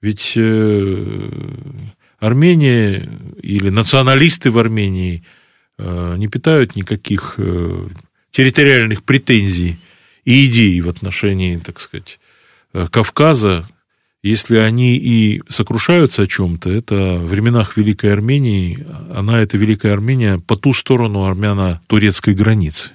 Ведь 0.01 0.34
э, 0.36 1.30
Армения 2.20 3.09
или 3.41 3.70
националисты 3.70 4.51
в 4.51 4.59
Армении 4.59 5.24
э, 5.78 6.15
не 6.17 6.28
питают 6.28 6.76
никаких 6.76 7.36
э, 7.38 7.88
территориальных 8.32 9.03
претензий 9.03 9.78
и 10.26 10.45
идей 10.45 10.80
в 10.82 10.89
отношении, 10.89 11.57
так 11.57 11.80
сказать, 11.80 12.20
э, 12.74 12.86
Кавказа, 12.91 13.67
если 14.22 14.57
они 14.57 14.97
и 14.97 15.41
сокрушаются 15.47 16.24
о 16.24 16.28
чем-то, 16.28 16.70
это 16.70 16.95
в 17.20 17.28
временах 17.28 17.78
Великой 17.78 18.11
Армении, 18.11 18.86
она, 19.15 19.39
эта 19.39 19.57
Великая 19.57 19.93
Армения, 19.93 20.39
по 20.39 20.55
ту 20.57 20.74
сторону 20.74 21.24
армяно-турецкой 21.24 22.34
границы. 22.34 22.91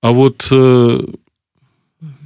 А 0.00 0.12
вот 0.12 0.46
э, 0.50 1.00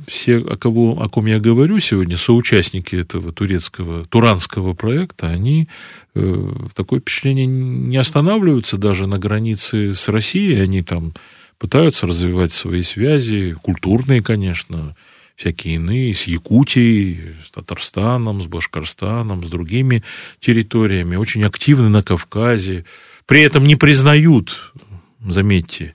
все, 0.06 0.38
о, 0.38 0.56
кого, 0.56 1.02
о 1.02 1.08
ком 1.08 1.26
я 1.26 1.40
говорю 1.40 1.78
сегодня, 1.78 2.16
соучастники 2.16 2.94
этого 2.94 3.32
турецкого, 3.32 4.04
туранского 4.04 4.74
проекта, 4.74 5.28
они 5.28 5.68
э, 6.14 6.52
такое 6.74 7.00
впечатление 7.00 7.46
не 7.46 7.96
останавливаются 7.96 8.76
даже 8.76 9.06
на 9.06 9.18
границе 9.18 9.94
с 9.94 10.08
Россией, 10.08 10.60
они 10.60 10.82
там 10.82 11.14
пытаются 11.58 12.06
развивать 12.06 12.52
свои 12.52 12.82
связи, 12.82 13.56
культурные, 13.62 14.22
конечно, 14.22 14.94
всякие 15.36 15.74
иные, 15.74 16.14
с 16.14 16.24
Якутией, 16.24 17.36
с 17.44 17.50
Татарстаном, 17.50 18.42
с 18.42 18.46
Башкорстаном, 18.46 19.44
с 19.44 19.50
другими 19.50 20.02
территориями, 20.40 21.16
очень 21.16 21.44
активны 21.44 21.88
на 21.88 22.02
Кавказе, 22.02 22.84
при 23.26 23.42
этом 23.42 23.64
не 23.64 23.76
признают, 23.76 24.72
заметьте, 25.20 25.94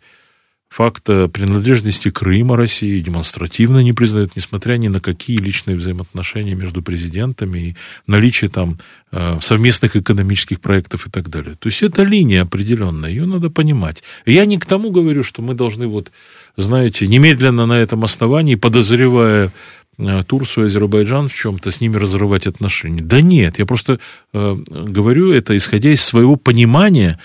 факта 0.71 1.27
принадлежности 1.27 2.09
Крыма 2.09 2.55
России 2.55 3.01
демонстративно 3.01 3.79
не 3.79 3.91
признают, 3.91 4.37
несмотря 4.37 4.77
ни 4.77 4.87
на 4.87 5.01
какие 5.01 5.37
личные 5.37 5.75
взаимоотношения 5.75 6.55
между 6.55 6.81
президентами 6.81 7.59
и 7.59 7.75
наличие 8.07 8.49
там 8.49 8.77
э, 9.11 9.39
совместных 9.41 9.97
экономических 9.97 10.61
проектов 10.61 11.07
и 11.07 11.11
так 11.11 11.29
далее. 11.29 11.55
То 11.59 11.67
есть 11.67 11.83
это 11.83 12.03
линия 12.03 12.43
определенная, 12.43 13.09
ее 13.09 13.25
надо 13.25 13.49
понимать. 13.49 14.01
Я 14.25 14.45
не 14.45 14.57
к 14.57 14.65
тому 14.65 14.91
говорю, 14.91 15.23
что 15.23 15.41
мы 15.41 15.55
должны 15.55 15.87
вот, 15.87 16.13
знаете, 16.55 17.05
немедленно 17.05 17.65
на 17.65 17.77
этом 17.77 18.05
основании, 18.05 18.55
подозревая 18.55 19.51
э, 19.97 20.23
Турцию, 20.25 20.67
Азербайджан 20.67 21.27
в 21.27 21.35
чем-то, 21.35 21.69
с 21.69 21.81
ними 21.81 21.97
разрывать 21.97 22.47
отношения. 22.47 23.01
Да 23.01 23.19
нет, 23.19 23.59
я 23.59 23.65
просто 23.65 23.99
э, 24.33 24.55
говорю 24.69 25.33
это, 25.33 25.57
исходя 25.57 25.91
из 25.91 26.01
своего 26.01 26.37
понимания 26.37 27.19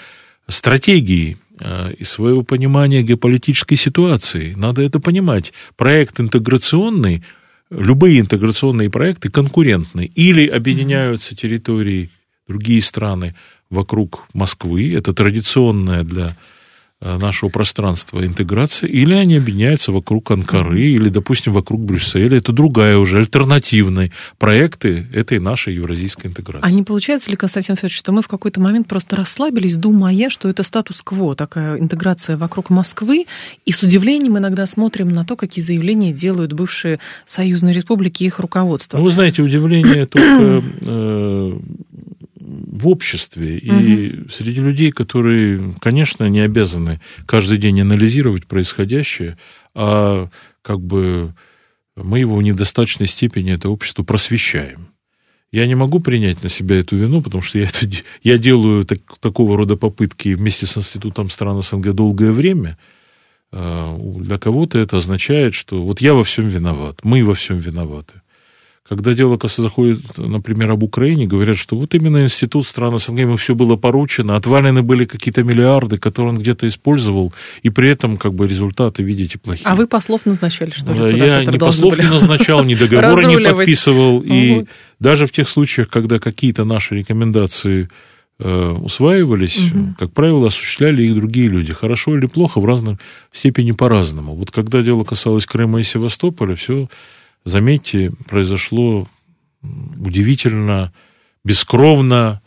стратегии 0.48 1.36
Э, 1.58 1.92
и 1.92 2.04
своего 2.04 2.42
понимания 2.42 3.02
геополитической 3.02 3.76
ситуации. 3.76 4.52
Надо 4.56 4.82
это 4.82 5.00
понимать. 5.00 5.52
Проект 5.76 6.20
интеграционный, 6.20 7.22
любые 7.70 8.20
интеграционные 8.20 8.90
проекты 8.90 9.30
конкурентны. 9.30 10.10
Или 10.14 10.46
объединяются 10.46 11.34
территории, 11.34 12.10
другие 12.46 12.82
страны 12.82 13.34
вокруг 13.70 14.26
Москвы. 14.34 14.94
Это 14.94 15.14
традиционная 15.14 16.04
для 16.04 16.36
нашего 17.18 17.48
пространства 17.50 18.24
интеграция, 18.24 18.88
или 18.88 19.14
они 19.14 19.36
объединяются 19.36 19.92
вокруг 19.92 20.30
Анкары, 20.30 20.82
или, 20.82 21.08
допустим, 21.08 21.52
вокруг 21.52 21.80
Брюсселя. 21.80 22.36
Это 22.36 22.52
другая 22.52 22.98
уже 22.98 23.18
альтернативные 23.18 24.12
проекты 24.38 25.06
этой 25.12 25.38
нашей 25.38 25.74
евразийской 25.74 26.30
интеграции. 26.30 26.66
А 26.66 26.70
не 26.70 26.82
получается 26.82 27.30
ли, 27.30 27.36
Константин 27.36 27.76
Федорович, 27.76 27.96
что 27.96 28.12
мы 28.12 28.22
в 28.22 28.28
какой-то 28.28 28.60
момент 28.60 28.88
просто 28.88 29.16
расслабились, 29.16 29.76
думая, 29.76 30.30
что 30.30 30.48
это 30.48 30.62
статус-кво, 30.62 31.34
такая 31.36 31.78
интеграция 31.78 32.36
вокруг 32.36 32.70
Москвы, 32.70 33.26
и 33.64 33.72
с 33.72 33.82
удивлением 33.82 34.38
иногда 34.38 34.66
смотрим 34.66 35.08
на 35.08 35.24
то, 35.24 35.36
какие 35.36 35.62
заявления 35.62 36.12
делают 36.12 36.52
бывшие 36.52 36.98
союзные 37.26 37.74
республики 37.74 38.24
и 38.24 38.26
их 38.26 38.38
руководство. 38.38 38.98
Ну, 38.98 39.04
вы 39.04 39.12
знаете, 39.12 39.42
удивление 39.42 40.06
только 40.10 40.62
э, 40.84 41.58
в 42.56 42.88
обществе 42.88 43.58
и 43.58 44.20
угу. 44.20 44.30
среди 44.30 44.60
людей, 44.60 44.90
которые, 44.90 45.74
конечно, 45.80 46.24
не 46.28 46.40
обязаны 46.40 47.00
каждый 47.26 47.58
день 47.58 47.80
анализировать 47.80 48.46
происходящее, 48.46 49.38
а 49.74 50.28
как 50.62 50.80
бы 50.80 51.34
мы 51.96 52.20
его 52.20 52.36
в 52.36 52.42
недостаточной 52.42 53.06
степени, 53.06 53.52
это 53.52 53.68
общество, 53.68 54.02
просвещаем. 54.02 54.88
Я 55.52 55.66
не 55.66 55.74
могу 55.74 56.00
принять 56.00 56.42
на 56.42 56.48
себя 56.48 56.76
эту 56.76 56.96
вину, 56.96 57.22
потому 57.22 57.40
что 57.42 57.58
я, 57.58 57.66
это, 57.66 57.88
я 58.22 58.36
делаю 58.36 58.84
так, 58.84 59.00
такого 59.20 59.56
рода 59.56 59.76
попытки 59.76 60.34
вместе 60.34 60.66
с 60.66 60.76
Институтом 60.76 61.30
стран 61.30 61.62
СНГ 61.62 61.92
долгое 61.92 62.32
время. 62.32 62.76
А, 63.52 63.96
для 63.96 64.38
кого-то 64.38 64.78
это 64.78 64.98
означает, 64.98 65.54
что 65.54 65.82
вот 65.82 66.00
я 66.00 66.14
во 66.14 66.24
всем 66.24 66.48
виноват, 66.48 67.00
мы 67.04 67.24
во 67.24 67.34
всем 67.34 67.58
виноваты. 67.58 68.20
Когда 68.88 69.14
дело 69.14 69.36
заходит, 69.42 70.16
например, 70.16 70.70
об 70.70 70.84
Украине, 70.84 71.26
говорят, 71.26 71.56
что 71.56 71.76
вот 71.76 71.94
именно 71.94 72.22
институт 72.22 72.68
стран 72.68 72.98
СНГ, 72.98 73.18
ему 73.20 73.36
все 73.36 73.56
было 73.56 73.74
поручено, 73.74 74.36
отвалены 74.36 74.82
были 74.82 75.04
какие-то 75.04 75.42
миллиарды, 75.42 75.98
которые 75.98 76.34
он 76.34 76.38
где-то 76.38 76.68
использовал, 76.68 77.32
и 77.62 77.70
при 77.70 77.90
этом 77.90 78.16
как 78.16 78.34
бы 78.34 78.46
результаты, 78.46 79.02
видите, 79.02 79.38
плохие. 79.38 79.66
А 79.66 79.74
вы 79.74 79.88
послов 79.88 80.24
назначали, 80.24 80.70
что 80.70 80.92
ли? 80.92 81.00
Туда, 81.00 81.26
Я 81.26 81.44
ни 81.44 81.58
послов 81.58 81.96
были? 81.96 82.06
не 82.06 82.12
назначал, 82.12 82.62
ни 82.64 82.74
договора 82.74 83.26
не 83.26 83.38
подписывал, 83.38 84.22
и 84.24 84.66
даже 85.00 85.26
в 85.26 85.32
тех 85.32 85.48
случаях, 85.48 85.88
когда 85.88 86.18
какие-то 86.20 86.64
наши 86.64 86.94
рекомендации 86.94 87.88
э, 88.38 88.68
усваивались, 88.70 89.58
угу. 89.58 89.94
как 89.98 90.12
правило, 90.12 90.46
осуществляли 90.46 91.02
их 91.02 91.16
другие 91.16 91.48
люди. 91.48 91.72
Хорошо 91.72 92.16
или 92.16 92.26
плохо, 92.26 92.60
в 92.60 92.64
разной 92.64 92.98
степени 93.32 93.72
по-разному. 93.72 94.34
Вот 94.34 94.52
когда 94.52 94.80
дело 94.80 95.02
касалось 95.02 95.44
Крыма 95.44 95.80
и 95.80 95.82
Севастополя, 95.82 96.54
все 96.54 96.88
заметьте, 97.46 98.12
произошло 98.28 99.06
удивительно, 99.98 100.92
бескровно 101.44 102.42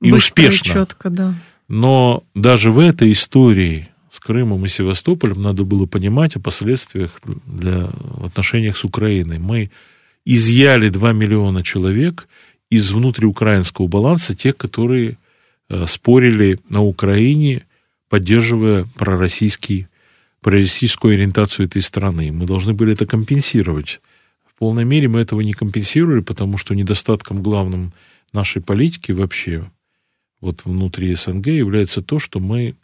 и 0.00 0.12
Быстро 0.12 0.44
успешно. 0.44 0.70
И 0.70 0.72
четко, 0.74 1.10
да. 1.10 1.34
Но 1.68 2.22
даже 2.34 2.70
в 2.70 2.78
этой 2.78 3.12
истории 3.12 3.88
с 4.10 4.20
Крымом 4.20 4.64
и 4.64 4.68
Севастополем 4.68 5.42
надо 5.42 5.64
было 5.64 5.86
понимать 5.86 6.36
о 6.36 6.40
последствиях 6.40 7.18
для, 7.46 7.88
в 7.92 8.26
отношениях 8.26 8.76
с 8.76 8.84
Украиной. 8.84 9.38
Мы 9.38 9.70
изъяли 10.24 10.90
2 10.90 11.12
миллиона 11.12 11.62
человек 11.62 12.28
из 12.70 12.90
внутриукраинского 12.90 13.86
баланса, 13.86 14.34
тех, 14.34 14.56
которые 14.56 15.16
э, 15.68 15.86
спорили 15.86 16.60
на 16.68 16.82
Украине, 16.82 17.64
поддерживая 18.10 18.84
пророссийский, 18.96 19.88
пророссийскую 20.42 21.14
ориентацию 21.14 21.66
этой 21.66 21.80
страны. 21.80 22.32
Мы 22.32 22.44
должны 22.44 22.74
были 22.74 22.92
это 22.92 23.06
компенсировать 23.06 24.00
полной 24.58 24.84
мере 24.84 25.08
мы 25.08 25.20
этого 25.20 25.40
не 25.40 25.52
компенсировали, 25.52 26.20
потому 26.20 26.58
что 26.58 26.74
недостатком 26.74 27.42
главным 27.42 27.92
нашей 28.32 28.62
политики 28.62 29.12
вообще 29.12 29.70
вот 30.40 30.64
внутри 30.64 31.14
СНГ 31.14 31.46
является 31.46 32.02
то, 32.02 32.18
что 32.18 32.40
мы 32.40 32.74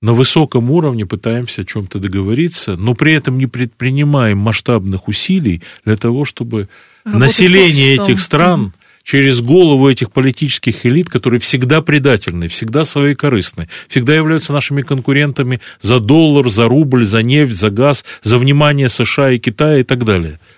на 0.00 0.12
высоком 0.12 0.70
уровне 0.70 1.06
пытаемся 1.06 1.62
о 1.62 1.64
чем-то 1.64 1.98
договориться, 1.98 2.76
но 2.76 2.94
при 2.94 3.14
этом 3.14 3.38
не 3.38 3.46
предпринимаем 3.46 4.38
масштабных 4.38 5.08
усилий 5.08 5.62
для 5.84 5.96
того, 5.96 6.24
чтобы 6.24 6.68
Работать 7.04 7.20
население 7.20 7.94
этих 7.94 8.20
стран 8.20 8.74
через 9.02 9.40
голову 9.40 9.88
этих 9.88 10.12
политических 10.12 10.84
элит, 10.84 11.08
которые 11.08 11.40
всегда 11.40 11.80
предательны, 11.80 12.48
всегда 12.48 12.84
своекорыстны, 12.84 13.68
всегда 13.88 14.14
являются 14.14 14.52
нашими 14.52 14.82
конкурентами 14.82 15.60
за 15.80 16.00
доллар, 16.00 16.48
за 16.48 16.68
рубль, 16.68 17.06
за 17.06 17.22
нефть, 17.22 17.54
за 17.54 17.70
газ, 17.70 18.04
за 18.22 18.38
внимание 18.38 18.88
США 18.88 19.30
и 19.32 19.38
Китая 19.38 19.78
и 19.78 19.84
так 19.84 20.04
далее– 20.04 20.38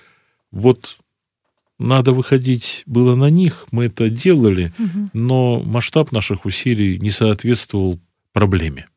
вот 0.56 0.98
надо 1.78 2.12
выходить 2.12 2.82
было 2.86 3.14
на 3.14 3.28
них, 3.28 3.66
мы 3.70 3.86
это 3.86 4.08
делали, 4.08 4.72
угу. 4.78 5.10
но 5.12 5.60
масштаб 5.60 6.10
наших 6.12 6.46
усилий 6.46 6.98
не 6.98 7.10
соответствовал 7.10 8.00
проблеме. 8.32 8.88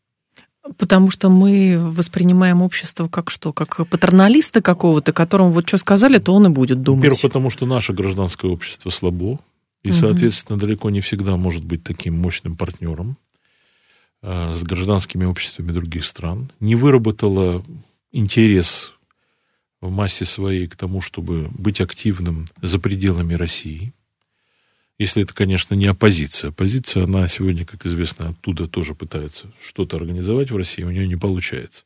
Потому 0.77 1.09
что 1.09 1.29
мы 1.29 1.77
воспринимаем 1.79 2.61
общество 2.61 3.07
как 3.07 3.29
что? 3.29 3.53
Как 3.53 3.87
патерналиста 3.87 4.61
какого-то, 4.61 5.13
которому 5.13 5.51
вот 5.51 5.67
что 5.67 5.77
сказали, 5.77 6.19
то 6.19 6.33
он 6.33 6.47
и 6.47 6.49
будет 6.49 6.81
думать. 6.81 6.99
Во-первых, 6.99 7.21
потому 7.21 7.49
что 7.49 7.65
наше 7.65 7.93
гражданское 7.93 8.47
общество 8.47 8.89
слабо, 8.89 9.39
и, 9.83 9.91
соответственно, 9.91 10.57
угу. 10.57 10.65
далеко 10.65 10.89
не 10.89 11.01
всегда 11.01 11.37
может 11.37 11.63
быть 11.63 11.83
таким 11.83 12.17
мощным 12.17 12.55
партнером 12.55 13.17
э, 14.21 14.53
с 14.53 14.63
гражданскими 14.63 15.25
обществами 15.25 15.71
других 15.71 16.05
стран. 16.05 16.51
Не 16.59 16.75
выработало 16.75 17.63
интерес 18.11 18.93
в 19.81 19.89
массе 19.89 20.25
своей 20.25 20.67
к 20.67 20.75
тому, 20.75 21.01
чтобы 21.01 21.49
быть 21.51 21.81
активным 21.81 22.45
за 22.61 22.79
пределами 22.79 23.33
России. 23.33 23.93
Если 24.97 25.23
это, 25.23 25.33
конечно, 25.33 25.75
не 25.75 25.87
оппозиция. 25.87 26.49
Оппозиция, 26.49 27.05
она 27.05 27.27
сегодня, 27.27 27.65
как 27.65 27.85
известно, 27.85 28.29
оттуда 28.29 28.67
тоже 28.67 28.95
пытается 28.95 29.47
что-то 29.65 29.95
организовать 29.95 30.51
в 30.51 30.57
России, 30.57 30.83
у 30.83 30.91
нее 30.91 31.07
не 31.07 31.15
получается. 31.15 31.85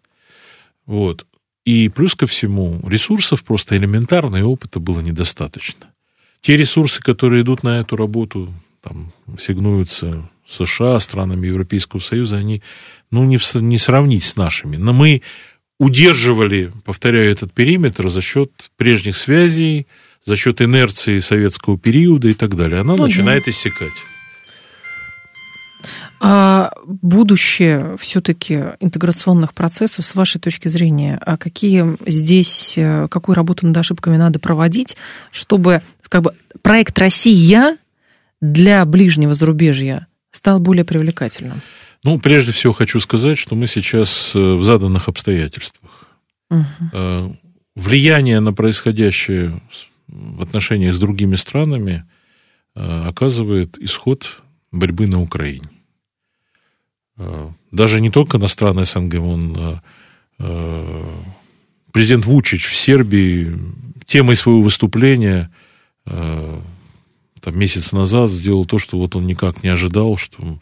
Вот. 0.87 1.27
И 1.63 1.89
плюс 1.89 2.15
ко 2.15 2.25
всему, 2.25 2.81
ресурсов 2.87 3.43
просто 3.43 3.77
элементарно 3.77 4.37
и 4.37 4.41
опыта 4.41 4.79
было 4.79 4.99
недостаточно. 4.99 5.87
Те 6.41 6.57
ресурсы, 6.57 7.01
которые 7.01 7.43
идут 7.43 7.63
на 7.63 7.79
эту 7.79 7.95
работу, 7.95 8.53
там, 8.81 9.13
сигнуются 9.39 10.29
США, 10.47 10.99
странами 10.99 11.47
Европейского 11.47 12.01
Союза, 12.01 12.37
они, 12.37 12.61
ну, 13.11 13.23
не, 13.23 13.37
в, 13.37 13.55
не 13.55 13.77
сравнить 13.77 14.25
с 14.25 14.35
нашими. 14.35 14.75
Но 14.75 14.91
мы 14.91 15.21
удерживали, 15.83 16.71
повторяю, 16.85 17.31
этот 17.31 17.53
периметр 17.53 18.09
за 18.09 18.21
счет 18.21 18.51
прежних 18.77 19.17
связей, 19.17 19.87
за 20.25 20.35
счет 20.35 20.61
инерции 20.61 21.19
советского 21.19 21.77
периода 21.77 22.29
и 22.29 22.33
так 22.33 22.55
далее. 22.55 22.81
Она 22.81 22.95
ну, 22.95 23.03
начинает 23.03 23.45
да. 23.45 23.51
иссякать. 23.51 23.91
А 26.25 26.71
будущее 26.85 27.97
все-таки 27.99 28.63
интеграционных 28.79 29.53
процессов, 29.53 30.05
с 30.05 30.15
вашей 30.15 30.39
точки 30.39 30.69
зрения, 30.69 31.19
а 31.25 31.35
какие 31.35 31.97
здесь, 32.09 32.75
э, 32.77 33.09
какую 33.09 33.35
работу 33.35 33.67
над 33.67 33.75
ошибками 33.75 34.15
надо 34.15 34.39
проводить, 34.39 34.95
чтобы 35.31 35.81
как 36.07 36.21
бы, 36.21 36.33
проект 36.61 36.97
«Россия» 36.97 37.77
для 38.39 38.85
ближнего 38.85 39.33
зарубежья 39.33 40.07
стал 40.31 40.59
более 40.59 40.85
привлекательным? 40.85 41.61
Ну, 42.03 42.19
прежде 42.19 42.51
всего 42.51 42.73
хочу 42.73 42.99
сказать, 42.99 43.37
что 43.37 43.55
мы 43.55 43.65
сейчас 43.67 44.31
э, 44.35 44.39
в 44.39 44.63
заданных 44.63 45.07
обстоятельствах. 45.07 45.91
Угу. 46.49 47.37
Влияние 47.75 48.39
на 48.39 48.53
происходящее 48.53 49.61
в 50.07 50.41
отношениях 50.41 50.93
с 50.93 50.99
другими 50.99 51.35
странами 51.35 52.05
оказывает 52.75 53.79
исход 53.79 54.43
борьбы 54.71 55.07
на 55.07 55.19
Украине. 55.19 55.67
Даже 57.71 58.01
не 58.01 58.11
только 58.11 58.37
на 58.37 58.47
страны 58.47 58.85
СНГ, 58.85 59.15
он 59.15 59.81
президент 61.91 62.25
Вучич 62.25 62.67
в 62.67 62.75
Сербии 62.75 63.57
темой 64.05 64.35
своего 64.35 64.61
выступления 64.61 65.49
там, 66.05 66.61
месяц 67.53 67.91
назад 67.93 68.29
сделал 68.29 68.65
то, 68.65 68.77
что 68.77 68.99
вот 68.99 69.15
он 69.15 69.25
никак 69.25 69.63
не 69.63 69.69
ожидал, 69.69 70.17
что 70.17 70.37
Э, 70.43 70.57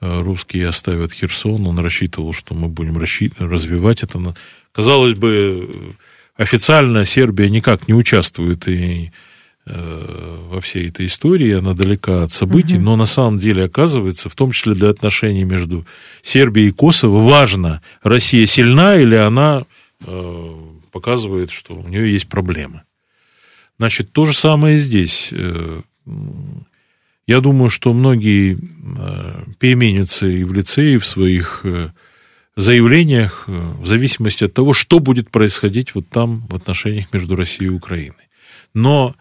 русские 0.00 0.68
оставят 0.68 1.12
Херсон, 1.12 1.66
он 1.66 1.78
рассчитывал, 1.78 2.32
что 2.32 2.54
мы 2.54 2.68
будем 2.68 2.98
развивать 2.98 4.02
это. 4.02 4.34
Казалось 4.72 5.14
бы, 5.14 5.94
официально 6.36 7.04
Сербия 7.04 7.48
никак 7.48 7.88
не 7.88 7.94
участвует 7.94 8.66
и 8.68 9.12
э, 9.66 10.38
во 10.50 10.60
всей 10.60 10.88
этой 10.88 11.06
истории, 11.06 11.56
она 11.56 11.74
далека 11.74 12.24
от 12.24 12.32
событий, 12.32 12.76
угу. 12.76 12.84
но 12.84 12.96
на 12.96 13.06
самом 13.06 13.38
деле 13.38 13.64
оказывается, 13.64 14.28
в 14.28 14.34
том 14.34 14.50
числе 14.50 14.74
для 14.74 14.90
отношений 14.90 15.44
между 15.44 15.86
Сербией 16.22 16.68
и 16.68 16.72
Косово, 16.72 17.24
важно, 17.24 17.82
Россия 18.02 18.46
сильна 18.46 18.96
или 18.96 19.14
она 19.14 19.64
э, 20.04 20.54
показывает, 20.90 21.50
что 21.50 21.74
у 21.74 21.88
нее 21.88 22.12
есть 22.12 22.28
проблемы. 22.28 22.82
Значит, 23.78 24.12
то 24.12 24.24
же 24.24 24.32
самое 24.34 24.78
здесь. 24.78 25.32
Я 27.26 27.40
думаю, 27.40 27.70
что 27.70 27.92
многие 27.94 28.58
э, 28.58 29.44
переменятся 29.58 30.26
и 30.26 30.44
в 30.44 30.52
лице, 30.52 30.94
и 30.94 30.98
в 30.98 31.06
своих 31.06 31.60
э, 31.64 31.90
заявлениях, 32.54 33.44
э, 33.46 33.72
в 33.80 33.86
зависимости 33.86 34.44
от 34.44 34.52
того, 34.52 34.74
что 34.74 34.98
будет 34.98 35.30
происходить 35.30 35.94
вот 35.94 36.08
там 36.10 36.46
в 36.48 36.54
отношениях 36.54 37.12
между 37.12 37.34
Россией 37.34 37.70
и 37.70 37.74
Украиной. 37.74 38.28
Но 38.74 39.14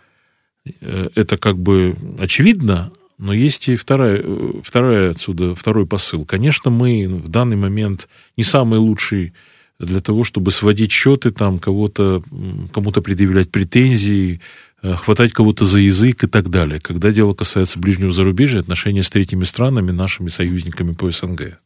это 0.81 1.35
как 1.37 1.57
бы 1.57 1.95
очевидно, 2.19 2.91
но 3.17 3.33
есть 3.33 3.67
и 3.67 3.75
вторая, 3.75 4.23
вторая 4.63 5.11
отсюда, 5.11 5.55
второй 5.55 5.85
посыл. 5.85 6.25
Конечно, 6.25 6.71
мы 6.71 7.05
в 7.07 7.27
данный 7.27 7.57
момент 7.57 8.07
не 8.37 8.45
самый 8.45 8.79
лучший 8.79 9.33
для 9.77 9.99
того, 9.99 10.23
чтобы 10.23 10.51
сводить 10.51 10.91
счеты, 10.91 11.31
там, 11.31 11.59
кого-то, 11.59 12.23
кому-то 12.71 13.01
предъявлять 13.01 13.51
претензии, 13.51 14.39
хватать 14.83 15.31
кого-то 15.31 15.65
за 15.65 15.79
язык 15.79 16.23
и 16.23 16.27
так 16.27 16.49
далее, 16.49 16.79
когда 16.79 17.11
дело 17.11 17.33
касается 17.33 17.79
ближнего 17.79 18.11
зарубежья, 18.11 18.59
отношения 18.59 19.03
с 19.03 19.09
третьими 19.09 19.45
странами, 19.45 19.91
нашими 19.91 20.27
союзниками 20.27 20.93
по 20.93 21.09
СНГ. 21.09 21.59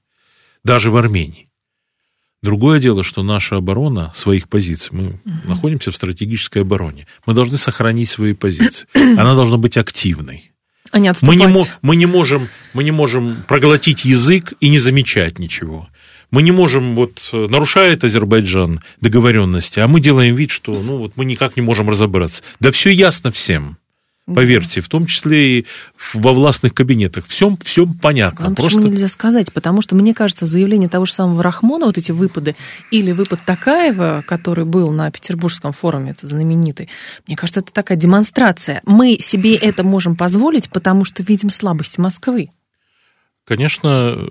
Даже 0.64 0.92
в 0.92 0.98
Армении. 0.98 1.50
Другое 2.44 2.80
дело, 2.80 3.04
что 3.04 3.24
наша 3.24 3.56
оборона 3.56 4.14
своих 4.16 4.48
позиций, 4.48 4.90
мы 4.92 5.08
угу. 5.08 5.20
находимся 5.46 5.92
в 5.92 5.96
стратегической 5.96 6.62
обороне, 6.62 7.08
мы 7.26 7.34
должны 7.34 7.58
сохранить 7.58 8.10
свои 8.10 8.34
позиции. 8.34 8.88
Она 8.94 9.34
должна 9.34 9.58
быть 9.58 9.78
активной. 9.78 10.52
А 10.92 11.00
не 11.00 11.12
мы, 11.24 11.36
не, 11.36 11.66
мы, 11.82 11.96
не 11.96 12.06
можем, 12.06 12.48
мы 12.74 12.84
не 12.84 12.92
можем 12.92 13.44
проглотить 13.48 14.06
язык 14.06 14.54
и 14.62 14.70
не 14.70 14.80
замечать 14.80 15.40
ничего. 15.40 15.90
Мы 16.32 16.44
не 16.44 16.52
можем, 16.52 16.96
вот 16.96 17.30
э, 17.32 17.48
нарушает 17.50 18.04
Азербайджан 18.04 18.82
договоренности, 19.02 19.80
а 19.80 19.88
мы 19.88 20.02
делаем 20.02 20.36
вид, 20.36 20.52
что 20.52 20.74
ну, 20.74 20.98
вот 20.98 21.14
мы 21.16 21.26
никак 21.26 21.56
не 21.56 21.62
можем 21.62 21.90
разобраться. 21.90 22.44
Да 22.60 22.72
все 22.72 22.90
ясно 22.90 23.32
всем. 23.32 23.78
Поверьте, 24.36 24.82
в 24.82 24.90
том 24.90 25.06
числе 25.06 25.60
и 25.60 25.66
во 26.14 26.34
властных 26.34 26.74
кабинетах. 26.74 27.26
Всем, 27.28 27.58
всем 27.64 27.94
понятно. 27.94 28.40
Главное, 28.40 28.56
Просто... 28.56 28.76
Почему 28.76 28.92
нельзя 28.92 29.08
сказать? 29.08 29.54
Потому 29.54 29.82
что, 29.82 29.96
мне 29.96 30.14
кажется, 30.14 30.46
заявление 30.46 30.90
того 30.90 31.06
же 31.06 31.14
самого 31.14 31.42
Рахмона, 31.42 31.86
вот 31.86 31.98
эти 31.98 32.12
выпады, 32.12 32.58
или 32.92 33.14
выпад 33.14 33.40
Такаева, 33.46 34.26
который 34.28 34.66
был 34.66 34.92
на 34.92 35.10
Петербургском 35.12 35.72
форуме, 35.72 36.12
это 36.12 36.28
знаменитый, 36.28 36.90
мне 37.26 37.38
кажется, 37.38 37.62
это 37.62 37.72
такая 37.72 37.98
демонстрация. 37.98 38.82
Мы 38.86 39.18
себе 39.18 39.56
это 39.56 39.86
можем 39.86 40.18
позволить, 40.18 40.70
потому 40.70 41.06
что 41.06 41.24
видим 41.24 41.50
слабости 41.50 42.02
Москвы. 42.02 42.50
Конечно, 43.48 44.30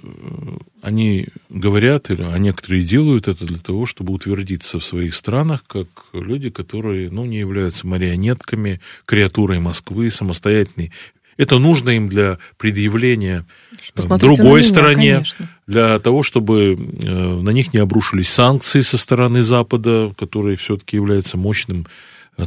они 0.82 1.28
говорят, 1.48 2.10
или 2.10 2.20
а 2.20 2.36
некоторые 2.36 2.84
делают 2.84 3.28
это 3.28 3.46
для 3.46 3.56
того, 3.56 3.86
чтобы 3.86 4.12
утвердиться 4.12 4.78
в 4.78 4.84
своих 4.84 5.14
странах, 5.14 5.64
как 5.66 5.88
люди, 6.12 6.50
которые 6.50 7.10
ну, 7.10 7.24
не 7.24 7.38
являются 7.38 7.86
марионетками, 7.86 8.78
креатурой 9.06 9.58
Москвы, 9.58 10.10
самостоятельной. 10.10 10.92
Это 11.38 11.58
нужно 11.58 11.90
им 11.90 12.06
для 12.08 12.38
предъявления 12.58 13.46
там, 13.94 14.18
другой 14.18 14.60
меня, 14.60 14.68
стороне, 14.68 15.12
конечно. 15.12 15.48
для 15.66 15.98
того, 15.98 16.22
чтобы 16.22 16.74
э, 16.74 17.08
на 17.08 17.50
них 17.50 17.72
не 17.72 17.80
обрушились 17.80 18.28
санкции 18.28 18.80
со 18.80 18.98
стороны 18.98 19.42
Запада, 19.42 20.12
который 20.18 20.56
все-таки 20.56 20.96
является 20.96 21.38
мощным 21.38 21.86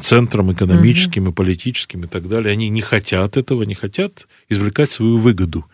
центром 0.01 0.53
экономическим 0.53 1.24
угу. 1.24 1.32
и 1.32 1.34
политическим 1.34 2.03
и 2.03 2.07
так 2.07 2.28
далее. 2.28 2.51
Они 2.51 2.70
не 2.70 2.82
хотят 2.82 3.38
этого, 3.38 3.63
не 3.63 3.74
хотят 3.74 4.28
извлекать 4.49 4.91
свою 4.91 5.17
выгоду. 5.17 5.65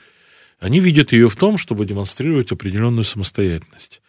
Они 0.65 0.79
видят 0.79 1.11
ее 1.11 1.29
в 1.29 1.35
том, 1.35 1.59
чтобы 1.59 1.85
демонстрировать 1.85 2.51
определенную 2.51 3.03
самостоятельность. 3.03 4.01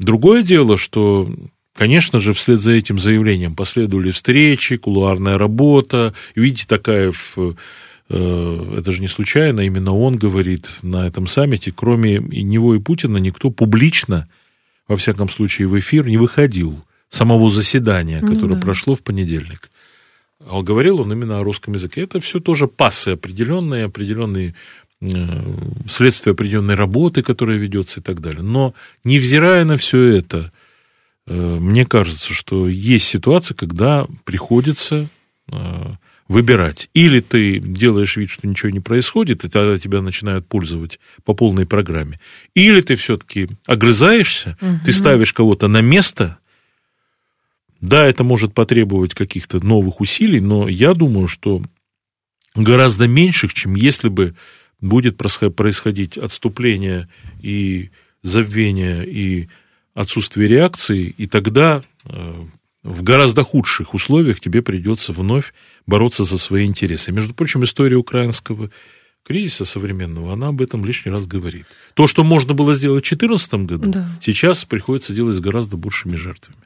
Другое 0.00 0.42
дело, 0.42 0.76
что, 0.76 1.32
конечно 1.76 2.18
же, 2.18 2.32
вслед 2.32 2.58
за 2.58 2.72
этим 2.72 2.98
заявлением 2.98 3.54
последовали 3.54 4.10
встречи, 4.10 4.78
кулуарная 4.78 5.38
работа. 5.38 6.12
Видите, 6.34 6.66
такая 6.66 7.12
э, 7.36 7.52
это 8.08 8.90
же 8.90 9.00
не 9.00 9.06
случайно, 9.06 9.60
именно 9.60 9.94
он 9.94 10.16
говорит 10.16 10.70
на 10.82 11.06
этом 11.06 11.28
саммите, 11.28 11.70
кроме 11.70 12.18
него 12.18 12.74
и 12.74 12.80
Путина, 12.80 13.18
никто 13.18 13.50
публично, 13.50 14.28
во 14.88 14.96
всяком 14.96 15.28
случае 15.28 15.68
в 15.68 15.78
эфир, 15.78 16.08
не 16.08 16.16
выходил 16.16 16.84
самого 17.10 17.48
заседания, 17.48 18.18
ну 18.20 18.34
которое 18.34 18.56
да. 18.56 18.60
прошло 18.60 18.96
в 18.96 19.02
понедельник. 19.02 19.70
А 20.44 20.62
говорил 20.62 21.00
он 21.00 21.12
именно 21.12 21.38
о 21.38 21.44
русском 21.44 21.74
языке. 21.74 22.00
Это 22.00 22.18
все 22.18 22.40
тоже 22.40 22.66
пассы 22.66 23.10
определенные, 23.10 23.84
определенные 23.84 24.56
следствие 25.90 26.32
определенной 26.32 26.74
работы, 26.74 27.22
которая 27.22 27.58
ведется 27.58 28.00
и 28.00 28.02
так 28.02 28.20
далее. 28.20 28.42
Но 28.42 28.74
невзирая 29.04 29.64
на 29.64 29.76
все 29.76 30.16
это, 30.16 30.52
э, 31.26 31.34
мне 31.34 31.84
кажется, 31.84 32.32
что 32.32 32.68
есть 32.68 33.06
ситуация, 33.06 33.54
когда 33.54 34.06
приходится 34.24 35.08
э, 35.50 35.92
выбирать. 36.28 36.88
Или 36.94 37.20
ты 37.20 37.58
делаешь 37.58 38.16
вид, 38.16 38.30
что 38.30 38.46
ничего 38.46 38.70
не 38.70 38.80
происходит, 38.80 39.44
и 39.44 39.48
тогда 39.48 39.78
тебя 39.78 40.02
начинают 40.02 40.46
пользовать 40.46 41.00
по 41.24 41.34
полной 41.34 41.66
программе. 41.66 42.20
Или 42.54 42.80
ты 42.80 42.96
все-таки 42.96 43.48
огрызаешься, 43.66 44.56
угу. 44.60 44.78
ты 44.84 44.92
ставишь 44.92 45.32
кого-то 45.32 45.68
на 45.68 45.80
место. 45.80 46.38
Да, 47.80 48.06
это 48.06 48.22
может 48.22 48.54
потребовать 48.54 49.14
каких-то 49.14 49.64
новых 49.64 50.00
усилий, 50.00 50.40
но 50.40 50.68
я 50.68 50.94
думаю, 50.94 51.26
что 51.26 51.60
гораздо 52.54 53.08
меньших, 53.08 53.52
чем 53.52 53.74
если 53.74 54.08
бы 54.08 54.36
будет 54.82 55.16
происходить 55.16 56.18
отступление 56.18 57.08
и 57.40 57.90
забвение 58.22 59.06
и 59.06 59.48
отсутствие 59.94 60.48
реакции, 60.48 61.14
и 61.16 61.26
тогда 61.26 61.82
э, 62.04 62.42
в 62.82 63.02
гораздо 63.02 63.44
худших 63.44 63.94
условиях 63.94 64.40
тебе 64.40 64.60
придется 64.60 65.12
вновь 65.12 65.54
бороться 65.86 66.24
за 66.24 66.38
свои 66.38 66.66
интересы. 66.66 67.12
Между 67.12 67.32
прочим, 67.32 67.64
история 67.64 67.96
украинского 67.96 68.70
кризиса 69.24 69.64
современного, 69.64 70.32
она 70.32 70.48
об 70.48 70.60
этом 70.60 70.84
лишний 70.84 71.12
раз 71.12 71.26
говорит. 71.26 71.66
То, 71.94 72.06
что 72.06 72.24
можно 72.24 72.54
было 72.54 72.74
сделать 72.74 73.04
в 73.04 73.08
2014 73.08 73.54
году, 73.54 73.90
да. 73.90 74.18
сейчас 74.20 74.64
приходится 74.64 75.14
делать 75.14 75.36
с 75.36 75.40
гораздо 75.40 75.76
большими 75.76 76.16
жертвами. 76.16 76.58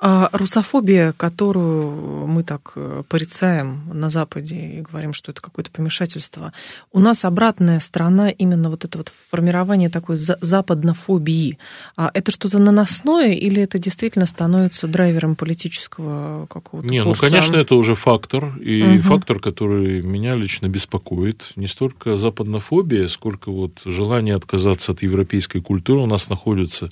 А 0.00 0.28
русофобия, 0.32 1.12
которую 1.12 2.26
мы 2.26 2.42
так 2.42 2.72
э, 2.76 3.02
порицаем 3.08 3.82
на 3.92 4.10
Западе 4.10 4.56
и 4.56 4.80
говорим, 4.82 5.14
что 5.14 5.32
это 5.32 5.40
какое-то 5.40 5.70
помешательство, 5.70 6.52
у 6.92 7.00
нас 7.00 7.24
обратная 7.24 7.80
сторона 7.80 8.28
именно 8.30 8.68
вот 8.68 8.84
это 8.84 8.98
вот 8.98 9.10
формирование 9.30 9.88
такой 9.88 10.16
западнофобии. 10.16 11.58
А 11.96 12.10
это 12.12 12.30
что-то 12.30 12.58
наносное 12.58 13.32
или 13.32 13.62
это 13.62 13.78
действительно 13.78 14.26
становится 14.26 14.86
драйвером 14.86 15.36
политического 15.36 16.46
какого-то 16.46 16.88
Не, 16.88 17.00
ну, 17.00 17.06
курса? 17.06 17.24
ну, 17.24 17.30
конечно, 17.30 17.56
это 17.56 17.74
уже 17.74 17.94
фактор, 17.94 18.56
и 18.58 18.98
угу. 18.98 19.02
фактор, 19.02 19.40
который 19.40 20.02
меня 20.02 20.34
лично 20.34 20.68
беспокоит. 20.68 21.52
Не 21.56 21.66
столько 21.66 22.16
западнофобия, 22.16 23.08
сколько 23.08 23.50
вот 23.50 23.80
желание 23.84 24.34
отказаться 24.34 24.92
от 24.92 25.02
европейской 25.02 25.60
культуры. 25.60 26.00
У 26.00 26.06
нас 26.06 26.28
находятся 26.28 26.90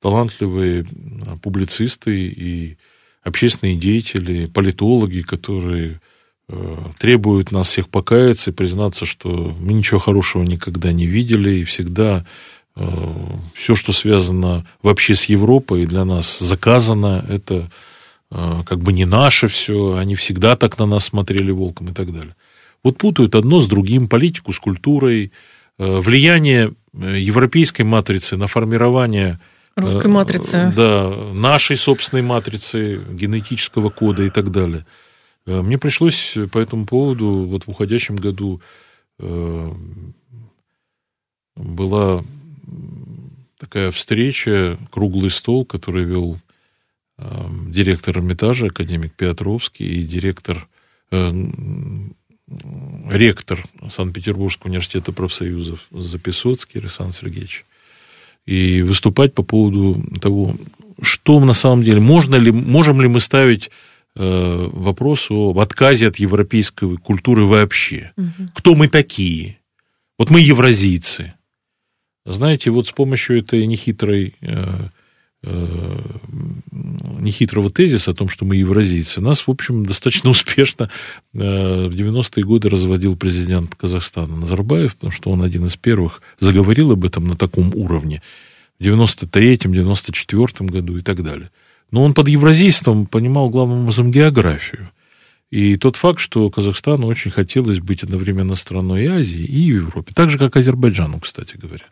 талантливые 0.00 0.86
публицисты 1.42 2.28
и 2.28 2.76
общественные 3.22 3.76
деятели, 3.76 4.46
политологи, 4.46 5.20
которые 5.20 6.00
требуют 6.98 7.52
нас 7.52 7.68
всех 7.68 7.88
покаяться 7.90 8.50
и 8.50 8.54
признаться, 8.54 9.04
что 9.04 9.52
мы 9.60 9.74
ничего 9.74 9.98
хорошего 9.98 10.42
никогда 10.44 10.92
не 10.92 11.06
видели, 11.06 11.56
и 11.56 11.64
всегда 11.64 12.24
все, 13.54 13.74
что 13.74 13.92
связано 13.92 14.66
вообще 14.82 15.14
с 15.14 15.24
Европой, 15.24 15.84
для 15.84 16.04
нас 16.04 16.38
заказано, 16.38 17.26
это 17.28 17.70
как 18.30 18.78
бы 18.78 18.92
не 18.92 19.04
наше 19.04 19.48
все, 19.48 19.96
они 19.96 20.14
всегда 20.14 20.54
так 20.54 20.78
на 20.78 20.86
нас 20.86 21.06
смотрели 21.06 21.50
волком 21.50 21.88
и 21.88 21.92
так 21.92 22.12
далее. 22.12 22.36
Вот 22.84 22.96
путают 22.96 23.34
одно 23.34 23.60
с 23.60 23.66
другим, 23.66 24.06
политику 24.06 24.52
с 24.52 24.58
культурой, 24.58 25.32
влияние 25.76 26.72
европейской 26.94 27.82
матрицы 27.82 28.36
на 28.36 28.46
формирование 28.46 29.40
Русской 29.78 30.08
матрицы. 30.08 30.72
Да, 30.76 31.08
нашей 31.32 31.76
собственной 31.76 32.22
матрицы, 32.22 33.00
генетического 33.10 33.90
кода 33.90 34.24
и 34.24 34.30
так 34.30 34.50
далее. 34.50 34.84
Мне 35.46 35.78
пришлось 35.78 36.36
по 36.52 36.58
этому 36.58 36.84
поводу 36.84 37.46
вот 37.48 37.66
в 37.66 37.70
уходящем 37.70 38.16
году 38.16 38.60
была 41.56 42.22
такая 43.58 43.90
встреча, 43.90 44.78
круглый 44.90 45.30
стол, 45.30 45.64
который 45.64 46.04
вел 46.04 46.36
директор 47.18 48.18
Эрмитажа, 48.18 48.66
академик 48.66 49.12
Петровский, 49.14 49.84
и 49.84 50.02
директор, 50.02 50.68
ректор 52.50 53.64
Санкт-Петербургского 53.88 54.68
университета 54.68 55.12
профсоюзов 55.12 55.80
Записоцкий 55.90 56.80
Александр 56.80 57.14
Сергеевич 57.14 57.64
и 58.48 58.80
выступать 58.80 59.34
по 59.34 59.42
поводу 59.42 60.02
того, 60.22 60.54
что 61.02 61.38
на 61.38 61.52
самом 61.52 61.82
деле, 61.82 62.00
можно 62.00 62.36
ли, 62.36 62.50
можем 62.50 63.02
ли 63.02 63.08
мы 63.08 63.20
ставить 63.20 63.70
э, 64.16 64.68
вопрос 64.72 65.26
об 65.30 65.58
отказе 65.58 66.08
от 66.08 66.16
европейской 66.16 66.96
культуры 66.96 67.44
вообще. 67.44 68.12
Угу. 68.16 68.48
Кто 68.54 68.74
мы 68.74 68.88
такие? 68.88 69.58
Вот 70.16 70.30
мы 70.30 70.40
евразийцы. 70.40 71.34
Знаете, 72.24 72.70
вот 72.70 72.86
с 72.86 72.92
помощью 72.92 73.38
этой 73.38 73.66
нехитрой, 73.66 74.34
э, 74.40 74.88
нехитрого 77.18 77.70
тезиса 77.70 78.10
о 78.10 78.14
том, 78.14 78.28
что 78.28 78.44
мы 78.44 78.56
евразийцы, 78.56 79.20
нас, 79.20 79.46
в 79.46 79.50
общем, 79.50 79.86
достаточно 79.86 80.30
успешно 80.34 80.90
в 81.32 81.38
90-е 81.38 82.44
годы 82.44 82.68
разводил 82.68 83.16
президент 83.16 83.74
Казахстана 83.74 84.36
Назарбаев, 84.36 84.94
потому 84.94 85.12
что 85.12 85.30
он 85.30 85.42
один 85.42 85.66
из 85.66 85.76
первых 85.76 86.22
заговорил 86.40 86.92
об 86.92 87.04
этом 87.04 87.26
на 87.26 87.36
таком 87.36 87.72
уровне 87.74 88.22
в 88.78 88.82
93-м, 88.82 89.72
94-м 89.72 90.66
году 90.66 90.96
и 90.98 91.02
так 91.02 91.22
далее. 91.22 91.50
Но 91.90 92.02
он 92.02 92.14
под 92.14 92.28
евразийством 92.28 93.06
понимал 93.06 93.48
главным 93.48 93.82
образом 93.82 94.10
географию. 94.10 94.90
И 95.50 95.76
тот 95.76 95.96
факт, 95.96 96.20
что 96.20 96.50
Казахстану 96.50 97.06
очень 97.06 97.30
хотелось 97.30 97.80
быть 97.80 98.02
одновременно 98.02 98.54
страной 98.54 99.04
и 99.04 99.06
Азии, 99.06 99.42
и 99.42 99.60
Европе. 99.60 100.12
Так 100.14 100.28
же, 100.28 100.38
как 100.38 100.56
Азербайджану, 100.56 101.20
кстати 101.20 101.56
говоря. 101.56 101.86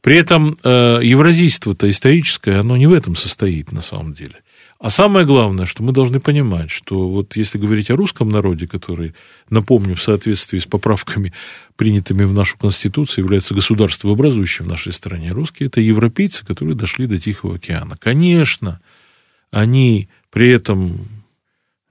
При 0.00 0.16
этом 0.16 0.56
э, 0.62 1.00
евразийство-то 1.02 1.88
историческое, 1.90 2.60
оно 2.60 2.76
не 2.76 2.86
в 2.86 2.92
этом 2.92 3.16
состоит 3.16 3.72
на 3.72 3.80
самом 3.80 4.14
деле. 4.14 4.36
А 4.78 4.90
самое 4.90 5.24
главное, 5.24 5.64
что 5.64 5.82
мы 5.82 5.92
должны 5.92 6.20
понимать, 6.20 6.70
что 6.70 7.08
вот 7.08 7.34
если 7.36 7.56
говорить 7.56 7.90
о 7.90 7.96
русском 7.96 8.28
народе, 8.28 8.66
который, 8.66 9.14
напомню, 9.48 9.94
в 9.94 10.02
соответствии 10.02 10.58
с 10.58 10.66
поправками, 10.66 11.32
принятыми 11.76 12.24
в 12.24 12.34
нашу 12.34 12.58
Конституцию, 12.58 13.24
является 13.24 13.54
государствообразующим 13.54 14.66
в 14.66 14.68
нашей 14.68 14.92
стране, 14.92 15.32
русские– 15.32 15.66
это 15.68 15.80
европейцы, 15.80 16.44
которые 16.44 16.76
дошли 16.76 17.06
до 17.06 17.18
Тихого 17.18 17.54
океана. 17.56 17.96
Конечно, 17.98 18.80
они 19.50 20.08
при 20.30 20.50
этом 20.50 21.08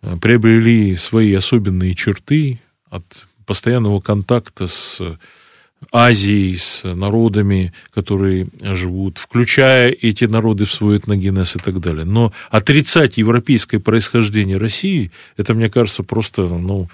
э, 0.04 0.16
приобрели 0.18 0.96
свои 0.96 1.34
особенные 1.34 1.96
черты 1.96 2.60
от 2.92 3.26
постоянного 3.48 4.00
контакта 4.00 4.68
с 4.68 5.02
Азией, 5.92 6.58
с 6.58 6.84
народами, 6.84 7.74
которые 7.94 8.48
живут, 8.62 9.18
включая 9.18 9.92
эти 9.92 10.26
народы 10.26 10.66
в 10.66 10.72
свой 10.72 10.98
этногенез 10.98 11.56
и 11.56 11.60
так 11.60 11.80
далее. 11.80 12.06
Но 12.06 12.34
отрицать 12.50 13.18
европейское 13.18 13.80
происхождение 13.80 14.58
России, 14.58 15.12
это, 15.38 15.54
мне 15.54 15.70
кажется, 15.70 16.04
просто 16.04 16.44
ну, 16.44 16.90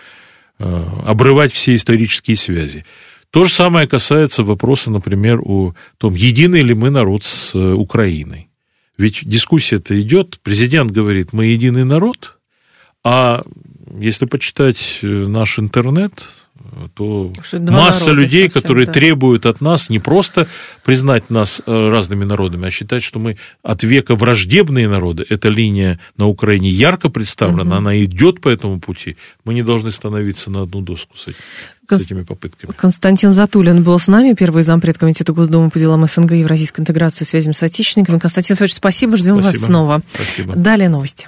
э, 0.59 0.85
обрывать 1.05 1.53
все 1.53 1.75
исторические 1.75 2.37
связи. 2.37 2.85
То 3.31 3.45
же 3.45 3.53
самое 3.53 3.87
касается 3.87 4.43
вопроса, 4.43 4.91
например, 4.91 5.39
о 5.43 5.73
том, 5.97 6.15
единый 6.15 6.61
ли 6.61 6.73
мы 6.73 6.89
народ 6.89 7.23
с 7.23 7.55
э, 7.55 7.59
Украиной. 7.59 8.49
Ведь 8.97 9.21
дискуссия-то 9.23 9.99
идет, 9.99 10.39
президент 10.43 10.91
говорит, 10.91 11.33
мы 11.33 11.45
единый 11.45 11.85
народ, 11.85 12.37
а 13.03 13.43
если 13.99 14.25
почитать 14.25 14.99
э, 15.01 15.07
наш 15.07 15.59
интернет, 15.59 16.25
то 16.93 17.31
масса 17.51 18.11
людей, 18.11 18.45
совсем, 18.45 18.61
которые 18.61 18.85
да. 18.87 18.93
требуют 18.93 19.45
от 19.45 19.61
нас 19.61 19.89
не 19.89 19.99
просто 19.99 20.47
признать 20.83 21.29
нас 21.29 21.61
э, 21.65 21.89
разными 21.89 22.23
народами, 22.25 22.67
а 22.67 22.69
считать, 22.69 23.03
что 23.03 23.19
мы 23.19 23.37
от 23.63 23.83
века 23.83 24.15
враждебные 24.15 24.87
народы. 24.87 25.25
Эта 25.29 25.49
линия 25.49 25.99
на 26.17 26.27
Украине 26.27 26.69
ярко 26.69 27.09
представлена, 27.09 27.63
угу. 27.63 27.75
она 27.75 28.03
идет 28.03 28.41
по 28.41 28.49
этому 28.49 28.79
пути. 28.79 29.17
Мы 29.43 29.53
не 29.53 29.63
должны 29.63 29.91
становиться 29.91 30.49
на 30.51 30.63
одну 30.63 30.81
доску 30.81 31.17
с 31.17 31.27
этим. 31.27 31.37
С 31.89 32.05
этими 32.05 32.23
попытками. 32.23 32.71
Константин 32.73 33.33
Затулин 33.33 33.83
был 33.83 33.99
с 33.99 34.07
нами, 34.07 34.33
первый 34.33 34.63
зампред 34.63 34.97
комитета 34.97 35.33
Госдумы 35.33 35.69
по 35.69 35.77
делам 35.77 36.07
СНГ 36.07 36.31
и 36.33 36.39
Евразийской 36.39 36.83
интеграции 36.83 37.25
связям 37.25 37.53
с 37.53 37.61
отечественниками. 37.63 38.17
Константин 38.17 38.55
Федорович, 38.55 38.75
спасибо, 38.75 39.17
ждем 39.17 39.41
спасибо. 39.41 39.61
вас 39.61 39.67
снова. 39.67 40.01
Спасибо. 40.13 40.55
Далее 40.55 40.87
новости. 40.87 41.27